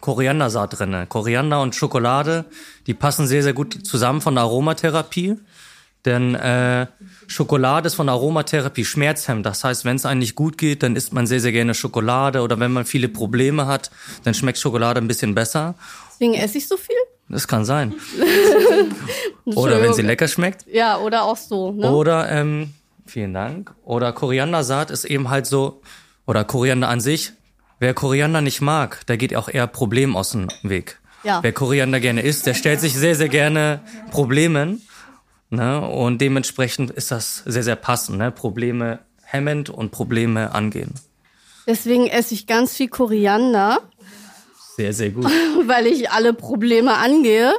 Koriandersaat 0.00 0.78
drinne. 0.78 1.06
Koriander 1.06 1.62
und 1.62 1.74
Schokolade, 1.74 2.44
die 2.86 2.92
passen 2.92 3.26
sehr, 3.26 3.42
sehr 3.42 3.54
gut 3.54 3.86
zusammen 3.86 4.20
von 4.20 4.34
der 4.34 4.44
Aromatherapie. 4.44 5.38
Denn 6.04 6.34
äh, 6.34 6.88
Schokolade 7.26 7.86
ist 7.86 7.94
von 7.94 8.08
der 8.08 8.12
Aromatherapie 8.12 8.84
schmerzhemmend. 8.84 9.46
Das 9.46 9.64
heißt, 9.64 9.86
wenn 9.86 9.96
es 9.96 10.04
einem 10.04 10.18
nicht 10.18 10.34
gut 10.34 10.58
geht, 10.58 10.82
dann 10.82 10.94
isst 10.94 11.14
man 11.14 11.26
sehr, 11.26 11.40
sehr 11.40 11.52
gerne 11.52 11.72
Schokolade. 11.72 12.42
Oder 12.42 12.60
wenn 12.60 12.70
man 12.70 12.84
viele 12.84 13.08
Probleme 13.08 13.66
hat, 13.66 13.90
dann 14.24 14.34
schmeckt 14.34 14.58
Schokolade 14.58 15.00
ein 15.00 15.08
bisschen 15.08 15.34
besser. 15.34 15.74
deswegen 16.12 16.34
esse 16.34 16.58
ich 16.58 16.68
so 16.68 16.76
viel. 16.76 16.96
Das 17.30 17.48
kann 17.48 17.64
sein. 17.64 17.94
Oder 19.46 19.80
wenn 19.80 19.94
sie 19.94 20.02
lecker 20.02 20.28
schmeckt. 20.28 20.66
Ja, 20.70 20.98
oder 20.98 21.22
auch 21.22 21.36
so. 21.36 21.72
Ne? 21.72 21.90
Oder, 21.90 22.28
ähm, 22.30 22.74
vielen 23.10 23.34
Dank. 23.34 23.74
Oder 23.84 24.12
Koriandersaat 24.12 24.90
ist 24.90 25.04
eben 25.04 25.30
halt 25.30 25.46
so, 25.46 25.82
oder 26.26 26.44
Koriander 26.44 26.88
an 26.88 27.00
sich. 27.00 27.32
Wer 27.78 27.94
Koriander 27.94 28.40
nicht 28.40 28.60
mag, 28.60 29.06
der 29.06 29.16
geht 29.16 29.34
auch 29.34 29.48
eher 29.48 29.66
Problemen 29.66 30.16
aus 30.16 30.32
dem 30.32 30.48
Weg. 30.62 31.00
Ja. 31.22 31.42
Wer 31.42 31.52
Koriander 31.52 32.00
gerne 32.00 32.22
isst, 32.22 32.46
der 32.46 32.54
stellt 32.54 32.80
sich 32.80 32.94
sehr, 32.94 33.14
sehr 33.14 33.28
gerne 33.28 33.80
Problemen. 34.10 34.82
Ne? 35.50 35.80
Und 35.80 36.20
dementsprechend 36.20 36.90
ist 36.90 37.10
das 37.10 37.42
sehr, 37.46 37.62
sehr 37.62 37.76
passend. 37.76 38.18
Ne? 38.18 38.30
Probleme 38.30 39.00
hemmend 39.24 39.70
und 39.70 39.90
Probleme 39.90 40.54
angehen. 40.54 40.94
Deswegen 41.66 42.06
esse 42.06 42.34
ich 42.34 42.46
ganz 42.46 42.74
viel 42.74 42.88
Koriander. 42.88 43.80
Sehr, 44.76 44.92
sehr 44.92 45.10
gut. 45.10 45.24
weil 45.66 45.86
ich 45.86 46.10
alle 46.10 46.32
Probleme 46.32 46.96
angehe. 46.96 47.52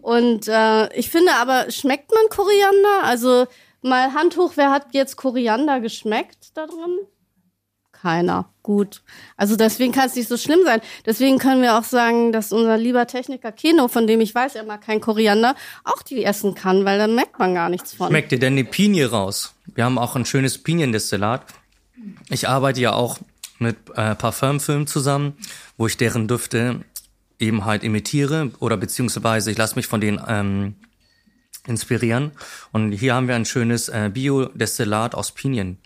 Und 0.00 0.48
äh, 0.48 0.92
ich 0.96 1.10
finde 1.10 1.32
aber, 1.34 1.70
schmeckt 1.70 2.10
man 2.12 2.28
Koriander? 2.28 3.04
Also 3.04 3.46
mal 3.84 4.14
Hand 4.14 4.36
hoch, 4.36 4.52
wer 4.56 4.70
hat 4.70 4.88
jetzt 4.92 5.16
Koriander 5.16 5.80
geschmeckt 5.80 6.56
da 6.56 6.66
drin? 6.66 6.98
Keiner. 7.92 8.48
Gut. 8.62 9.02
Also 9.36 9.54
deswegen 9.54 9.92
kann 9.92 10.08
es 10.08 10.16
nicht 10.16 10.28
so 10.28 10.36
schlimm 10.36 10.60
sein. 10.64 10.80
Deswegen 11.06 11.38
können 11.38 11.62
wir 11.62 11.78
auch 11.78 11.84
sagen, 11.84 12.32
dass 12.32 12.52
unser 12.52 12.76
lieber 12.76 13.06
Techniker 13.06 13.52
Keno, 13.52 13.86
von 13.86 14.06
dem 14.06 14.20
ich 14.20 14.34
weiß, 14.34 14.56
er 14.56 14.64
mag 14.64 14.82
kein 14.82 15.00
Koriander, 15.00 15.54
auch 15.84 16.02
die 16.02 16.24
essen 16.24 16.54
kann, 16.54 16.84
weil 16.84 16.98
da 16.98 17.06
merkt 17.06 17.38
man 17.38 17.54
gar 17.54 17.68
nichts 17.68 17.94
von. 17.94 18.08
Schmeckt 18.08 18.32
dir 18.32 18.38
denn 18.38 18.56
die 18.56 18.64
Pinie 18.64 19.10
raus? 19.10 19.54
Wir 19.74 19.84
haben 19.84 19.98
auch 19.98 20.16
ein 20.16 20.24
schönes 20.24 20.58
Piniendestillat. 20.58 21.44
Ich 22.28 22.48
arbeite 22.48 22.80
ja 22.80 22.92
auch 22.92 23.18
mit 23.58 23.76
äh, 23.94 24.14
Parfümfilmen 24.16 24.86
zusammen, 24.86 25.34
wo 25.76 25.86
ich 25.86 25.96
deren 25.96 26.26
Düfte 26.26 26.84
eben 27.38 27.64
halt 27.64 27.84
imitiere 27.84 28.50
oder 28.58 28.76
beziehungsweise 28.76 29.50
ich 29.50 29.58
lasse 29.58 29.76
mich 29.76 29.86
von 29.86 30.00
denen 30.00 30.20
ähm, 30.26 30.76
inspirieren. 31.66 32.32
Und 32.72 32.92
hier 32.92 33.14
haben 33.14 33.28
wir 33.28 33.34
ein 33.34 33.44
schönes 33.44 33.88
äh, 33.88 34.10
Biodestillat 34.12 35.14
aus 35.14 35.32
Pinien. 35.32 35.78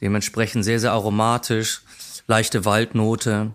Dementsprechend 0.00 0.64
sehr, 0.64 0.80
sehr 0.80 0.92
aromatisch, 0.92 1.82
leichte 2.26 2.64
Waldnote 2.64 3.52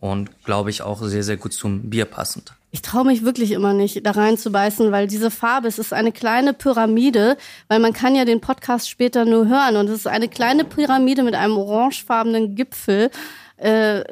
und 0.00 0.44
glaube 0.44 0.70
ich 0.70 0.82
auch 0.82 1.02
sehr, 1.02 1.22
sehr 1.22 1.36
gut 1.36 1.52
zum 1.52 1.90
Bier 1.90 2.06
passend. 2.06 2.52
Ich 2.70 2.82
traue 2.82 3.04
mich 3.04 3.24
wirklich 3.24 3.52
immer 3.52 3.72
nicht, 3.72 4.04
da 4.04 4.10
reinzubeißen, 4.10 4.92
weil 4.92 5.06
diese 5.06 5.30
Farbe, 5.30 5.68
es 5.68 5.78
ist 5.78 5.92
eine 5.92 6.12
kleine 6.12 6.52
Pyramide, 6.52 7.38
weil 7.68 7.78
man 7.78 7.92
kann 7.92 8.14
ja 8.14 8.24
den 8.24 8.40
Podcast 8.40 8.90
später 8.90 9.24
nur 9.24 9.48
hören 9.48 9.76
und 9.76 9.88
es 9.88 10.00
ist 10.00 10.06
eine 10.06 10.28
kleine 10.28 10.64
Pyramide 10.64 11.22
mit 11.22 11.34
einem 11.34 11.56
orangefarbenen 11.56 12.54
Gipfel. 12.54 13.10
Äh, 13.56 14.04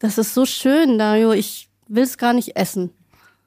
das 0.00 0.18
ist 0.18 0.34
so 0.34 0.44
schön, 0.44 0.98
Dario. 0.98 1.32
Ich 1.32 1.70
will 1.88 2.02
es 2.02 2.18
gar 2.18 2.34
nicht 2.34 2.56
essen. 2.56 2.90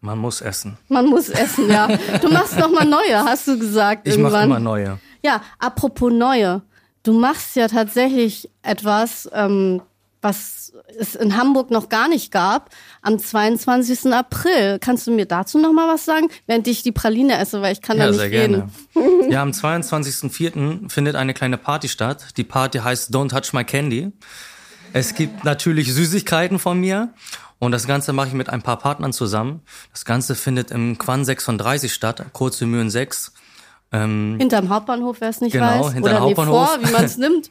Man 0.02 0.20
muss 0.20 0.42
essen. 0.42 0.78
Man 0.90 1.08
muss 1.08 1.30
essen, 1.30 1.70
ja. 1.70 1.88
Du 2.22 2.30
machst 2.30 2.58
noch 2.58 2.72
mal 2.72 2.86
neue, 2.86 3.18
hast 3.24 3.48
du 3.48 3.58
gesagt 3.58 4.08
Ich 4.08 4.14
irgendwann. 4.14 4.32
mache 4.34 4.44
immer 4.46 4.60
neue. 4.60 5.00
Ja, 5.24 5.42
apropos 5.60 6.12
neue. 6.14 6.62
Du 7.04 7.14
machst 7.14 7.56
ja 7.56 7.68
tatsächlich 7.68 8.50
etwas, 8.62 9.30
ähm, 9.34 9.82
was 10.22 10.74
es 11.00 11.16
in 11.16 11.38
Hamburg 11.38 11.72
noch 11.72 11.90
gar 11.90 12.08
nicht 12.10 12.32
gab, 12.32 12.70
am 13.02 13.18
22. 13.18 14.12
April. 14.14 14.78
Kannst 14.80 15.08
du 15.08 15.12
mir 15.12 15.26
dazu 15.26 15.58
noch 15.58 15.72
mal 15.74 15.88
was 15.88 16.06
sagen, 16.06 16.28
während 16.48 16.68
ich 16.68 16.84
die 16.84 16.92
Praline 16.92 17.38
esse, 17.40 17.62
weil 17.62 17.74
ich 17.74 17.82
kann 17.82 17.98
da 17.98 18.06
Ja, 18.06 18.12
nicht 18.12 18.20
sehr 18.20 18.32
reden. 18.32 18.72
gerne. 18.94 19.32
Ja, 19.32 19.42
am 19.42 19.52
22.04. 19.52 20.90
findet 20.90 21.16
eine 21.16 21.34
kleine 21.34 21.58
Party 21.58 21.88
statt. 21.88 22.28
Die 22.38 22.44
Party 22.44 22.80
heißt 22.80 23.14
Don't 23.14 23.30
Touch 23.30 23.54
My 23.54 23.64
Candy. 23.64 24.12
Es 24.94 25.16
gibt 25.16 25.44
natürlich 25.44 25.94
Süßigkeiten 25.94 26.60
von 26.60 26.80
mir. 26.80 27.10
Und 27.60 27.72
das 27.72 27.88
Ganze 27.88 28.14
mache 28.14 28.28
ich 28.28 28.34
mit 28.34 28.50
ein 28.50 28.62
paar 28.62 28.78
Partnern 28.78 29.14
zusammen. 29.14 29.62
Das 29.92 30.06
Ganze 30.06 30.36
findet 30.36 30.72
im 30.72 30.98
Quan 30.98 31.26
36 31.26 31.94
statt, 31.94 32.26
kurze 32.34 32.66
Mühen 32.66 32.90
6. 32.90 33.34
Ähm, 33.92 34.36
hinterm 34.40 34.70
Hauptbahnhof, 34.70 35.18
wer 35.22 35.30
es 35.30 35.42
nicht 35.42 35.54
genau, 35.54 35.66
weiß. 35.66 35.94
Hinterm 35.94 36.04
Oder 36.04 36.20
Hauptbahnhof. 36.22 36.70
vor, 36.70 36.80
wie 36.84 36.92
man 36.92 37.06
es 37.06 37.18
nimmt. 37.18 37.50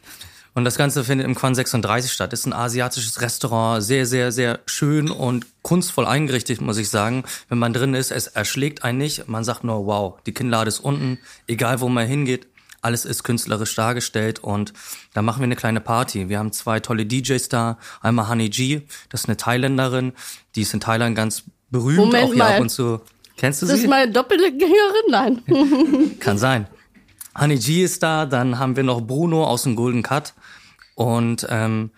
Und 0.54 0.64
das 0.64 0.78
Ganze 0.78 1.04
findet 1.04 1.26
im 1.26 1.34
Quan 1.34 1.54
36 1.54 2.10
statt. 2.10 2.32
Ist 2.32 2.46
ein 2.46 2.54
asiatisches 2.54 3.20
Restaurant, 3.20 3.82
sehr, 3.82 4.06
sehr, 4.06 4.32
sehr 4.32 4.60
schön 4.64 5.10
und 5.10 5.44
kunstvoll 5.60 6.06
eingerichtet, 6.06 6.62
muss 6.62 6.78
ich 6.78 6.88
sagen. 6.88 7.24
Wenn 7.50 7.58
man 7.58 7.74
drin 7.74 7.92
ist, 7.92 8.10
es 8.10 8.26
erschlägt 8.26 8.82
einen 8.82 8.96
nicht. 8.96 9.28
Man 9.28 9.44
sagt 9.44 9.64
nur, 9.64 9.84
wow, 9.84 10.14
die 10.24 10.32
Kinnlade 10.32 10.68
ist 10.68 10.80
unten, 10.80 11.18
egal 11.46 11.80
wo 11.80 11.90
man 11.90 12.06
hingeht. 12.06 12.46
Alles 12.86 13.04
ist 13.04 13.24
künstlerisch 13.24 13.74
dargestellt 13.74 14.38
und 14.38 14.72
da 15.12 15.20
machen 15.20 15.40
wir 15.40 15.46
eine 15.46 15.56
kleine 15.56 15.80
Party. 15.80 16.28
Wir 16.28 16.38
haben 16.38 16.52
zwei 16.52 16.78
tolle 16.78 17.04
DJs 17.04 17.48
da. 17.48 17.78
Einmal 18.00 18.28
Honey 18.28 18.48
G, 18.48 18.82
das 19.08 19.22
ist 19.22 19.28
eine 19.28 19.36
Thailänderin, 19.36 20.12
die 20.54 20.62
ist 20.62 20.72
in 20.72 20.78
Thailand 20.78 21.16
ganz 21.16 21.42
berühmt, 21.68 21.98
Moment 21.98 22.24
auch 22.24 22.28
hier 22.28 22.38
mal. 22.38 22.54
ab 22.54 22.60
und 22.60 22.68
zu. 22.68 23.00
Kennst 23.36 23.60
du 23.60 23.66
das 23.66 23.74
sie? 23.74 23.82
Das 23.82 23.84
ist 23.86 23.90
meine 23.90 24.12
doppelte 24.12 24.52
Gängerin? 24.52 25.10
Nein. 25.10 26.18
Kann 26.20 26.38
sein. 26.38 26.68
Honey 27.36 27.58
G 27.58 27.82
ist 27.82 28.04
da, 28.04 28.24
dann 28.24 28.60
haben 28.60 28.76
wir 28.76 28.84
noch 28.84 29.00
Bruno 29.00 29.44
aus 29.44 29.64
dem 29.64 29.74
Golden 29.74 30.04
Cut 30.04 30.34
und 30.94 31.44
ähm, 31.50 31.90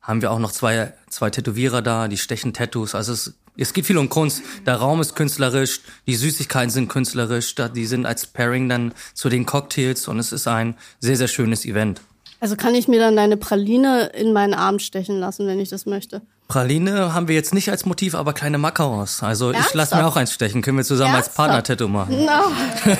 haben 0.00 0.22
wir 0.22 0.30
auch 0.30 0.38
noch 0.38 0.52
zwei, 0.52 0.94
zwei 1.10 1.28
Tätowierer 1.28 1.82
da, 1.82 2.08
die 2.08 2.16
stechen 2.16 2.54
Tattoos. 2.54 2.94
Also 2.94 3.12
es, 3.12 3.34
es 3.62 3.72
geht 3.72 3.86
viel 3.86 3.98
um 3.98 4.08
Kunst. 4.08 4.42
Der 4.66 4.76
Raum 4.76 5.00
ist 5.00 5.14
künstlerisch, 5.14 5.80
die 6.06 6.14
Süßigkeiten 6.16 6.70
sind 6.70 6.88
künstlerisch, 6.88 7.54
die 7.74 7.86
sind 7.86 8.06
als 8.06 8.26
Pairing 8.26 8.68
dann 8.68 8.92
zu 9.14 9.28
den 9.28 9.46
Cocktails 9.46 10.08
und 10.08 10.18
es 10.18 10.32
ist 10.32 10.46
ein 10.48 10.74
sehr, 11.00 11.16
sehr 11.16 11.28
schönes 11.28 11.64
Event. 11.64 12.00
Also 12.40 12.56
kann 12.56 12.74
ich 12.74 12.88
mir 12.88 12.98
dann 13.00 13.16
deine 13.16 13.36
Praline 13.36 14.06
in 14.14 14.32
meinen 14.32 14.54
Arm 14.54 14.78
stechen 14.78 15.18
lassen, 15.20 15.46
wenn 15.46 15.60
ich 15.60 15.68
das 15.68 15.84
möchte? 15.84 16.22
Praline 16.48 17.12
haben 17.14 17.28
wir 17.28 17.34
jetzt 17.34 17.52
nicht 17.54 17.70
als 17.70 17.84
Motiv, 17.84 18.14
aber 18.14 18.32
kleine 18.32 18.56
Macarons. 18.58 19.22
Also 19.22 19.48
Ernsthaft? 19.50 19.68
ich 19.68 19.74
lasse 19.74 19.96
mir 19.96 20.06
auch 20.06 20.16
eins 20.16 20.32
stechen. 20.32 20.62
Können 20.62 20.78
wir 20.78 20.84
zusammen 20.84 21.14
Ernsthaft? 21.14 21.38
als 21.38 21.48
Partner-Tattoo 21.48 21.86
machen. 21.88 22.24
No. 22.24 22.32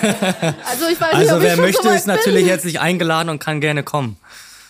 Also 0.70 0.86
ich 0.92 1.00
weiß 1.00 1.12
also 1.14 1.18
nicht, 1.20 1.32
ob 1.32 1.40
wer 1.42 1.54
ich 1.54 1.60
möchte, 1.60 1.82
so 1.82 1.88
ist 1.90 2.06
natürlich 2.06 2.40
bin. 2.42 2.48
herzlich 2.48 2.80
eingeladen 2.80 3.28
und 3.28 3.38
kann 3.40 3.60
gerne 3.60 3.82
kommen. 3.82 4.16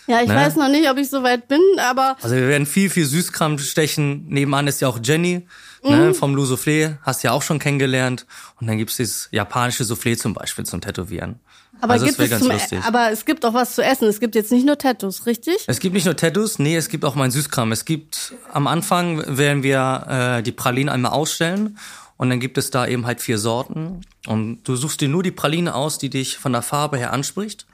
Ja, 0.07 0.23
ich 0.23 0.29
Ne? 0.29 0.35
weiß 0.35 0.57
noch 0.57 0.69
nicht, 0.69 0.89
ob 0.91 0.97
ich 0.99 1.11
so 1.11 1.23
weit 1.23 1.47
bin, 1.47 1.61
aber 1.79 2.17
Also 2.23 2.35
wir 2.37 2.49
werden 2.49 2.67
viel, 2.67 2.91
viel 2.91 3.05
Süßkram 3.07 3.59
stechen. 3.59 4.27
Nebenan 4.29 4.67
ist 4.67 4.81
ja 4.81 4.89
auch 4.89 4.99
Jenny 5.03 5.47
ne, 5.83 6.15
vom 6.15 6.35
Lou 6.35 6.45
Soufflé, 6.45 6.99
hast 7.03 7.23
ja 7.23 7.33
auch 7.33 7.43
schon 7.43 7.59
kennengelernt. 7.59 8.27
Und 8.61 8.67
dann 8.67 8.79
gibt's 8.79 8.97
dieses 8.97 9.29
japanische 9.33 9.85
Soufflé 9.85 10.17
zum 10.17 10.35
Beispiel 10.35 10.65
zum 10.65 10.81
Tätowieren. 10.81 11.41
aber 11.81 11.95
also 11.95 12.07
gibt 12.07 12.19
es 12.19 12.39
zum, 12.39 12.53
aber 12.83 13.11
es 13.11 13.25
gibt 13.25 13.45
auch 13.45 13.55
was 13.55 13.75
zu 13.75 13.83
essen. 13.83 14.09
Es 14.09 14.21
gibt 14.21 14.35
jetzt 14.35 14.53
nicht 14.53 14.67
nur 14.67 14.79
Tattoos, 14.79 15.27
richtig? 15.27 15.65
Es 15.67 15.81
gibt 15.81 15.95
nicht 15.95 16.05
nur 16.05 16.17
Tattoos, 16.17 16.59
nee, 16.59 16.77
es 16.77 16.89
gibt 16.89 17.05
auch 17.05 17.15
mein 17.15 17.31
Süßkram. 17.31 17.73
Es 17.73 17.85
gibt 17.85 18.35
am 18.53 18.67
Anfang 18.67 19.25
werden 19.39 19.63
wir 19.63 20.07
äh, 20.39 20.43
die 20.43 20.53
Pralinen 20.53 20.89
einmal 20.89 21.13
ausstellen 21.13 21.79
und 22.17 22.29
dann 22.29 22.41
gibt 22.41 22.59
es 22.59 22.71
da 22.71 22.87
eben 22.87 23.07
halt 23.07 23.21
vier 23.21 23.39
Sorten 23.39 24.03
und 24.27 24.63
du 24.65 24.77
suchst 24.77 25.01
dir 25.01 25.09
nur 25.09 25.23
die 25.23 25.31
Praline 25.31 25.75
aus, 25.75 25.99
die 25.99 26.11
dich 26.11 26.37
von 26.37 26.53
der 26.53 26.63
Farbe 26.63 26.99
her 26.99 27.13
anspricht 27.13 27.67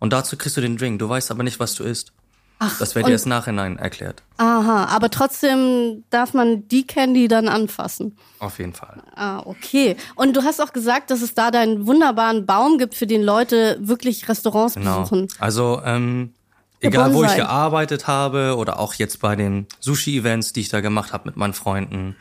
und 0.00 0.12
dazu 0.12 0.36
kriegst 0.36 0.56
du 0.56 0.60
den 0.60 0.76
Drink. 0.76 0.98
Du 0.98 1.08
weißt 1.08 1.30
aber 1.30 1.44
nicht, 1.44 1.60
was 1.60 1.74
du 1.74 1.84
isst. 1.84 2.12
Ach, 2.64 2.78
Das 2.78 2.94
wird 2.94 3.06
dir 3.08 3.12
erst 3.12 3.26
nachhinein 3.26 3.76
erklärt. 3.78 4.22
Aha, 4.36 4.84
aber 4.86 5.10
trotzdem 5.10 6.04
darf 6.10 6.32
man 6.32 6.68
die 6.68 6.86
Candy 6.86 7.26
dann 7.28 7.48
anfassen. 7.48 8.16
Auf 8.38 8.58
jeden 8.58 8.72
Fall. 8.72 9.02
Ah, 9.16 9.40
okay. 9.44 9.96
Und 10.14 10.36
du 10.36 10.42
hast 10.44 10.60
auch 10.60 10.72
gesagt, 10.72 11.10
dass 11.10 11.22
es 11.22 11.34
da 11.34 11.50
deinen 11.50 11.86
wunderbaren 11.86 12.46
Baum 12.46 12.78
gibt, 12.78 12.94
für 12.94 13.06
den 13.06 13.22
Leute 13.22 13.78
wirklich 13.80 14.28
Restaurants 14.28 14.74
Genau. 14.74 15.00
besuchen. 15.00 15.28
Also 15.40 15.82
ähm, 15.84 16.34
egal 16.80 17.12
wo 17.14 17.24
ich 17.24 17.34
gearbeitet 17.34 18.06
habe 18.06 18.56
oder 18.56 18.78
auch 18.78 18.94
jetzt 18.94 19.20
bei 19.20 19.34
den 19.34 19.66
Sushi-Events, 19.80 20.52
die 20.52 20.60
ich 20.60 20.68
da 20.68 20.80
gemacht 20.80 21.12
habe 21.12 21.28
mit 21.28 21.36
meinen 21.36 21.54
Freunden, 21.54 22.16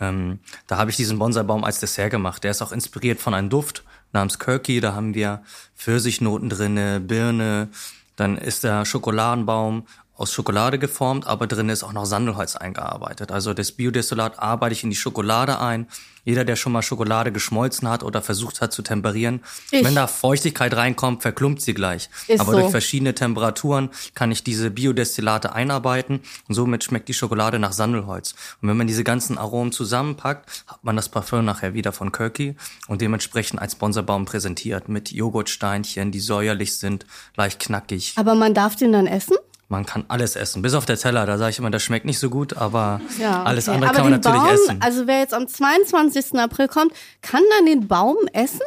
ähm, 0.00 0.40
da 0.66 0.76
habe 0.76 0.90
ich 0.90 0.96
diesen 0.96 1.20
Bonsai-Baum 1.20 1.62
als 1.62 1.78
Dessert 1.78 2.10
gemacht. 2.10 2.42
Der 2.42 2.50
ist 2.50 2.62
auch 2.62 2.72
inspiriert 2.72 3.20
von 3.20 3.32
einem 3.32 3.48
Duft 3.48 3.84
namens 4.12 4.40
Kirky. 4.40 4.80
Da 4.80 4.94
haben 4.94 5.14
wir 5.14 5.42
Pfirsichnoten 5.76 6.48
drinne, 6.48 6.98
Birne. 7.00 7.68
Dann 8.16 8.38
ist 8.38 8.64
der 8.64 8.84
Schokoladenbaum 8.84 9.86
aus 10.16 10.32
Schokolade 10.32 10.78
geformt, 10.78 11.26
aber 11.26 11.46
drin 11.46 11.68
ist 11.68 11.82
auch 11.82 11.92
noch 11.92 12.06
Sandelholz 12.06 12.56
eingearbeitet. 12.56 13.32
Also 13.32 13.52
das 13.52 13.72
Biodestillat 13.72 14.38
arbeite 14.38 14.72
ich 14.72 14.84
in 14.84 14.90
die 14.90 14.96
Schokolade 14.96 15.60
ein. 15.60 15.88
Jeder, 16.24 16.44
der 16.44 16.56
schon 16.56 16.72
mal 16.72 16.80
Schokolade 16.82 17.32
geschmolzen 17.32 17.88
hat 17.88 18.02
oder 18.02 18.22
versucht 18.22 18.62
hat 18.62 18.72
zu 18.72 18.80
temperieren, 18.80 19.42
Ich. 19.70 19.84
wenn 19.84 19.94
da 19.94 20.06
Feuchtigkeit 20.06 20.74
reinkommt, 20.74 21.20
verklumpt 21.20 21.60
sie 21.60 21.74
gleich. 21.74 22.08
Ist 22.28 22.40
aber 22.40 22.52
so. 22.52 22.60
durch 22.60 22.70
verschiedene 22.70 23.14
Temperaturen 23.14 23.90
kann 24.14 24.32
ich 24.32 24.42
diese 24.42 24.70
Biodestillate 24.70 25.52
einarbeiten 25.52 26.20
und 26.48 26.54
somit 26.54 26.82
schmeckt 26.84 27.08
die 27.08 27.14
Schokolade 27.14 27.58
nach 27.58 27.72
Sandelholz. 27.72 28.34
Und 28.62 28.68
wenn 28.68 28.76
man 28.76 28.86
diese 28.86 29.04
ganzen 29.04 29.36
Aromen 29.36 29.72
zusammenpackt, 29.72 30.64
hat 30.66 30.82
man 30.82 30.96
das 30.96 31.10
Parfum 31.10 31.44
nachher 31.44 31.74
wieder 31.74 31.92
von 31.92 32.10
Kirky 32.10 32.56
und 32.88 33.02
dementsprechend 33.02 33.60
als 33.60 33.74
Bonserbaum 33.74 34.24
präsentiert 34.24 34.88
mit 34.88 35.12
Joghurtsteinchen, 35.12 36.10
die 36.10 36.20
säuerlich 36.20 36.78
sind, 36.78 37.04
leicht 37.36 37.60
knackig. 37.60 38.14
Aber 38.16 38.34
man 38.34 38.54
darf 38.54 38.76
den 38.76 38.92
dann 38.92 39.06
essen? 39.06 39.36
Man 39.68 39.86
kann 39.86 40.04
alles 40.08 40.36
essen, 40.36 40.62
bis 40.62 40.74
auf 40.74 40.84
der 40.84 40.96
Teller. 40.98 41.24
Da 41.26 41.38
sage 41.38 41.50
ich 41.50 41.58
immer, 41.58 41.70
das 41.70 41.82
schmeckt 41.82 42.04
nicht 42.06 42.18
so 42.18 42.28
gut, 42.30 42.56
aber 42.56 43.00
Ja, 43.18 43.40
okay. 43.40 43.48
alles 43.48 43.68
andere 43.68 43.90
aber 43.90 43.96
kann 43.96 44.10
man 44.10 44.20
natürlich 44.20 44.40
Baum, 44.42 44.54
essen. 44.54 44.78
Also 44.82 45.06
wer 45.06 45.20
jetzt 45.20 45.34
am 45.34 45.48
22. 45.48 46.38
April 46.38 46.68
kommt, 46.68 46.92
kann 47.22 47.42
dann 47.56 47.66
den 47.66 47.88
Baum 47.88 48.16
essen? 48.32 48.60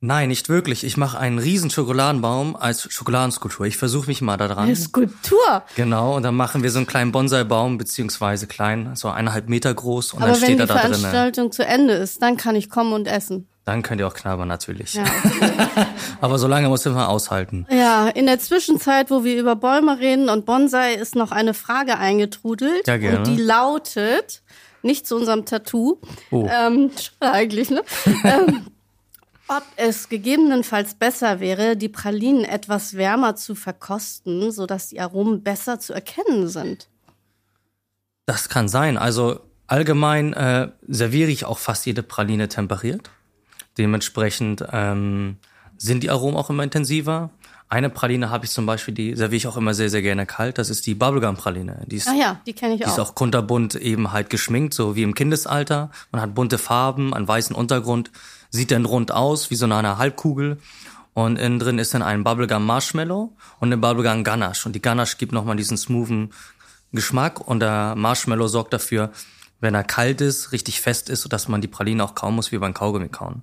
Nein, 0.00 0.28
nicht 0.28 0.48
wirklich. 0.48 0.84
Ich 0.84 0.96
mache 0.96 1.18
einen 1.18 1.40
riesen 1.40 1.70
Schokoladenbaum 1.70 2.54
als 2.54 2.82
Schokoladenskulptur. 2.92 3.66
Ich 3.66 3.76
versuche 3.76 4.06
mich 4.06 4.20
mal 4.22 4.36
da 4.36 4.46
dran. 4.46 4.66
Eine 4.66 4.76
Skulptur. 4.76 5.64
Genau, 5.74 6.14
und 6.16 6.22
dann 6.22 6.36
machen 6.36 6.62
wir 6.62 6.70
so 6.70 6.78
einen 6.78 6.86
kleinen 6.86 7.10
Bonsai-Baum, 7.10 7.78
beziehungsweise 7.78 8.46
klein, 8.46 8.92
so 8.94 9.08
eineinhalb 9.08 9.48
Meter 9.48 9.74
groß, 9.74 10.12
und 10.12 10.22
Aber 10.22 10.32
dann 10.32 10.40
wenn 10.40 10.44
steht 10.46 10.58
die 10.58 10.62
er 10.62 10.66
da 10.68 10.74
drinnen. 10.74 10.94
Veranstaltung 10.94 11.50
zu 11.50 11.66
Ende 11.66 11.94
ist, 11.94 12.22
dann 12.22 12.36
kann 12.36 12.54
ich 12.54 12.70
kommen 12.70 12.92
und 12.92 13.08
essen. 13.08 13.48
Dann 13.68 13.82
könnt 13.82 14.00
ihr 14.00 14.06
auch 14.06 14.14
knabbern, 14.14 14.48
natürlich. 14.48 14.94
Ja. 14.94 15.04
Aber 16.22 16.38
so 16.38 16.48
lange 16.48 16.70
muss 16.70 16.86
man 16.86 16.96
aushalten. 16.96 17.66
Ja, 17.70 18.08
in 18.08 18.24
der 18.24 18.38
Zwischenzeit, 18.38 19.10
wo 19.10 19.24
wir 19.24 19.38
über 19.38 19.56
Bäume 19.56 19.98
reden 19.98 20.30
und 20.30 20.46
Bonsai, 20.46 20.94
ist 20.94 21.14
noch 21.14 21.32
eine 21.32 21.52
Frage 21.52 21.98
eingetrudelt. 21.98 22.86
Ja, 22.86 22.96
gerne. 22.96 23.18
Und 23.18 23.26
die 23.26 23.36
lautet, 23.36 24.42
nicht 24.80 25.06
zu 25.06 25.16
unserem 25.16 25.44
Tattoo, 25.44 25.98
Oh. 26.30 26.48
ähm, 26.50 26.90
eigentlich, 27.20 27.68
ne? 27.68 27.82
ähm, 28.24 28.68
ob 29.48 29.64
es 29.76 30.08
gegebenenfalls 30.08 30.94
besser 30.94 31.38
wäre, 31.38 31.76
die 31.76 31.90
Pralinen 31.90 32.44
etwas 32.44 32.96
wärmer 32.96 33.36
zu 33.36 33.54
verkosten, 33.54 34.50
sodass 34.50 34.88
die 34.88 34.98
Aromen 34.98 35.42
besser 35.42 35.78
zu 35.78 35.92
erkennen 35.92 36.48
sind. 36.48 36.88
Das 38.24 38.48
kann 38.48 38.66
sein. 38.68 38.96
Also 38.96 39.40
allgemein 39.66 40.32
äh, 40.32 40.70
serviere 40.86 41.30
ich 41.30 41.44
auch 41.44 41.58
fast 41.58 41.84
jede 41.84 42.02
Praline 42.02 42.48
temperiert. 42.48 43.10
Dementsprechend 43.78 44.64
ähm, 44.72 45.36
sind 45.76 46.02
die 46.02 46.10
Aromen 46.10 46.36
auch 46.36 46.50
immer 46.50 46.64
intensiver. 46.64 47.30
Eine 47.70 47.90
Praline 47.90 48.30
habe 48.30 48.46
ich 48.46 48.50
zum 48.50 48.64
Beispiel, 48.64 48.94
die 48.94 49.14
serviere 49.14 49.36
ich 49.36 49.46
auch 49.46 49.56
immer 49.58 49.74
sehr, 49.74 49.90
sehr 49.90 50.00
gerne 50.00 50.24
kalt. 50.24 50.56
Das 50.56 50.70
ist 50.70 50.86
die 50.86 50.94
Bubblegum-Praline. 50.94 51.84
Die 51.86 51.96
ist 51.96 52.08
Ah 52.08 52.14
ja, 52.14 52.40
die 52.46 52.54
kenne 52.54 52.74
ich 52.74 52.80
Die 52.80 52.86
ist 52.86 52.98
auch. 52.98 53.10
auch 53.10 53.14
kunterbunt 53.14 53.74
eben 53.74 54.10
halt 54.10 54.30
geschminkt, 54.30 54.72
so 54.72 54.96
wie 54.96 55.02
im 55.02 55.14
Kindesalter. 55.14 55.90
Man 56.10 56.22
hat 56.22 56.34
bunte 56.34 56.56
Farben, 56.56 57.12
einen 57.12 57.28
weißen 57.28 57.54
Untergrund, 57.54 58.10
sieht 58.50 58.70
dann 58.70 58.86
rund 58.86 59.12
aus, 59.12 59.50
wie 59.50 59.54
so 59.54 59.66
eine 59.66 59.98
Halbkugel. 59.98 60.58
Und 61.12 61.36
innen 61.38 61.58
drin 61.58 61.78
ist 61.78 61.92
dann 61.92 62.02
ein 62.02 62.24
Bubblegum 62.24 62.64
Marshmallow 62.64 63.32
und 63.60 63.68
eine 63.68 63.76
Bubblegum 63.76 64.24
Ganache. 64.24 64.66
Und 64.66 64.72
die 64.74 64.80
Ganache 64.82 65.16
gibt 65.18 65.32
nochmal 65.32 65.56
diesen 65.56 65.76
smoothen 65.76 66.32
Geschmack 66.92 67.46
und 67.46 67.60
der 67.60 67.94
Marshmallow 67.96 68.48
sorgt 68.48 68.72
dafür, 68.72 69.10
wenn 69.60 69.74
er 69.74 69.84
kalt 69.84 70.20
ist, 70.20 70.52
richtig 70.52 70.80
fest 70.80 71.08
ist, 71.10 71.22
sodass 71.22 71.48
man 71.48 71.60
die 71.60 71.68
Praline 71.68 72.02
auch 72.04 72.14
kauen 72.14 72.34
muss, 72.34 72.52
wie 72.52 72.58
beim 72.58 72.74
Kaugummi 72.74 73.08
kauen. 73.08 73.42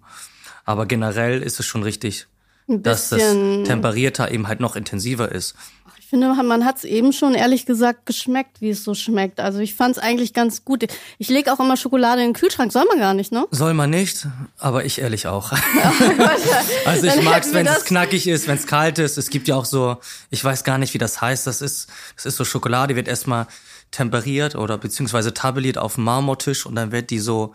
Aber 0.66 0.86
generell 0.86 1.41
ist 1.41 1.59
es 1.59 1.66
schon 1.66 1.84
richtig, 1.84 2.28
dass 2.68 3.09
das 3.09 3.22
Temperierter 3.22 4.32
eben 4.32 4.47
halt 4.47 4.59
noch 4.59 4.76
intensiver 4.76 5.32
ist. 5.32 5.55
Ich 5.99 6.09
finde, 6.09 6.28
man 6.43 6.66
hat 6.66 6.78
es 6.78 6.84
eben 6.84 7.13
schon 7.13 7.34
ehrlich 7.34 7.66
gesagt 7.66 8.05
geschmeckt, 8.05 8.61
wie 8.61 8.70
es 8.70 8.84
so 8.84 8.93
schmeckt. 8.93 9.39
Also 9.39 9.57
ich 9.57 9.74
fand 9.74 9.97
es 9.97 10.01
eigentlich 10.01 10.34
ganz 10.34 10.63
gut. 10.63 10.86
Ich 11.18 11.30
lege 11.30 11.51
auch 11.51 11.59
immer 11.59 11.78
Schokolade 11.78 12.22
in 12.22 12.28
den 12.28 12.34
Kühlschrank, 12.34 12.72
soll 12.72 12.86
man 12.86 12.99
gar 12.99 13.16
nicht, 13.16 13.32
ne? 13.32 13.47
Soll 13.49 13.74
man 13.74 13.89
nicht, 13.89 14.28
aber 14.59 14.86
ich 14.86 15.01
ehrlich 15.01 15.26
auch. 15.26 15.51
also 16.86 17.07
ich 17.07 17.24
mag's, 17.24 17.47
hätten 17.47 17.53
wir 17.53 17.53
wenn 17.53 17.68
es 17.68 17.86
knackig 17.86 18.28
ist, 18.28 18.47
wenn 18.47 18.57
es 18.57 18.68
kalt 18.68 18.99
ist. 18.99 19.18
Es 19.18 19.32
gibt 19.32 19.47
ja 19.47 19.55
auch 19.55 19.66
so, 19.66 19.97
ich 20.30 20.43
weiß 20.43 20.63
gar 20.63 20.78
nicht, 20.78 20.93
wie 20.93 20.99
das 20.99 21.22
heißt. 21.22 21.47
Das 21.47 21.61
ist, 21.61 21.89
das 22.16 22.28
ist 22.28 22.36
so 22.36 22.45
Schokolade, 22.45 22.93
die 22.93 22.97
wird 22.97 23.07
erstmal 23.07 23.47
temperiert 23.95 24.55
oder 24.55 24.77
beziehungsweise 24.77 25.33
tabelliert 25.33 25.77
auf 25.77 25.95
dem 25.95 26.03
Marmortisch 26.03 26.65
und 26.65 26.75
dann 26.75 26.91
wird 26.91 27.09
die 27.11 27.19
so 27.19 27.53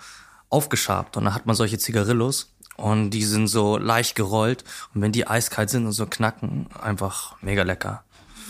aufgeschabt 0.48 1.16
und 1.18 1.24
dann 1.26 1.34
hat 1.34 1.44
man 1.44 1.54
solche 1.54 1.78
Zigarillos 1.78 2.50
und 2.76 3.10
die 3.10 3.24
sind 3.24 3.46
so 3.46 3.76
leicht 3.76 4.14
gerollt 4.16 4.64
und 4.94 5.02
wenn 5.02 5.12
die 5.12 5.26
eiskalt 5.26 5.68
sind 5.68 5.84
und 5.84 5.92
so 5.92 6.06
knacken, 6.06 6.66
einfach 6.82 7.36
mega 7.42 7.62
lecker. 7.62 8.02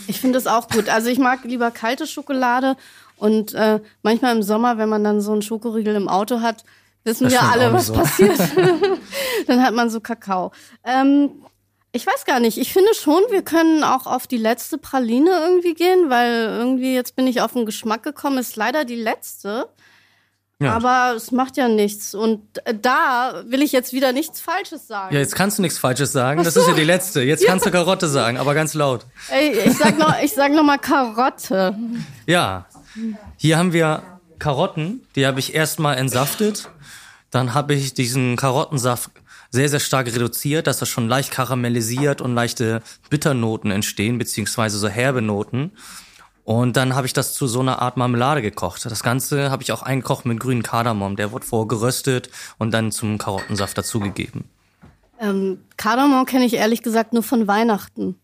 Ich 0.06 0.20
finde 0.20 0.38
es 0.38 0.46
auch 0.46 0.68
gut. 0.68 0.88
Also 0.88 1.08
ich 1.08 1.18
mag 1.18 1.40
lieber 1.44 1.72
kalte 1.72 2.06
Schokolade 2.06 2.76
und 3.16 3.54
äh, 3.54 3.80
manchmal 4.02 4.36
im 4.36 4.42
Sommer, 4.42 4.78
wenn 4.78 4.88
man 4.88 5.02
dann 5.02 5.20
so 5.20 5.32
einen 5.32 5.42
Schokoriegel 5.42 5.96
im 5.96 6.08
Auto 6.08 6.40
hat, 6.40 6.64
wissen 7.02 7.24
Das 7.24 7.32
wir 7.32 7.42
alle, 7.42 7.72
was 7.72 7.86
so. 7.88 7.94
passiert. 7.94 8.38
dann 9.48 9.62
hat 9.62 9.74
man 9.74 9.90
so 9.90 10.00
Kakao. 10.00 10.52
Ähm, 10.84 11.30
Ich 11.92 12.06
weiß 12.06 12.24
gar 12.24 12.38
nicht. 12.38 12.56
Ich 12.58 12.72
finde 12.72 12.94
schon, 12.94 13.20
wir 13.30 13.42
können 13.42 13.82
auch 13.82 14.06
auf 14.06 14.26
die 14.26 14.36
letzte 14.36 14.78
Praline 14.78 15.30
irgendwie 15.30 15.74
gehen, 15.74 16.08
weil 16.08 16.44
irgendwie 16.44 16.94
jetzt 16.94 17.16
bin 17.16 17.26
ich 17.26 17.40
auf 17.40 17.52
den 17.54 17.66
Geschmack 17.66 18.02
gekommen. 18.02 18.38
Ist 18.38 18.56
leider 18.56 18.84
die 18.84 18.96
letzte. 18.96 19.68
Ja. 20.60 20.74
Aber 20.74 21.16
es 21.16 21.32
macht 21.32 21.56
ja 21.56 21.68
nichts. 21.68 22.14
Und 22.14 22.42
da 22.82 23.42
will 23.46 23.62
ich 23.62 23.72
jetzt 23.72 23.92
wieder 23.92 24.12
nichts 24.12 24.40
Falsches 24.40 24.86
sagen. 24.86 25.14
Ja, 25.14 25.20
jetzt 25.20 25.34
kannst 25.34 25.58
du 25.58 25.62
nichts 25.62 25.78
Falsches 25.78 26.12
sagen. 26.12 26.44
Das 26.44 26.54
ist 26.54 26.68
ja 26.68 26.74
die 26.74 26.84
letzte. 26.84 27.22
Jetzt 27.22 27.46
kannst 27.46 27.64
du 27.64 27.70
Karotte 27.70 28.08
sagen, 28.08 28.36
aber 28.36 28.54
ganz 28.54 28.74
laut. 28.74 29.06
Ey, 29.30 29.58
ich 29.64 29.76
sag 29.76 29.98
noch, 29.98 30.14
ich 30.22 30.32
sag 30.34 30.52
noch 30.52 30.62
mal 30.62 30.78
Karotte. 30.78 31.74
Ja. 32.26 32.66
Hier 33.36 33.56
haben 33.56 33.72
wir 33.72 34.02
Karotten. 34.38 35.06
Die 35.16 35.26
habe 35.26 35.40
ich 35.40 35.54
erstmal 35.54 35.96
entsaftet. 35.96 36.68
Dann 37.30 37.54
habe 37.54 37.74
ich 37.74 37.94
diesen 37.94 38.36
Karottensaft 38.36 39.10
sehr, 39.50 39.68
sehr 39.68 39.80
stark 39.80 40.06
reduziert, 40.06 40.66
dass 40.66 40.78
das 40.78 40.88
schon 40.88 41.08
leicht 41.08 41.30
karamellisiert 41.30 42.20
und 42.20 42.34
leichte 42.34 42.82
Bitternoten 43.10 43.70
entstehen, 43.70 44.18
beziehungsweise 44.18 44.78
so 44.78 44.88
herbe 44.88 45.22
Noten. 45.22 45.72
Und 46.44 46.76
dann 46.76 46.94
habe 46.94 47.06
ich 47.06 47.12
das 47.12 47.34
zu 47.34 47.46
so 47.46 47.60
einer 47.60 47.80
Art 47.80 47.96
Marmelade 47.96 48.42
gekocht. 48.42 48.84
Das 48.84 49.02
Ganze 49.02 49.50
habe 49.50 49.62
ich 49.62 49.72
auch 49.72 49.82
eingekocht 49.82 50.24
mit 50.24 50.40
grünen 50.40 50.62
Kardamom. 50.62 51.16
Der 51.16 51.32
wurde 51.32 51.46
vorgeröstet 51.46 52.30
und 52.58 52.72
dann 52.72 52.92
zum 52.92 53.18
Karottensaft 53.18 53.76
dazugegeben. 53.76 54.44
Ähm, 55.20 55.58
Kardamom 55.76 56.24
kenne 56.24 56.46
ich 56.46 56.54
ehrlich 56.54 56.82
gesagt 56.82 57.12
nur 57.12 57.22
von 57.22 57.46
Weihnachten. 57.46 58.16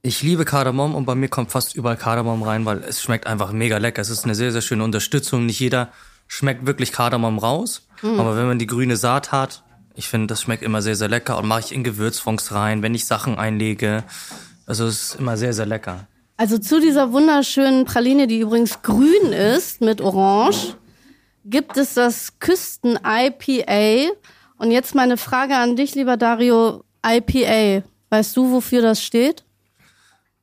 Ich 0.00 0.22
liebe 0.22 0.44
Kardamom 0.44 0.94
und 0.94 1.04
bei 1.04 1.14
mir 1.14 1.28
kommt 1.28 1.50
fast 1.50 1.74
überall 1.74 1.96
Kardamom 1.96 2.42
rein, 2.42 2.64
weil 2.64 2.78
es 2.78 3.02
schmeckt 3.02 3.26
einfach 3.26 3.52
mega 3.52 3.78
lecker. 3.78 4.00
Es 4.00 4.10
ist 4.10 4.24
eine 4.24 4.34
sehr, 4.34 4.52
sehr 4.52 4.62
schöne 4.62 4.84
Unterstützung. 4.84 5.44
Nicht 5.44 5.60
jeder 5.60 5.92
schmeckt 6.28 6.66
wirklich 6.66 6.92
Kardamom 6.92 7.38
raus, 7.38 7.86
mhm. 8.02 8.18
aber 8.18 8.36
wenn 8.36 8.46
man 8.46 8.58
die 8.58 8.66
grüne 8.66 8.96
Saat 8.96 9.32
hat, 9.32 9.64
ich 9.98 10.08
finde, 10.08 10.28
das 10.28 10.42
schmeckt 10.42 10.62
immer 10.62 10.80
sehr, 10.80 10.94
sehr 10.94 11.08
lecker 11.08 11.36
und 11.38 11.48
mache 11.48 11.58
ich 11.58 11.72
in 11.72 11.82
Gewürzfonds 11.82 12.52
rein, 12.52 12.82
wenn 12.82 12.94
ich 12.94 13.04
Sachen 13.04 13.36
einlege. 13.36 14.04
Also 14.64 14.86
es 14.86 15.02
ist 15.02 15.14
immer 15.16 15.36
sehr, 15.36 15.52
sehr 15.52 15.66
lecker. 15.66 16.06
Also 16.36 16.56
zu 16.56 16.80
dieser 16.80 17.12
wunderschönen 17.12 17.84
Praline, 17.84 18.28
die 18.28 18.38
übrigens 18.38 18.80
grün 18.82 19.32
ist 19.32 19.80
mit 19.80 20.00
Orange, 20.00 20.76
gibt 21.44 21.76
es 21.76 21.94
das 21.94 22.38
Küsten 22.38 22.96
IPA. 23.04 24.12
Und 24.58 24.70
jetzt 24.70 24.94
meine 24.94 25.16
Frage 25.16 25.56
an 25.56 25.74
dich, 25.74 25.96
lieber 25.96 26.16
Dario. 26.16 26.84
IPA, 27.04 27.82
weißt 28.10 28.36
du, 28.36 28.52
wofür 28.52 28.82
das 28.82 29.02
steht? 29.02 29.42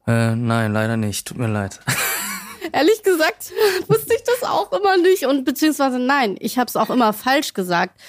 Äh, 0.06 0.36
nein, 0.36 0.74
leider 0.74 0.97
nicht. 0.97 1.28
Tut 1.28 1.38
mir 1.38 1.47
leid. 1.47 1.80
Ehrlich 2.74 3.03
gesagt 3.03 3.53
wusste 3.88 4.16
ich 4.16 4.24
das 4.24 4.49
auch 4.49 4.74
immer 4.74 4.97
nicht 4.97 5.26
und 5.26 5.45
beziehungsweise 5.45 5.97
nein, 5.97 6.36
ich 6.39 6.58
habe 6.58 6.68
es 6.68 6.76
auch 6.76 6.89
immer 6.89 7.14
falsch 7.14 7.53
gesagt. 7.53 8.01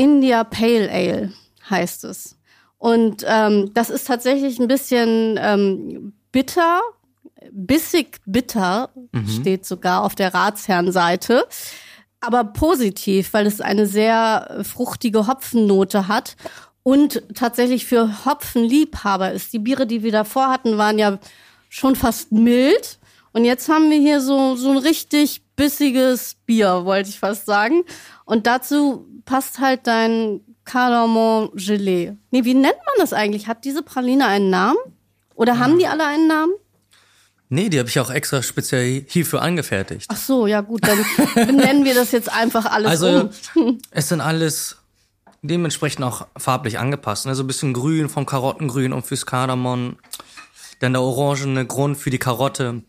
India 0.00 0.44
Pale 0.44 0.90
Ale 0.90 1.32
heißt 1.68 2.04
es. 2.04 2.38
Und 2.78 3.22
ähm, 3.28 3.70
das 3.74 3.90
ist 3.90 4.06
tatsächlich 4.06 4.58
ein 4.58 4.66
bisschen 4.66 5.38
ähm, 5.38 6.14
bitter, 6.32 6.80
bissig 7.52 8.18
bitter, 8.24 8.88
mhm. 9.12 9.28
steht 9.28 9.66
sogar 9.66 10.02
auf 10.02 10.14
der 10.14 10.32
Ratsherrenseite. 10.32 11.46
Aber 12.22 12.44
positiv, 12.44 13.34
weil 13.34 13.46
es 13.46 13.60
eine 13.60 13.86
sehr 13.86 14.62
fruchtige 14.62 15.26
Hopfennote 15.26 16.08
hat 16.08 16.36
und 16.82 17.22
tatsächlich 17.34 17.84
für 17.84 18.24
Hopfenliebhaber 18.24 19.32
ist. 19.32 19.52
Die 19.52 19.58
Biere, 19.58 19.86
die 19.86 20.02
wir 20.02 20.12
davor 20.12 20.48
hatten, 20.48 20.78
waren 20.78 20.98
ja 20.98 21.18
schon 21.68 21.94
fast 21.94 22.32
mild. 22.32 22.98
Und 23.32 23.44
jetzt 23.44 23.68
haben 23.68 23.90
wir 23.90 23.98
hier 23.98 24.22
so, 24.22 24.56
so 24.56 24.70
ein 24.70 24.78
richtig 24.78 25.42
bissiges 25.56 26.36
Bier, 26.46 26.86
wollte 26.86 27.10
ich 27.10 27.18
fast 27.18 27.44
sagen. 27.44 27.84
Und 28.30 28.46
dazu 28.46 29.08
passt 29.24 29.58
halt 29.58 29.88
dein 29.88 30.40
Cardamom 30.64 31.50
Gelee. 31.56 32.12
Nee, 32.30 32.44
wie 32.44 32.54
nennt 32.54 32.76
man 32.76 32.94
das 33.00 33.12
eigentlich? 33.12 33.48
Hat 33.48 33.64
diese 33.64 33.82
Praline 33.82 34.24
einen 34.24 34.50
Namen? 34.50 34.78
Oder 35.34 35.58
haben 35.58 35.80
die 35.80 35.88
alle 35.88 36.06
einen 36.06 36.28
Namen? 36.28 36.52
Nee, 37.48 37.70
die 37.70 37.80
habe 37.80 37.88
ich 37.88 37.98
auch 37.98 38.08
extra 38.08 38.40
speziell 38.40 39.04
hierfür 39.08 39.42
angefertigt. 39.42 40.06
Ach 40.08 40.16
so, 40.16 40.46
ja 40.46 40.60
gut, 40.60 40.86
dann 40.86 41.04
benennen 41.34 41.84
wir 41.84 41.94
das 41.94 42.12
jetzt 42.12 42.32
einfach 42.32 42.66
alles 42.66 43.02
also, 43.02 43.30
um. 43.56 43.78
es 43.90 44.10
sind 44.10 44.20
alles 44.20 44.76
dementsprechend 45.42 46.04
auch 46.04 46.28
farblich 46.36 46.78
angepasst. 46.78 47.26
Also 47.26 47.42
ein 47.42 47.48
bisschen 47.48 47.72
grün 47.72 48.08
vom 48.08 48.26
Karottengrün 48.26 48.92
und 48.92 49.04
fürs 49.04 49.26
Kardamom. 49.26 49.96
Dann 50.78 50.92
der 50.92 51.02
orangene 51.02 51.66
Grund 51.66 51.98
für 51.98 52.10
die 52.10 52.18
Karotte. 52.18 52.84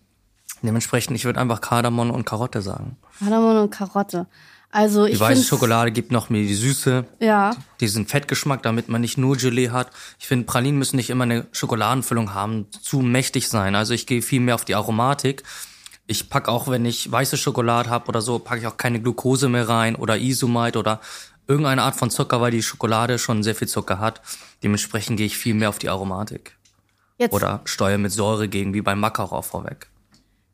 Dementsprechend, 0.61 1.15
ich 1.15 1.25
würde 1.25 1.39
einfach 1.39 1.61
Kardamom 1.61 2.11
und 2.11 2.25
Karotte 2.25 2.61
sagen. 2.61 2.97
Kardamom 3.17 3.63
und 3.63 3.71
Karotte. 3.71 4.27
Also 4.71 5.05
ich 5.05 5.15
die 5.15 5.19
weiße 5.19 5.43
Schokolade 5.43 5.91
gibt 5.91 6.11
noch 6.11 6.29
mir 6.29 6.43
die 6.43 6.55
Süße, 6.55 7.05
ja. 7.19 7.55
diesen 7.81 8.07
Fettgeschmack, 8.07 8.63
damit 8.63 8.87
man 8.87 9.01
nicht 9.01 9.17
nur 9.17 9.35
Gelee 9.35 9.69
hat. 9.69 9.89
Ich 10.17 10.27
finde, 10.27 10.45
Pralinen 10.45 10.79
müssen 10.79 10.95
nicht 10.95 11.09
immer 11.09 11.25
eine 11.25 11.47
Schokoladenfüllung 11.51 12.33
haben, 12.33 12.67
zu 12.71 13.01
mächtig 13.01 13.49
sein. 13.49 13.75
Also 13.75 13.93
ich 13.93 14.07
gehe 14.07 14.21
viel 14.21 14.39
mehr 14.39 14.55
auf 14.55 14.63
die 14.63 14.75
Aromatik. 14.75 15.43
Ich 16.07 16.29
pack 16.29 16.47
auch, 16.47 16.69
wenn 16.69 16.85
ich 16.85 17.11
weiße 17.11 17.37
Schokolade 17.37 17.89
habe 17.89 18.07
oder 18.07 18.21
so, 18.21 18.39
packe 18.39 18.61
ich 18.61 18.67
auch 18.67 18.77
keine 18.77 19.01
Glucose 19.01 19.49
mehr 19.49 19.67
rein 19.67 19.95
oder 19.95 20.17
Isomite 20.17 20.79
oder 20.79 21.01
irgendeine 21.47 21.83
Art 21.83 21.95
von 21.95 22.09
Zucker, 22.09 22.39
weil 22.39 22.51
die 22.51 22.63
Schokolade 22.63 23.19
schon 23.19 23.43
sehr 23.43 23.55
viel 23.55 23.67
Zucker 23.67 23.99
hat. 23.99 24.21
Dementsprechend 24.63 25.17
gehe 25.17 25.25
ich 25.25 25.37
viel 25.37 25.53
mehr 25.53 25.69
auf 25.69 25.79
die 25.79 25.89
Aromatik. 25.89 26.57
Jetzt. 27.17 27.33
Oder 27.33 27.61
steuere 27.65 27.97
mit 27.97 28.11
Säure 28.11 28.47
gegen, 28.47 28.73
wie 28.73 28.81
beim 28.81 28.99
Macaron 28.99 29.43
vorweg. 29.43 29.90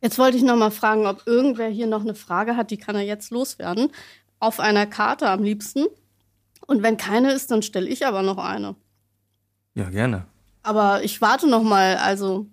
Jetzt 0.02 0.20
wollte 0.20 0.38
ich 0.38 0.44
noch 0.44 0.56
mal 0.56 0.72
fragen, 0.72 1.08
ob 1.08 1.26
irgendwer 1.26 1.70
hier 1.70 1.88
noch 1.88 2.02
eine 2.02 2.16
Frage 2.16 2.56
hat, 2.56 2.72
die 2.72 2.78
kann 2.78 2.96
er 2.96 3.02
jetzt 3.02 3.32
loswerden. 3.32 3.92
Auf 4.40 4.60
einer 4.60 4.86
Karte 4.86 5.30
am 5.30 5.44
liebsten. 5.44 5.86
Und 6.68 6.84
wenn 6.84 6.98
keine 6.98 7.32
ist, 7.32 7.50
dann 7.50 7.64
stelle 7.64 7.88
ich 7.88 8.06
aber 8.06 8.22
noch 8.22 8.38
eine. 8.38 8.76
Ja, 9.74 9.90
gerne. 9.90 10.26
Aber 10.64 11.04
ich 11.04 11.22
warte 11.22 11.48
noch 11.48 11.64
mal, 11.64 11.98
also. 11.98 12.46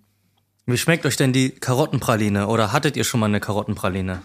Wie 0.65 0.77
schmeckt 0.77 1.05
euch 1.05 1.17
denn 1.17 1.33
die 1.33 1.51
Karottenpraline? 1.51 2.47
Oder 2.47 2.71
hattet 2.71 2.97
ihr 2.97 3.03
schon 3.03 3.19
mal 3.19 3.27
eine 3.27 3.39
Karottenpraline? 3.39 4.21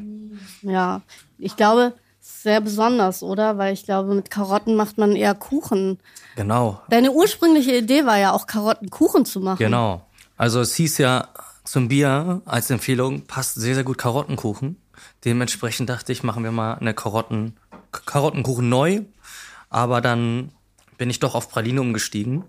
ja, 0.62 1.02
ich 1.38 1.54
glaube, 1.56 1.94
sehr 2.20 2.60
besonders, 2.60 3.22
oder? 3.22 3.58
Weil 3.58 3.74
ich 3.74 3.84
glaube, 3.84 4.14
mit 4.14 4.30
Karotten 4.30 4.74
macht 4.74 4.98
man 4.98 5.14
eher 5.14 5.34
Kuchen. 5.34 5.98
Genau. 6.36 6.80
Deine 6.88 7.12
ursprüngliche 7.12 7.76
Idee 7.76 8.06
war 8.06 8.18
ja 8.18 8.32
auch 8.32 8.46
Karottenkuchen 8.46 9.24
zu 9.24 9.40
machen. 9.40 9.58
Genau. 9.58 10.02
Also 10.36 10.60
es 10.60 10.74
hieß 10.74 10.98
ja, 10.98 11.28
zum 11.70 11.88
Bier 11.88 12.42
als 12.44 12.70
Empfehlung 12.70 13.22
passt 13.26 13.56
sehr, 13.56 13.74
sehr 13.74 13.84
gut 13.84 13.98
Karottenkuchen. 13.98 14.76
Dementsprechend 15.24 15.90
dachte 15.90 16.12
ich, 16.12 16.22
machen 16.22 16.42
wir 16.42 16.52
mal 16.52 16.74
eine 16.74 16.94
Karotten, 16.94 17.56
Karottenkuchen 17.92 18.68
neu. 18.68 19.02
Aber 19.68 20.00
dann 20.00 20.50
bin 20.96 21.10
ich 21.10 21.20
doch 21.20 21.34
auf 21.34 21.50
Praline 21.50 21.80
umgestiegen 21.80 22.44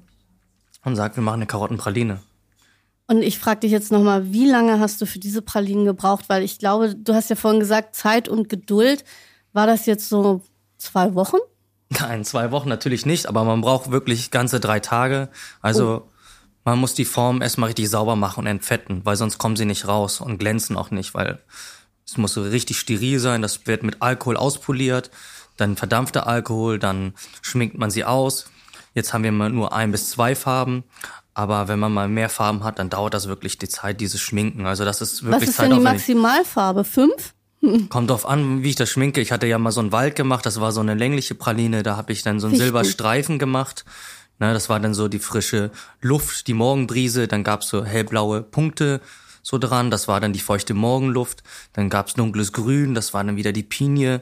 und 0.85 0.95
sag, 0.95 1.15
wir 1.15 1.23
machen 1.23 1.39
eine 1.39 1.47
Karottenpraline. 1.47 2.21
Und 3.07 3.23
ich 3.23 3.39
frage 3.39 3.61
dich 3.61 3.71
jetzt 3.71 3.91
nochmal, 3.91 4.31
wie 4.31 4.47
lange 4.47 4.79
hast 4.79 5.01
du 5.01 5.05
für 5.05 5.19
diese 5.19 5.41
Pralinen 5.41 5.83
gebraucht? 5.83 6.25
Weil 6.29 6.43
ich 6.43 6.59
glaube, 6.59 6.95
du 6.95 7.13
hast 7.13 7.29
ja 7.29 7.35
vorhin 7.35 7.59
gesagt, 7.59 7.95
Zeit 7.95 8.29
und 8.29 8.49
Geduld. 8.49 9.03
War 9.51 9.65
das 9.65 9.85
jetzt 9.85 10.07
so 10.07 10.41
zwei 10.77 11.15
Wochen? 11.15 11.37
Nein, 11.89 12.23
zwei 12.23 12.51
Wochen 12.51 12.69
natürlich 12.69 13.05
nicht, 13.05 13.25
aber 13.25 13.43
man 13.43 13.61
braucht 13.61 13.89
wirklich 13.91 14.29
ganze 14.29 14.59
drei 14.59 14.79
Tage. 14.79 15.29
Also 15.59 16.03
oh. 16.05 16.11
Man 16.69 16.77
muss 16.77 16.93
die 16.93 17.05
Form 17.05 17.41
erstmal 17.41 17.69
richtig 17.69 17.89
sauber 17.89 18.15
machen 18.15 18.41
und 18.41 18.45
entfetten, 18.45 19.03
weil 19.03 19.15
sonst 19.15 19.39
kommen 19.39 19.55
sie 19.55 19.65
nicht 19.65 19.87
raus 19.87 20.21
und 20.21 20.37
glänzen 20.37 20.77
auch 20.77 20.91
nicht, 20.91 21.15
weil 21.15 21.39
es 22.05 22.15
muss 22.17 22.35
so 22.35 22.43
richtig 22.43 22.77
steril 22.77 23.19
sein. 23.19 23.41
Das 23.41 23.65
wird 23.65 23.81
mit 23.81 24.03
Alkohol 24.03 24.37
auspoliert, 24.37 25.09
dann 25.57 25.77
verdampfter 25.77 26.27
Alkohol, 26.27 26.77
dann 26.77 27.15
schminkt 27.41 27.79
man 27.79 27.89
sie 27.89 28.05
aus. 28.05 28.51
Jetzt 28.93 29.13
haben 29.13 29.23
wir 29.23 29.31
mal 29.31 29.49
nur 29.49 29.73
ein 29.73 29.91
bis 29.91 30.11
zwei 30.11 30.35
Farben. 30.35 30.83
Aber 31.33 31.69
wenn 31.69 31.79
man 31.79 31.91
mal 31.91 32.07
mehr 32.07 32.29
Farben 32.29 32.63
hat, 32.63 32.77
dann 32.77 32.91
dauert 32.91 33.15
das 33.15 33.27
wirklich 33.27 33.57
die 33.57 33.67
Zeit, 33.67 33.99
dieses 33.99 34.21
Schminken. 34.21 34.67
Also 34.67 34.85
das 34.85 35.01
ist 35.01 35.23
wirklich 35.23 35.41
Was 35.41 35.49
ist 35.49 35.59
denn 35.59 35.71
die 35.71 35.79
Maximalfarbe? 35.79 36.83
Fünf? 36.83 37.33
Kommt 37.89 38.11
drauf 38.11 38.27
an, 38.27 38.61
wie 38.61 38.69
ich 38.69 38.75
das 38.75 38.91
schminke. 38.91 39.21
Ich 39.21 39.31
hatte 39.31 39.47
ja 39.47 39.57
mal 39.57 39.71
so 39.71 39.81
einen 39.81 39.91
Wald 39.91 40.15
gemacht, 40.15 40.45
das 40.45 40.61
war 40.61 40.71
so 40.71 40.81
eine 40.81 40.93
längliche 40.93 41.33
Praline, 41.33 41.81
da 41.81 41.97
habe 41.97 42.13
ich 42.13 42.21
dann 42.21 42.39
so 42.39 42.45
einen 42.45 42.57
Silberstreifen 42.57 43.39
gemacht. 43.39 43.85
Ne, 44.39 44.53
das 44.53 44.69
war 44.69 44.79
dann 44.79 44.93
so 44.93 45.07
die 45.07 45.19
frische 45.19 45.69
Luft, 46.01 46.47
die 46.47 46.53
Morgenbrise, 46.53 47.27
dann 47.27 47.43
gab's 47.43 47.67
so 47.67 47.83
hellblaue 47.83 48.41
Punkte 48.41 49.01
so 49.41 49.57
dran, 49.57 49.91
das 49.91 50.07
war 50.07 50.19
dann 50.19 50.33
die 50.33 50.39
feuchte 50.39 50.73
Morgenluft, 50.73 51.43
dann 51.73 51.89
gab's 51.89 52.13
dunkles 52.13 52.53
Grün, 52.53 52.93
das 52.93 53.13
war 53.13 53.23
dann 53.23 53.35
wieder 53.35 53.51
die 53.51 53.63
Pinie 53.63 54.21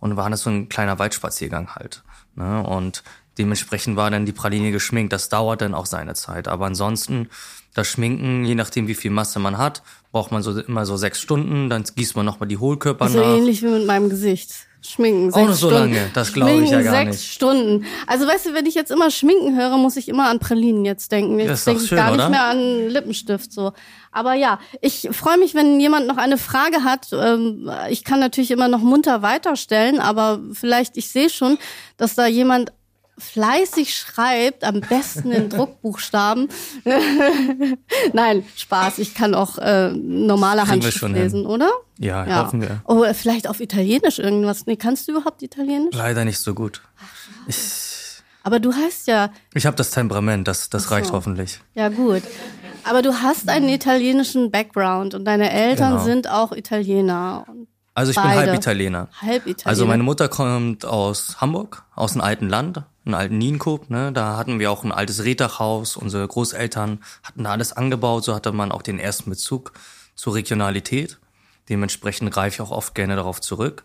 und 0.00 0.16
war 0.16 0.28
das 0.30 0.42
so 0.42 0.50
ein 0.50 0.68
kleiner 0.68 0.98
Waldspaziergang 0.98 1.74
halt. 1.74 2.02
Ne? 2.34 2.62
Und 2.62 3.02
dementsprechend 3.38 3.96
war 3.96 4.10
dann 4.10 4.26
die 4.26 4.32
Praline 4.32 4.70
geschminkt. 4.72 5.12
Das 5.12 5.28
dauert 5.28 5.60
dann 5.60 5.74
auch 5.74 5.86
seine 5.86 6.14
Zeit. 6.14 6.48
Aber 6.48 6.66
ansonsten, 6.66 7.28
das 7.72 7.88
Schminken, 7.88 8.44
je 8.44 8.54
nachdem 8.54 8.86
wie 8.86 8.94
viel 8.94 9.10
Masse 9.10 9.38
man 9.38 9.58
hat, 9.58 9.82
braucht 10.12 10.30
man 10.30 10.42
so 10.42 10.58
immer 10.58 10.86
so 10.86 10.96
sechs 10.96 11.20
Stunden, 11.20 11.68
dann 11.70 11.84
gießt 11.84 12.16
man 12.16 12.26
nochmal 12.26 12.48
die 12.48 12.58
Hohlkörper 12.58 13.08
so 13.08 13.18
nach. 13.18 13.24
So 13.24 13.36
ähnlich 13.36 13.62
wie 13.62 13.68
mit 13.68 13.86
meinem 13.86 14.08
Gesicht. 14.10 14.66
Schminken. 14.86 15.32
Auch 15.32 15.46
noch 15.46 15.54
so 15.54 15.68
Stunden. 15.70 15.94
lange, 15.94 16.10
das 16.12 16.32
glaube 16.32 16.62
ich 16.62 16.70
ja 16.70 16.82
gar 16.82 16.92
sechs 16.92 17.06
nicht. 17.10 17.20
Sechs 17.20 17.34
Stunden. 17.34 17.86
Also 18.06 18.26
weißt 18.26 18.46
du, 18.46 18.54
wenn 18.54 18.66
ich 18.66 18.74
jetzt 18.74 18.90
immer 18.90 19.10
Schminken 19.10 19.56
höre, 19.56 19.76
muss 19.78 19.96
ich 19.96 20.08
immer 20.08 20.28
an 20.28 20.38
Pralinen 20.38 20.84
jetzt 20.84 21.10
denken. 21.10 21.38
Jetzt 21.38 21.66
denke 21.66 21.82
ich 21.82 21.88
schön, 21.88 21.96
gar 21.96 22.12
oder? 22.12 22.28
nicht 22.28 22.30
mehr 22.30 22.44
an 22.44 22.88
Lippenstift 22.88 23.52
so. 23.52 23.72
Aber 24.12 24.34
ja, 24.34 24.58
ich 24.80 25.08
freue 25.12 25.38
mich, 25.38 25.54
wenn 25.54 25.80
jemand 25.80 26.06
noch 26.06 26.18
eine 26.18 26.36
Frage 26.38 26.84
hat. 26.84 27.08
Ähm, 27.12 27.70
Ich 27.88 28.04
kann 28.04 28.20
natürlich 28.20 28.50
immer 28.50 28.68
noch 28.68 28.80
munter 28.80 29.22
weiterstellen, 29.22 30.00
aber 30.00 30.40
vielleicht, 30.52 30.96
ich 30.96 31.08
sehe 31.10 31.30
schon, 31.30 31.58
dass 31.96 32.14
da 32.14 32.26
jemand 32.26 32.72
fleißig 33.18 33.94
schreibt, 33.94 34.64
am 34.64 34.80
besten 34.80 35.32
in 35.32 35.48
Druckbuchstaben. 35.50 36.48
Nein, 38.12 38.44
Spaß. 38.56 38.98
Ich 38.98 39.14
kann 39.14 39.34
auch 39.34 39.58
äh, 39.58 39.90
normale 39.90 40.66
Handschrift 40.66 41.02
lesen, 41.02 41.40
hin. 41.40 41.46
oder? 41.46 41.70
Ja, 41.98 42.26
ja, 42.26 42.44
hoffen 42.44 42.60
wir. 42.60 42.82
Oh, 42.86 43.04
vielleicht 43.12 43.48
auf 43.48 43.60
Italienisch 43.60 44.18
irgendwas. 44.18 44.66
Nee, 44.66 44.76
kannst 44.76 45.08
du 45.08 45.12
überhaupt 45.12 45.42
Italienisch? 45.42 45.94
Leider 45.94 46.24
nicht 46.24 46.38
so 46.38 46.54
gut. 46.54 46.82
Ich, 47.46 47.56
aber 48.42 48.60
du 48.60 48.72
hast 48.72 49.06
ja. 49.06 49.30
Ich 49.54 49.66
habe 49.66 49.76
das 49.76 49.90
Temperament, 49.90 50.48
das, 50.48 50.68
das 50.70 50.84
so. 50.84 50.94
reicht 50.94 51.12
hoffentlich. 51.12 51.60
Ja, 51.74 51.88
gut. 51.88 52.22
Aber 52.84 53.00
du 53.00 53.14
hast 53.22 53.48
einen 53.48 53.68
italienischen 53.68 54.50
Background 54.50 55.14
und 55.14 55.24
deine 55.24 55.50
Eltern 55.50 55.92
genau. 55.92 56.04
sind 56.04 56.28
auch 56.28 56.52
Italiener. 56.52 57.46
Also 57.94 58.10
ich 58.10 58.16
Beide. 58.16 58.28
bin 58.28 58.38
halb 58.38 58.54
Italiener. 58.56 59.08
Halb 59.20 59.46
Italiener. 59.46 59.66
Also 59.66 59.86
meine 59.86 60.02
Mutter 60.02 60.28
kommt 60.28 60.84
aus 60.84 61.40
Hamburg, 61.40 61.84
aus 61.94 62.12
einem 62.12 62.22
alten 62.22 62.48
Land, 62.48 62.82
einem 63.04 63.14
alten 63.14 63.38
Nienkoop. 63.38 63.88
Ne? 63.88 64.12
Da 64.12 64.36
hatten 64.36 64.58
wir 64.58 64.70
auch 64.72 64.82
ein 64.82 64.92
altes 64.92 65.24
Reddachhaus. 65.24 65.96
Unsere 65.96 66.26
Großeltern 66.26 67.00
hatten 67.22 67.44
da 67.44 67.52
alles 67.52 67.72
angebaut. 67.72 68.24
So 68.24 68.34
hatte 68.34 68.50
man 68.50 68.72
auch 68.72 68.82
den 68.82 68.98
ersten 68.98 69.30
Bezug 69.30 69.72
zur 70.16 70.34
Regionalität. 70.34 71.18
Dementsprechend 71.68 72.30
greife 72.32 72.56
ich 72.56 72.60
auch 72.60 72.72
oft 72.72 72.94
gerne 72.94 73.14
darauf 73.14 73.40
zurück. 73.40 73.84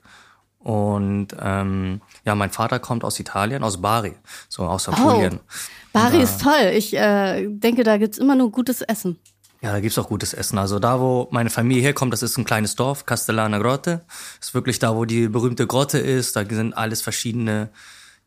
Und 0.60 1.28
ähm, 1.39 2.01
ja, 2.26 2.36
mein 2.36 2.49
Vater 2.49 2.80
kommt 2.80 3.05
aus 3.05 3.20
Italien, 3.20 3.64
aus 3.64 3.82
Bari, 3.82 4.14
so 4.49 4.64
aus 4.64 4.89
Apulien. 4.89 5.39
Oh, 5.39 5.53
Bari 5.93 6.22
ist 6.22 6.41
toll. 6.41 6.74
Ich 6.74 6.93
äh, 6.93 7.47
denke, 7.47 7.84
da 7.84 7.97
gibt's 7.97 8.18
immer 8.18 8.36
nur 8.36 8.51
gutes 8.51 8.82
Essen. 8.82 9.18
Ja, 9.62 9.74
da 9.74 9.82
gibt's 9.82 9.97
auch 9.97 10.07
gutes 10.07 10.34
Essen. 10.34 10.57
Also 10.57 10.80
da, 10.80 11.01
wo 11.01 11.28
meine 11.32 11.49
Familie 11.49 11.84
herkommt, 11.84 12.14
das 12.14 12.24
ist 12.24 12.38
ein 12.38 12.45
kleines 12.45 12.76
Dorf, 12.76 13.05
Castellana 13.05 13.57
Grotte. 13.60 14.05
Ist 14.39 14.53
wirklich 14.53 14.80
da, 14.80 14.95
wo 14.95 15.03
die 15.03 15.28
berühmte 15.28 15.68
Grotte 15.68 15.99
ist. 15.99 16.36
Da 16.36 16.45
sind 16.45 16.74
alles 16.74 17.01
verschiedene, 17.01 17.70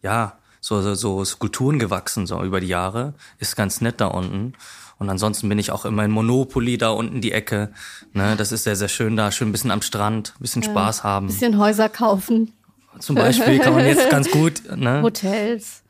ja, 0.03 0.37
so, 0.61 0.83
so, 0.83 0.95
so 0.95 1.25
Skulpturen 1.25 1.79
gewachsen, 1.79 2.27
so 2.27 2.43
über 2.43 2.61
die 2.61 2.69
Jahre. 2.69 3.15
Ist 3.39 3.57
ganz 3.57 3.81
nett 3.81 4.01
da 4.01 4.09
unten. 4.09 4.53
Und 4.99 5.09
ansonsten 5.09 5.49
bin 5.49 5.59
ich 5.59 5.73
auch 5.73 5.85
immer 5.85 6.05
in 6.05 6.11
Monopoly 6.11 6.79
da 6.79 6.91
unten 6.91 7.21
die 7.21 7.33
Ecke. 7.33 7.73
Ne, 8.13 8.37
das 8.37 8.53
ist 8.53 8.65
sehr, 8.65 8.77
sehr 8.77 8.89
schön 8.89 9.17
da. 9.17 9.33
Schön 9.33 9.49
ein 9.49 9.53
bisschen 9.53 9.71
am 9.71 9.83
Strand, 9.83 10.35
ein 10.37 10.43
bisschen 10.43 10.63
ja, 10.63 10.71
Spaß 10.71 11.03
haben. 11.03 11.27
Bisschen 11.27 11.59
Häuser 11.59 11.89
kaufen. 11.89 12.53
Zum 13.01 13.17
Beispiel 13.17 13.59
kann 13.59 13.75
man 13.75 13.87
jetzt 13.87 14.11
ganz 14.11 14.31
gut. 14.31 14.63
Ne? 14.77 15.03
Hotels. 15.03 15.83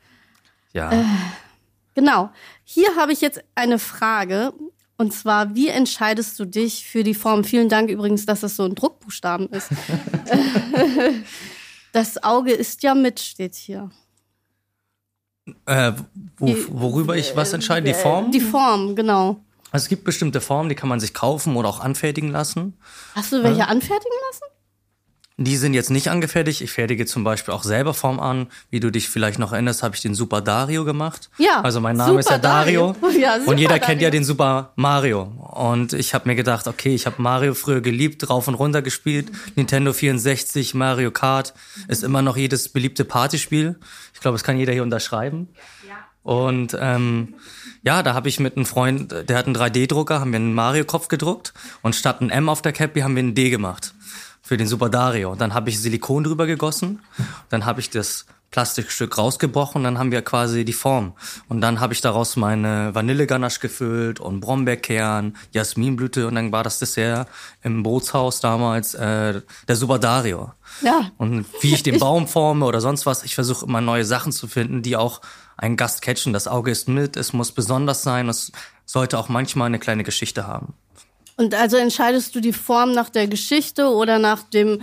Ja. 0.71 0.91
Äh, 0.91 1.03
genau. 1.93 2.31
Hier 2.63 2.95
habe 2.95 3.11
ich 3.11 3.21
jetzt 3.21 3.43
eine 3.55 3.77
Frage. 3.77 4.53
Und 5.03 5.11
zwar, 5.11 5.53
wie 5.53 5.67
entscheidest 5.67 6.39
du 6.39 6.45
dich 6.45 6.85
für 6.87 7.03
die 7.03 7.13
Form? 7.13 7.43
Vielen 7.43 7.67
Dank 7.67 7.89
übrigens, 7.89 8.25
dass 8.25 8.41
es 8.41 8.55
so 8.55 8.63
ein 8.63 8.73
Druckbuchstaben 8.73 9.49
ist. 9.49 9.67
das 11.91 12.23
Auge 12.23 12.53
ist 12.53 12.83
ja 12.83 12.95
mit, 12.95 13.19
steht 13.19 13.53
hier. 13.53 13.91
Äh, 15.65 15.91
wo, 16.37 16.55
worüber 16.69 17.17
ich 17.17 17.35
was 17.35 17.51
entscheide? 17.51 17.85
Die 17.85 17.93
Form? 17.93 18.31
Die 18.31 18.39
Form, 18.39 18.95
genau. 18.95 19.41
Also 19.71 19.83
es 19.83 19.89
gibt 19.89 20.05
bestimmte 20.05 20.39
Formen, 20.39 20.69
die 20.69 20.75
kann 20.75 20.87
man 20.87 21.01
sich 21.01 21.13
kaufen 21.13 21.57
oder 21.57 21.67
auch 21.67 21.81
anfertigen 21.81 22.31
lassen. 22.31 22.77
Hast 23.13 23.33
du 23.33 23.43
welche 23.43 23.59
ja. 23.59 23.65
anfertigen 23.65 24.15
lassen? 24.31 24.52
Die 25.37 25.57
sind 25.57 25.73
jetzt 25.73 25.89
nicht 25.89 26.09
angefertigt. 26.09 26.61
Ich 26.61 26.71
fertige 26.71 27.07
zum 27.07 27.23
Beispiel 27.23 27.55
auch 27.55 27.63
selber 27.63 27.95
Form 27.95 28.19
an. 28.19 28.47
Wie 28.69 28.79
du 28.79 28.91
dich 28.91 29.09
vielleicht 29.09 29.39
noch 29.39 29.51
erinnerst, 29.51 29.81
habe 29.81 29.95
ich 29.95 30.01
den 30.01 30.13
Super 30.13 30.41
Dario 30.41 30.85
gemacht. 30.85 31.31
Ja. 31.39 31.61
Also 31.61 31.81
mein 31.81 31.97
Name 31.97 32.19
ist 32.19 32.29
ja 32.29 32.37
Dario. 32.37 32.95
Dario. 33.01 33.19
Ja, 33.19 33.37
und 33.45 33.57
jeder 33.57 33.79
Dario. 33.79 33.85
kennt 33.85 34.01
ja 34.01 34.11
den 34.11 34.23
Super 34.23 34.73
Mario. 34.75 35.23
Und 35.23 35.93
ich 35.93 36.13
habe 36.13 36.29
mir 36.29 36.35
gedacht, 36.35 36.67
okay, 36.67 36.93
ich 36.93 37.07
habe 37.07 37.19
Mario 37.21 37.55
früher 37.55 37.81
geliebt, 37.81 38.29
rauf 38.29 38.47
und 38.47 38.53
runter 38.53 38.83
gespielt. 38.83 39.31
Nintendo 39.55 39.91
64, 39.93 40.75
Mario 40.75 41.09
Kart 41.09 41.53
ist 41.87 42.03
immer 42.03 42.21
noch 42.21 42.37
jedes 42.37 42.69
beliebte 42.69 43.03
Partyspiel. 43.03 43.79
Ich 44.13 44.19
glaube, 44.19 44.35
das 44.35 44.43
kann 44.43 44.57
jeder 44.57 44.73
hier 44.73 44.83
unterschreiben. 44.83 45.49
Ja. 45.87 45.95
Und 46.21 46.77
ähm, 46.79 47.35
ja, 47.81 48.03
da 48.03 48.13
habe 48.13 48.29
ich 48.29 48.39
mit 48.39 48.55
einem 48.55 48.65
Freund, 48.65 49.11
der 49.27 49.37
hat 49.37 49.47
einen 49.47 49.57
3D-Drucker, 49.57 50.19
haben 50.19 50.31
wir 50.31 50.37
einen 50.37 50.53
Mario-Kopf 50.53 51.07
gedruckt 51.07 51.53
und 51.81 51.95
statt 51.95 52.21
ein 52.21 52.29
M 52.29 52.49
auf 52.49 52.61
der 52.61 52.71
Cappy 52.71 53.01
haben 53.01 53.15
wir 53.15 53.23
ein 53.23 53.35
D 53.35 53.49
gemacht 53.49 53.93
für 54.43 54.57
den 54.57 54.67
Super 54.67 54.89
Dario. 54.89 55.35
Dann 55.35 55.53
habe 55.53 55.69
ich 55.69 55.79
Silikon 55.79 56.25
drüber 56.25 56.45
gegossen, 56.45 57.01
dann 57.49 57.65
habe 57.65 57.79
ich 57.79 57.89
das 57.89 58.25
Plastikstück 58.51 59.17
rausgebrochen 59.17 59.79
und 59.79 59.83
dann 59.83 59.97
haben 59.97 60.11
wir 60.11 60.21
quasi 60.21 60.63
die 60.63 60.73
Form. 60.73 61.13
Und 61.49 61.61
dann 61.61 61.79
habe 61.79 61.93
ich 61.93 62.01
daraus 62.01 62.35
meine 62.35 62.93
Vanilleganache 62.93 63.59
gefüllt 63.59 64.19
und 64.19 64.41
Brombeerkern, 64.41 65.35
Jasminblüte 65.53 66.27
und 66.27 66.35
dann 66.35 66.51
war 66.51 66.63
das 66.63 66.77
Dessert 66.77 67.27
im 67.63 67.81
Bootshaus 67.81 68.41
damals 68.41 68.93
äh, 68.93 69.41
der 69.67 69.75
Super 69.75 69.97
Dario. 69.97 70.51
Ja. 70.81 71.09
Und 71.17 71.47
wie 71.61 71.73
ich 71.73 71.81
den 71.81 71.97
Baum 71.97 72.27
forme 72.27 72.65
oder 72.65 72.79
sonst 72.79 73.07
was, 73.07 73.23
ich 73.23 73.33
versuche 73.33 73.65
immer 73.65 73.81
neue 73.81 74.05
Sachen 74.05 74.31
zu 74.31 74.47
finden, 74.47 74.83
die 74.83 74.97
auch 74.97 75.21
einen 75.57 75.75
Gast 75.75 76.03
catchen. 76.03 76.31
Das 76.31 76.47
Auge 76.47 76.69
ist 76.69 76.87
mit, 76.87 77.17
es 77.17 77.33
muss 77.33 77.53
besonders 77.53 78.03
sein, 78.03 78.29
es 78.29 78.51
sollte 78.85 79.17
auch 79.17 79.29
manchmal 79.29 79.65
eine 79.67 79.79
kleine 79.79 80.03
Geschichte 80.03 80.45
haben. 80.45 80.75
Und 81.35 81.55
also 81.55 81.77
entscheidest 81.77 82.35
du 82.35 82.39
die 82.39 82.53
Form 82.53 82.91
nach 82.91 83.09
der 83.09 83.27
Geschichte 83.27 83.87
oder 83.87 84.19
nach 84.19 84.43
dem 84.43 84.81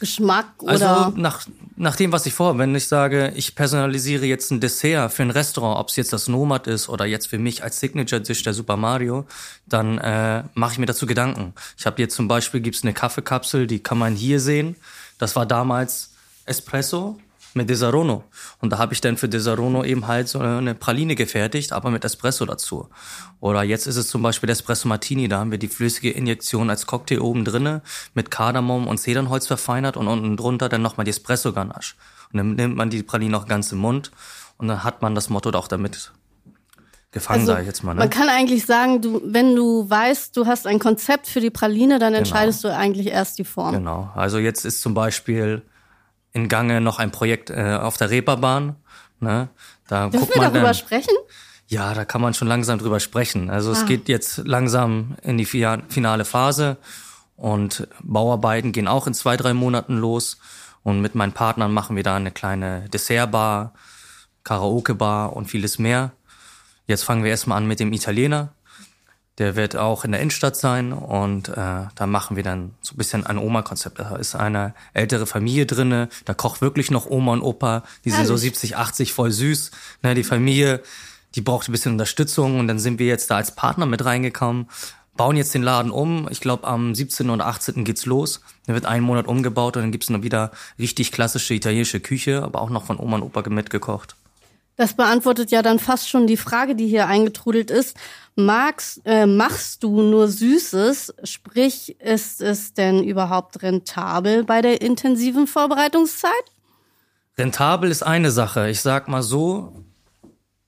Geschmack 0.00 0.46
also 0.64 0.84
oder? 0.84 1.06
Also 1.06 1.18
nach, 1.18 1.46
nach 1.76 1.96
dem, 1.96 2.10
was 2.10 2.24
ich 2.24 2.32
vorhabe. 2.32 2.58
Wenn 2.58 2.74
ich 2.74 2.88
sage, 2.88 3.32
ich 3.36 3.54
personalisiere 3.54 4.24
jetzt 4.24 4.50
ein 4.50 4.60
Dessert 4.60 5.12
für 5.12 5.22
ein 5.22 5.30
Restaurant, 5.30 5.78
ob 5.78 5.88
es 5.88 5.96
jetzt 5.96 6.12
das 6.12 6.26
Nomad 6.26 6.66
ist 6.66 6.88
oder 6.88 7.04
jetzt 7.04 7.26
für 7.26 7.38
mich 7.38 7.62
als 7.62 7.80
Signature-Dish 7.80 8.42
der 8.42 8.54
Super 8.54 8.76
Mario, 8.76 9.26
dann 9.66 9.98
äh, 9.98 10.44
mache 10.54 10.72
ich 10.72 10.78
mir 10.78 10.86
dazu 10.86 11.06
Gedanken. 11.06 11.52
Ich 11.76 11.84
habe 11.84 12.00
jetzt 12.00 12.16
zum 12.16 12.28
Beispiel, 12.28 12.60
gibt's 12.60 12.82
eine 12.82 12.94
Kaffeekapsel, 12.94 13.66
die 13.66 13.82
kann 13.82 13.98
man 13.98 14.14
hier 14.14 14.40
sehen. 14.40 14.76
Das 15.18 15.36
war 15.36 15.44
damals 15.44 16.10
Espresso 16.46 17.18
mit 17.54 17.68
Desarono. 17.68 18.24
Und 18.60 18.70
da 18.70 18.78
habe 18.78 18.92
ich 18.92 19.00
dann 19.00 19.16
für 19.16 19.28
Desarono 19.28 19.84
eben 19.84 20.06
halt 20.06 20.28
so 20.28 20.38
eine 20.38 20.74
Praline 20.74 21.14
gefertigt, 21.14 21.72
aber 21.72 21.90
mit 21.90 22.04
Espresso 22.04 22.46
dazu. 22.46 22.88
Oder 23.40 23.62
jetzt 23.62 23.86
ist 23.86 23.96
es 23.96 24.08
zum 24.08 24.22
Beispiel 24.22 24.46
der 24.46 24.52
Espresso 24.52 24.88
Martini, 24.88 25.28
da 25.28 25.38
haben 25.38 25.50
wir 25.50 25.58
die 25.58 25.68
flüssige 25.68 26.10
Injektion 26.10 26.70
als 26.70 26.86
Cocktail 26.86 27.20
oben 27.20 27.44
drinne 27.44 27.82
mit 28.14 28.30
Kardamom 28.30 28.86
und 28.86 28.98
Zedernholz 28.98 29.46
verfeinert 29.46 29.96
und 29.96 30.08
unten 30.08 30.36
drunter 30.36 30.68
dann 30.68 30.82
nochmal 30.82 31.04
die 31.04 31.10
Espresso 31.10 31.52
Ganache. 31.52 31.94
Und 32.32 32.38
dann 32.38 32.54
nimmt 32.54 32.76
man 32.76 32.90
die 32.90 33.02
Praline 33.02 33.32
noch 33.32 33.46
ganz 33.46 33.72
im 33.72 33.78
Mund 33.78 34.10
und 34.58 34.68
dann 34.68 34.84
hat 34.84 35.02
man 35.02 35.14
das 35.14 35.30
Motto 35.30 35.50
auch 35.50 35.68
damit 35.68 36.12
gefangen, 37.12 37.40
also, 37.40 37.52
sage 37.52 37.62
ich 37.62 37.66
jetzt 37.66 37.82
mal. 37.82 37.94
Ne? 37.94 38.00
Man 38.00 38.10
kann 38.10 38.28
eigentlich 38.28 38.66
sagen, 38.66 39.02
du, 39.02 39.20
wenn 39.24 39.56
du 39.56 39.88
weißt, 39.88 40.36
du 40.36 40.46
hast 40.46 40.66
ein 40.66 40.78
Konzept 40.78 41.26
für 41.26 41.40
die 41.40 41.50
Praline, 41.50 41.98
dann 41.98 42.12
genau. 42.12 42.18
entscheidest 42.18 42.62
genau. 42.62 42.74
du 42.74 42.80
eigentlich 42.80 43.08
erst 43.08 43.38
die 43.38 43.44
Form. 43.44 43.74
Genau. 43.74 44.10
Also 44.14 44.38
jetzt 44.38 44.64
ist 44.64 44.80
zum 44.80 44.94
Beispiel 44.94 45.62
in 46.32 46.48
Gange 46.48 46.80
noch 46.80 46.98
ein 46.98 47.10
Projekt 47.10 47.50
äh, 47.50 47.78
auf 47.80 47.96
der 47.96 48.10
Reeperbahn. 48.10 48.76
Ne? 49.20 49.48
Da 49.88 50.08
Dürfen 50.08 50.20
guckt 50.20 50.36
man 50.36 50.46
wir 50.46 50.50
darüber 50.50 50.66
dann, 50.68 50.74
sprechen? 50.74 51.14
Ja, 51.66 51.94
da 51.94 52.04
kann 52.04 52.20
man 52.20 52.34
schon 52.34 52.48
langsam 52.48 52.78
drüber 52.78 53.00
sprechen. 53.00 53.50
Also 53.50 53.70
ah. 53.70 53.74
es 53.74 53.86
geht 53.86 54.08
jetzt 54.08 54.38
langsam 54.38 55.16
in 55.22 55.38
die 55.38 55.44
finale 55.44 56.24
Phase 56.24 56.78
und 57.36 57.88
Bauarbeiten 58.02 58.72
gehen 58.72 58.88
auch 58.88 59.06
in 59.06 59.14
zwei, 59.14 59.36
drei 59.36 59.54
Monaten 59.54 59.96
los. 59.96 60.38
Und 60.82 61.00
mit 61.00 61.14
meinen 61.14 61.32
Partnern 61.32 61.72
machen 61.72 61.96
wir 61.96 62.02
da 62.02 62.16
eine 62.16 62.30
kleine 62.30 62.88
Dessertbar, 62.88 63.74
Karaoke-Bar 64.44 65.34
und 65.34 65.46
vieles 65.46 65.78
mehr. 65.78 66.12
Jetzt 66.86 67.04
fangen 67.04 67.22
wir 67.22 67.30
erstmal 67.30 67.58
an 67.58 67.66
mit 67.66 67.80
dem 67.80 67.92
Italiener. 67.92 68.54
Der 69.40 69.56
wird 69.56 69.74
auch 69.74 70.04
in 70.04 70.12
der 70.12 70.20
Innenstadt 70.20 70.54
sein 70.54 70.92
und 70.92 71.48
äh, 71.48 71.54
da 71.54 72.06
machen 72.06 72.36
wir 72.36 72.42
dann 72.42 72.74
so 72.82 72.92
ein 72.92 72.98
bisschen 72.98 73.24
ein 73.24 73.38
Oma-Konzept. 73.38 73.98
Da 73.98 74.16
ist 74.16 74.34
eine 74.34 74.74
ältere 74.92 75.24
Familie 75.24 75.64
drinne, 75.64 76.10
da 76.26 76.34
kocht 76.34 76.60
wirklich 76.60 76.90
noch 76.90 77.08
Oma 77.08 77.32
und 77.32 77.40
Opa, 77.40 77.82
die 78.04 78.10
sind 78.10 78.26
so 78.26 78.36
70, 78.36 78.76
80, 78.76 79.14
voll 79.14 79.30
süß. 79.30 79.70
Ne, 80.02 80.14
die 80.14 80.24
Familie, 80.24 80.82
die 81.36 81.40
braucht 81.40 81.70
ein 81.70 81.72
bisschen 81.72 81.92
Unterstützung 81.92 82.58
und 82.58 82.68
dann 82.68 82.78
sind 82.78 82.98
wir 82.98 83.06
jetzt 83.06 83.30
da 83.30 83.36
als 83.36 83.54
Partner 83.54 83.86
mit 83.86 84.04
reingekommen, 84.04 84.68
bauen 85.16 85.38
jetzt 85.38 85.54
den 85.54 85.62
Laden 85.62 85.90
um. 85.90 86.28
Ich 86.30 86.42
glaube, 86.42 86.66
am 86.66 86.94
17. 86.94 87.30
und 87.30 87.40
18. 87.40 87.82
geht's 87.86 88.04
los. 88.04 88.42
Der 88.66 88.74
wird 88.74 88.84
einen 88.84 89.06
Monat 89.06 89.26
umgebaut 89.26 89.74
und 89.74 89.84
dann 89.84 89.90
gibt's 89.90 90.10
noch 90.10 90.22
wieder 90.22 90.50
richtig 90.78 91.12
klassische 91.12 91.54
italienische 91.54 92.00
Küche, 92.00 92.42
aber 92.42 92.60
auch 92.60 92.68
noch 92.68 92.84
von 92.84 92.98
Oma 92.98 93.16
und 93.16 93.22
Opa 93.22 93.48
mitgekocht. 93.48 94.16
Das 94.80 94.94
beantwortet 94.94 95.50
ja 95.50 95.60
dann 95.60 95.78
fast 95.78 96.08
schon 96.08 96.26
die 96.26 96.38
Frage, 96.38 96.74
die 96.74 96.88
hier 96.88 97.06
eingetrudelt 97.06 97.70
ist. 97.70 97.98
Magst, 98.36 99.02
äh, 99.04 99.26
machst 99.26 99.82
du 99.82 100.02
nur 100.02 100.28
Süßes? 100.28 101.14
Sprich, 101.24 102.00
ist 102.00 102.40
es 102.40 102.72
denn 102.72 103.02
überhaupt 103.02 103.62
rentabel 103.62 104.44
bei 104.44 104.62
der 104.62 104.80
intensiven 104.80 105.46
Vorbereitungszeit? 105.46 106.32
Rentabel 107.36 107.90
ist 107.90 108.02
eine 108.02 108.30
Sache. 108.30 108.70
Ich 108.70 108.80
sag 108.80 109.08
mal 109.08 109.22
so, 109.22 109.84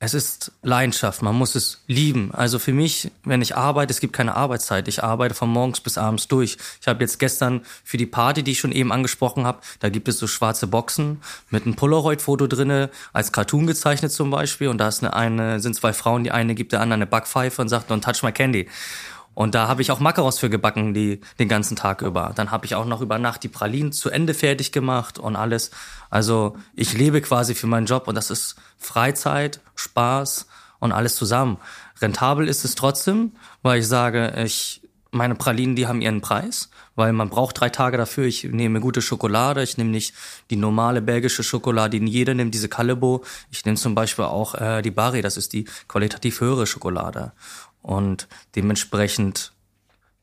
es 0.05 0.15
ist 0.15 0.51
Leidenschaft, 0.63 1.23
man 1.23 1.37
muss 1.37 1.55
es 1.55 1.81
lieben. 1.87 2.35
Also 2.35 2.59
für 2.59 2.73
mich, 2.73 3.13
wenn 3.23 3.41
ich 3.41 3.55
arbeite, 3.55 3.93
es 3.93 4.01
gibt 4.01 4.13
keine 4.13 4.35
Arbeitszeit. 4.35 4.89
Ich 4.89 5.05
arbeite 5.05 5.33
von 5.33 5.49
morgens 5.49 5.81
bis 5.81 5.97
abends 5.97 6.27
durch. 6.27 6.57
Ich 6.81 6.89
habe 6.89 7.05
jetzt 7.05 7.21
gestern 7.21 7.61
für 7.85 7.99
die 7.99 8.07
Party, 8.07 8.43
die 8.43 8.51
ich 8.51 8.59
schon 8.59 8.73
eben 8.73 8.91
angesprochen 8.91 9.47
habe, 9.47 9.61
da 9.79 9.91
gibt 9.91 10.09
es 10.09 10.19
so 10.19 10.27
schwarze 10.27 10.67
Boxen 10.67 11.23
mit 11.51 11.67
einem 11.67 11.77
Polaroid-Foto 11.77 12.49
drinne, 12.49 12.91
als 13.13 13.31
Cartoon 13.31 13.69
gezeichnet 13.69 14.11
zum 14.11 14.33
Beispiel. 14.33 14.67
Und 14.67 14.79
da 14.79 14.89
ist 14.89 15.05
eine, 15.05 15.15
eine, 15.15 15.61
sind 15.61 15.77
zwei 15.77 15.93
Frauen, 15.93 16.25
die 16.25 16.33
eine 16.33 16.57
gibt 16.57 16.73
der 16.73 16.81
andere 16.81 16.95
eine 16.95 17.07
Backpfeife 17.07 17.63
und 17.63 17.69
sagt, 17.69 17.89
don't 17.89 18.03
touch 18.03 18.25
my 18.25 18.33
candy. 18.33 18.69
Und 19.35 19.55
da 19.55 19.69
habe 19.69 19.83
ich 19.83 19.91
auch 19.91 20.01
Macarons 20.01 20.39
für 20.39 20.51
gebacken, 20.51 20.95
die 20.95 21.21
den 21.39 21.49
ganzen 21.49 21.77
Tag 21.77 22.03
über. 22.03 22.33
Dann 22.35 22.51
habe 22.51 22.67
ich 22.67 22.75
auch 22.75 22.85
noch 22.85 23.01
über 23.01 23.19
Nacht 23.19 23.43
die 23.43 23.49
Pralinen 23.49 23.93
zu 23.93 24.11
Ende 24.11 24.35
fertig 24.35 24.73
gemacht 24.73 25.19
und 25.19 25.37
alles. 25.37 25.71
Also 26.11 26.57
ich 26.75 26.93
lebe 26.93 27.21
quasi 27.23 27.55
für 27.55 27.67
meinen 27.67 27.87
Job 27.87 28.09
und 28.09 28.15
das 28.15 28.31
ist 28.31 28.57
Freizeit, 28.77 29.61
Spaß 29.75 30.47
und 30.81 30.93
alles 30.93 31.17
zusammen. 31.17 31.57
Rentabel 32.01 32.49
ist 32.49 32.65
es 32.65 32.75
trotzdem, 32.75 33.33
weil 33.63 33.81
ich 33.81 33.89
sage, 33.89 34.35
ich 34.45 34.83
meine 35.13 35.35
Pralinen, 35.35 35.77
die 35.77 35.87
haben 35.87 36.01
ihren 36.01 36.23
Preis, 36.23 36.71
weil 36.97 37.13
man 37.13 37.29
braucht 37.29 37.61
drei 37.61 37.69
Tage 37.69 37.99
dafür. 37.99 38.25
Ich 38.25 38.45
nehme 38.45 38.81
gute 38.81 39.03
Schokolade, 39.03 39.63
ich 39.63 39.77
nehme 39.77 39.91
nicht 39.91 40.15
die 40.51 40.57
normale 40.57 41.03
belgische 41.03 41.43
Schokolade, 41.43 42.01
die 42.01 42.07
jeder 42.07 42.33
nimmt, 42.33 42.55
diese 42.55 42.71
Calebo. 42.71 43.23
Ich 43.51 43.65
nehme 43.65 43.77
zum 43.77 43.95
Beispiel 43.95 44.25
auch 44.25 44.55
äh, 44.55 44.81
die 44.81 44.91
Bari, 44.91 45.21
das 45.21 45.37
ist 45.37 45.53
die 45.53 45.65
qualitativ 45.87 46.41
höhere 46.41 46.67
Schokolade. 46.67 47.33
Und 47.83 48.29
dementsprechend 48.55 49.53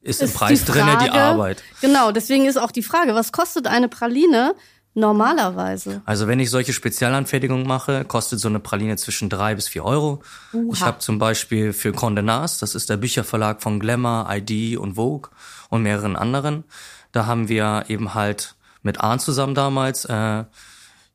ist, 0.01 0.21
ist 0.21 0.31
im 0.31 0.33
Preis 0.33 0.63
die 0.63 0.71
drinne 0.71 0.97
die 1.03 1.09
Arbeit. 1.09 1.63
Genau, 1.81 2.11
deswegen 2.11 2.45
ist 2.45 2.57
auch 2.57 2.71
die 2.71 2.83
Frage, 2.83 3.13
was 3.15 3.31
kostet 3.31 3.67
eine 3.67 3.89
Praline 3.89 4.55
normalerweise? 4.93 6.01
Also 6.05 6.27
wenn 6.27 6.39
ich 6.39 6.49
solche 6.49 6.73
Spezialanfertigungen 6.73 7.67
mache, 7.67 8.05
kostet 8.05 8.39
so 8.39 8.47
eine 8.47 8.59
Praline 8.59 8.95
zwischen 8.97 9.29
drei 9.29 9.55
bis 9.55 9.67
vier 9.67 9.85
Euro. 9.85 10.21
Uha. 10.53 10.73
Ich 10.73 10.81
habe 10.81 10.99
zum 10.99 11.19
Beispiel 11.19 11.73
für 11.73 11.91
Condé 11.91 12.21
Nast, 12.21 12.61
das 12.61 12.75
ist 12.75 12.89
der 12.89 12.97
Bücherverlag 12.97 13.61
von 13.61 13.79
Glamour, 13.79 14.27
ID 14.29 14.77
und 14.77 14.95
Vogue 14.95 15.29
und 15.69 15.83
mehreren 15.83 16.15
anderen, 16.15 16.63
da 17.11 17.25
haben 17.25 17.49
wir 17.49 17.85
eben 17.87 18.13
halt 18.13 18.55
mit 18.81 19.01
Arndt 19.01 19.21
zusammen 19.21 19.55
damals 19.55 20.05
äh, 20.05 20.43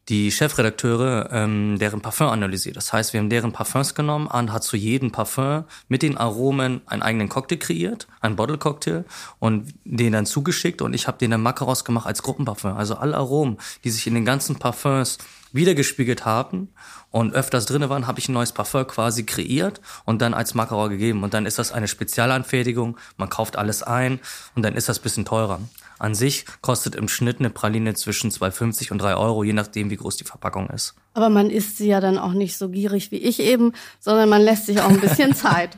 die 0.09 0.31
Chefredakteure 0.31 1.31
ähm, 1.33 1.79
deren 1.79 2.01
Parfum 2.03 2.29
analysiert. 2.29 2.77
Das 2.77 2.93
heißt, 2.93 3.13
wir 3.13 3.21
haben 3.21 3.31
deren 3.31 3.53
Parfums 3.53 3.95
genommen 3.95 4.27
und 4.27 4.53
hat 4.53 4.63
zu 4.63 4.77
jedem 4.77 5.13
Parfum 5.13 5.65
mit 5.89 6.03
den 6.03 6.19
Aromen 6.19 6.83
einen 6.87 7.03
eigenen 7.03 7.29
Cocktail 7.29 7.57
kreiert, 7.57 8.07
einen 8.21 8.37
Bottle 8.37 8.59
Cocktail 8.59 9.05
und 9.39 9.73
den 9.85 10.13
dann 10.13 10.27
zugeschickt 10.27 10.83
und 10.83 10.93
ich 10.93 11.07
habe 11.07 11.19
den 11.19 11.31
dann 11.31 11.43
Macaros 11.43 11.85
gemacht 11.85 12.07
als 12.07 12.23
Gruppenparfum. 12.23 12.77
Also 12.77 12.97
alle 12.97 13.17
Aromen, 13.17 13.59
die 13.85 13.91
sich 13.91 14.07
in 14.07 14.15
den 14.15 14.25
ganzen 14.25 14.57
Parfums 14.57 15.19
wiedergespiegelt 15.53 16.27
haben 16.27 16.69
und 17.11 17.33
öfters 17.33 17.65
drinne 17.65 17.89
waren, 17.89 18.07
habe 18.07 18.19
ich 18.19 18.29
ein 18.29 18.33
neues 18.33 18.53
Parfum 18.53 18.87
quasi 18.87 19.25
kreiert 19.25 19.81
und 20.05 20.21
dann 20.21 20.35
als 20.35 20.55
Macaron 20.55 20.91
gegeben. 20.91 21.23
Und 21.23 21.33
dann 21.33 21.47
ist 21.47 21.59
das 21.59 21.73
eine 21.73 21.89
Spezialanfertigung, 21.89 22.99
man 23.17 23.31
kauft 23.31 23.57
alles 23.57 23.83
ein 23.83 24.19
und 24.55 24.63
dann 24.63 24.75
ist 24.75 24.89
das 24.89 24.99
bisschen 24.99 25.25
teurer. 25.25 25.61
An 25.99 26.15
sich 26.15 26.45
kostet 26.61 26.95
im 26.95 27.09
Schnitt 27.09 27.39
eine 27.39 27.51
Praline 27.51 27.95
zwischen 27.95 28.31
2,50 28.31 28.93
und 28.93 28.99
3 28.99 29.15
Euro, 29.15 29.45
je 29.45 29.53
nachdem, 29.53 29.91
wie 29.91 29.97
groß 29.97 30.17
die 30.17 30.25
Verpackung 30.25 30.69
ist. 30.71 30.95
Aber 31.15 31.29
man 31.29 31.51
isst 31.51 31.79
sie 31.79 31.89
ja 31.89 32.01
dann 32.01 32.19
auch 32.19 32.33
nicht 32.33 32.57
so 32.57 32.69
gierig 32.69 33.11
wie 33.11 33.19
ich 33.19 33.41
eben, 33.41 33.73
sondern 34.01 34.29
man 34.29 34.43
lässt 34.43 34.67
sich 34.67 34.81
auch 34.81 34.89
ein 34.89 35.01
bisschen 35.01 35.35
Zeit. 35.35 35.77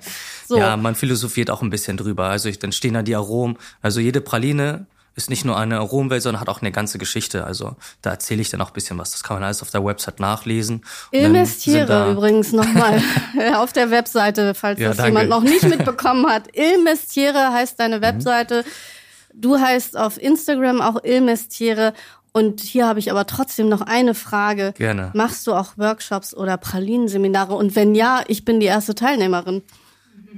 So. 0.49 0.59
Ja, 0.59 0.77
man 0.77 0.95
philosophiert 0.95 1.51
auch 1.51 1.63
ein 1.63 1.71
bisschen 1.71 1.97
drüber. 1.97 2.27
Also 2.27 2.49
ich, 2.49 2.59
dann 2.59 2.73
stehen 2.73 2.95
da 2.95 3.03
die 3.03 3.15
Aromen. 3.17 3.59
Also 3.83 4.01
jede 4.01 4.21
Praline 4.21 4.87
ist 5.17 5.31
nicht 5.31 5.47
nur 5.47 5.57
eine 5.59 5.79
Aromwelt, 5.79 6.23
sondern 6.23 6.41
hat 6.41 6.49
auch 6.49 6.61
eine 6.61 6.71
ganze 6.71 6.99
Geschichte. 6.99 7.45
Also 7.45 7.75
da 8.03 8.11
erzähle 8.11 8.43
ich 8.43 8.51
dann 8.51 8.61
auch 8.61 8.69
ein 8.69 8.75
bisschen 8.75 8.99
was. 8.99 9.13
Das 9.13 9.25
kann 9.25 9.37
man 9.37 9.45
alles 9.45 9.63
auf 9.63 9.71
der 9.71 9.85
Website 9.85 10.21
nachlesen. 10.21 10.85
Ilmestiere 11.11 12.13
übrigens 12.13 12.53
nochmal 12.53 13.03
auf 13.57 13.73
der 13.73 13.91
Webseite, 13.91 14.55
falls 14.55 14.79
ja, 14.79 14.89
das 14.89 14.99
danke. 14.99 15.13
jemand 15.13 15.31
noch 15.31 15.43
nicht 15.43 15.65
mitbekommen 15.65 16.27
hat. 16.27 16.55
Ilmestiere 16.55 17.53
heißt 17.53 17.81
deine 17.81 17.99
mhm. 17.99 18.03
Webseite. 18.03 18.63
Mhm. 18.63 18.71
Du 19.37 19.59
heißt 19.59 19.97
auf 19.97 20.21
Instagram 20.21 20.81
auch 20.81 21.05
Ilmestiere. 21.05 21.93
Und 22.33 22.61
hier 22.61 22.87
habe 22.87 22.99
ich 22.99 23.11
aber 23.11 23.27
trotzdem 23.27 23.69
noch 23.69 23.81
eine 23.81 24.15
Frage. 24.15 24.75
Gerne. 24.77 25.11
Machst 25.15 25.47
du 25.47 25.55
auch 25.55 25.79
Workshops 25.79 26.35
oder 26.35 26.57
Pralinenseminare? 26.57 27.55
Und 27.55 27.77
wenn 27.77 27.95
ja, 27.95 28.23
ich 28.29 28.45
bin 28.45 28.61
die 28.61 28.67
erste 28.67 28.95
Teilnehmerin. 28.95 29.63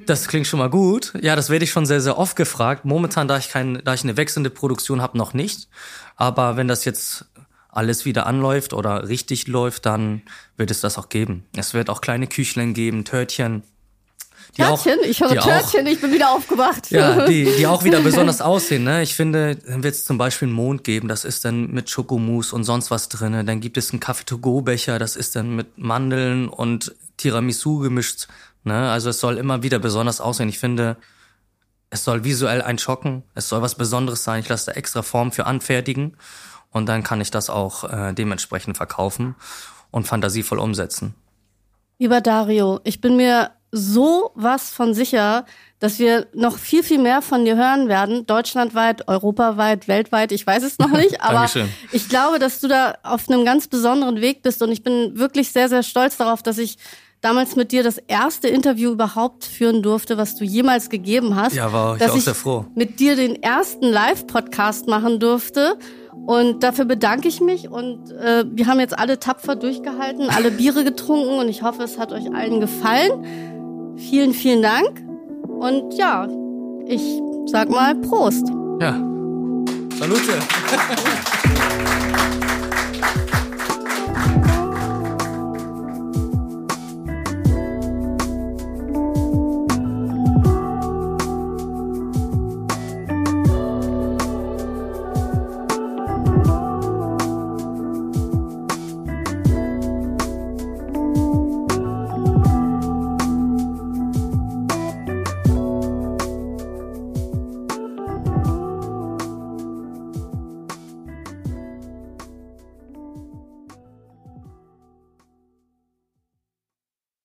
Das 0.07 0.28
klingt 0.28 0.46
schon 0.46 0.61
mal 0.61 0.70
gut. 0.70 1.12
Ja, 1.20 1.34
das 1.34 1.51
werde 1.51 1.64
ich 1.64 1.70
schon 1.70 1.86
sehr, 1.86 2.01
sehr 2.01 2.18
oft 2.18 2.36
gefragt. 2.36 2.84
Momentan, 2.84 3.26
da 3.26 3.36
ich 3.36 3.49
kein, 3.49 3.80
da 3.84 3.94
ich 3.94 4.05
eine 4.05 4.16
wechselnde 4.16 4.51
Produktion 4.51 5.03
habe, 5.03 5.18
noch 5.18 5.34
nicht. 5.34 5.68
Aber 6.14 6.57
wenn 6.57 6.68
das 6.68 6.84
jetzt 6.84 7.26
alles 7.68 8.05
wieder 8.05 8.26
anläuft 8.26 8.72
oder 8.72 9.09
richtig 9.09 9.46
läuft, 9.46 9.86
dann 9.86 10.22
wird 10.57 10.70
es 10.70 10.80
das 10.80 10.99
auch 10.99 11.09
geben. 11.09 11.44
Es 11.57 11.74
wird 11.74 11.90
auch 11.90 12.01
kleine 12.01 12.26
Küchlein 12.26 12.74
geben, 12.74 13.05
Törtchen. 13.05 13.62
Die 14.57 14.62
Törtchen? 14.62 14.99
Auch, 15.01 15.05
ich 15.05 15.20
höre 15.20 15.28
Törtchen, 15.28 15.86
auch, 15.86 15.90
ich 15.90 16.01
bin 16.01 16.12
wieder 16.12 16.30
aufgewacht. 16.30 16.90
Ja, 16.90 17.26
die, 17.26 17.44
die 17.59 17.66
auch 17.66 17.84
wieder 17.84 18.01
besonders 18.01 18.40
aussehen. 18.40 18.84
Ne? 18.84 19.03
Ich 19.03 19.14
finde, 19.14 19.57
dann 19.57 19.82
wird 19.82 19.94
es 19.94 20.05
zum 20.05 20.18
Beispiel 20.18 20.49
einen 20.49 20.55
Mond 20.55 20.84
geben, 20.84 21.09
das 21.09 21.24
ist 21.24 21.44
dann 21.44 21.70
mit 21.70 21.90
Schokomousse 21.90 22.55
und 22.55 22.64
sonst 22.64 22.90
was 22.90 23.09
drinne. 23.09 23.44
Dann 23.44 23.61
gibt 23.61 23.76
es 23.76 23.90
einen 23.90 24.01
Kaffee-to-go-Becher, 24.01 24.99
das 24.99 25.16
ist 25.16 25.36
dann 25.36 25.55
mit 25.55 25.78
Mandeln 25.78 26.49
und 26.49 26.94
Tiramisu 27.16 27.78
gemischt. 27.78 28.28
Ne? 28.64 28.90
Also 28.90 29.11
es 29.11 29.20
soll 29.20 29.38
immer 29.38 29.62
wieder 29.62 29.78
besonders 29.78 30.20
aussehen. 30.20 30.49
Ich 30.49 30.59
finde, 30.59 30.96
es 31.90 32.05
soll 32.05 32.24
visuell 32.24 32.62
ein 32.62 32.78
schocken, 32.78 33.22
es 33.34 33.49
soll 33.49 33.62
was 33.62 33.74
Besonderes 33.74 34.24
sein. 34.24 34.40
Ich 34.40 34.49
lasse 34.49 34.66
da 34.66 34.72
extra 34.72 35.03
Form 35.03 35.32
für 35.32 35.46
anfertigen 35.46 36.16
und 36.70 36.86
dann 36.86 37.03
kann 37.03 37.20
ich 37.20 37.30
das 37.30 37.51
auch 37.51 37.84
äh, 37.84 38.12
dementsprechend 38.12 38.76
verkaufen 38.76 39.34
und 39.90 40.07
fantasievoll 40.07 40.59
umsetzen. 40.59 41.14
Lieber 41.99 42.20
Dario, 42.20 42.80
ich 42.84 43.01
bin 43.01 43.16
mir 43.16 43.51
so 43.73 44.31
was 44.35 44.71
von 44.71 44.95
sicher, 44.95 45.45
dass 45.79 45.99
wir 45.99 46.27
noch 46.33 46.59
viel, 46.59 46.83
viel 46.83 46.99
mehr 46.99 47.23
von 47.23 47.45
dir 47.45 47.57
hören 47.57 47.89
werden, 47.89 48.27
deutschlandweit, 48.27 49.07
europaweit, 49.09 49.87
weltweit, 49.89 50.33
ich 50.33 50.47
weiß 50.47 50.62
es 50.62 50.79
noch 50.79 50.91
nicht, 50.91 51.21
aber 51.23 51.49
ich 51.93 52.09
glaube, 52.09 52.39
dass 52.39 52.61
du 52.61 52.69
da 52.69 52.95
auf 53.03 53.29
einem 53.29 53.45
ganz 53.45 53.69
besonderen 53.69 54.21
Weg 54.21 54.43
bist 54.43 54.62
und 54.62 54.73
ich 54.73 54.83
bin 54.83 55.19
wirklich 55.19 55.53
sehr, 55.53 55.69
sehr 55.69 55.83
stolz 55.83 56.16
darauf, 56.16 56.43
dass 56.43 56.59
ich 56.59 56.79
damals 57.21 57.57
mit 57.57 57.73
dir 57.73 57.83
das 57.83 57.99
erste 57.99 58.49
Interview 58.49 58.93
überhaupt 58.93 59.45
führen 59.45 59.83
durfte, 59.83 60.19
was 60.19 60.37
du 60.37 60.45
jemals 60.45 60.89
gegeben 60.89 61.37
hast. 61.37 61.55
Ja, 61.55 61.73
war 61.73 61.95
ich 61.95 62.03
dass 62.03 62.12
auch 62.12 62.19
sehr 62.19 62.35
froh. 62.35 62.66
Mit 62.75 63.01
dir 63.01 63.16
den 63.16 63.43
ersten 63.43 63.87
Live-Podcast 63.87 64.87
machen 64.87 65.19
durfte. 65.19 65.79
Und 66.27 66.62
dafür 66.62 66.85
bedanke 66.85 67.29
ich 67.29 67.41
mich. 67.41 67.69
Und 67.69 68.11
äh, 68.12 68.45
wir 68.51 68.66
haben 68.66 68.81
jetzt 68.81 68.99
alle 68.99 69.19
tapfer 69.19 69.57
durchgehalten, 69.57 70.29
alle 70.31 70.51
Biere 70.51 70.85
getrunken 70.85 71.39
und 71.39 71.49
ich 71.49 71.62
hoffe, 71.62 71.83
es 71.83 71.99
hat 71.99 72.12
euch 72.12 72.33
allen 72.35 72.61
gefallen. 72.61 73.57
Vielen, 73.99 74.32
vielen 74.32 74.62
Dank. 74.62 75.05
Und 75.49 75.94
ja, 75.94 76.28
ich 76.86 77.03
sag 77.46 77.68
mal 77.68 77.94
Prost. 77.96 78.46
Ja. 78.80 78.92
Salute. 79.99 80.38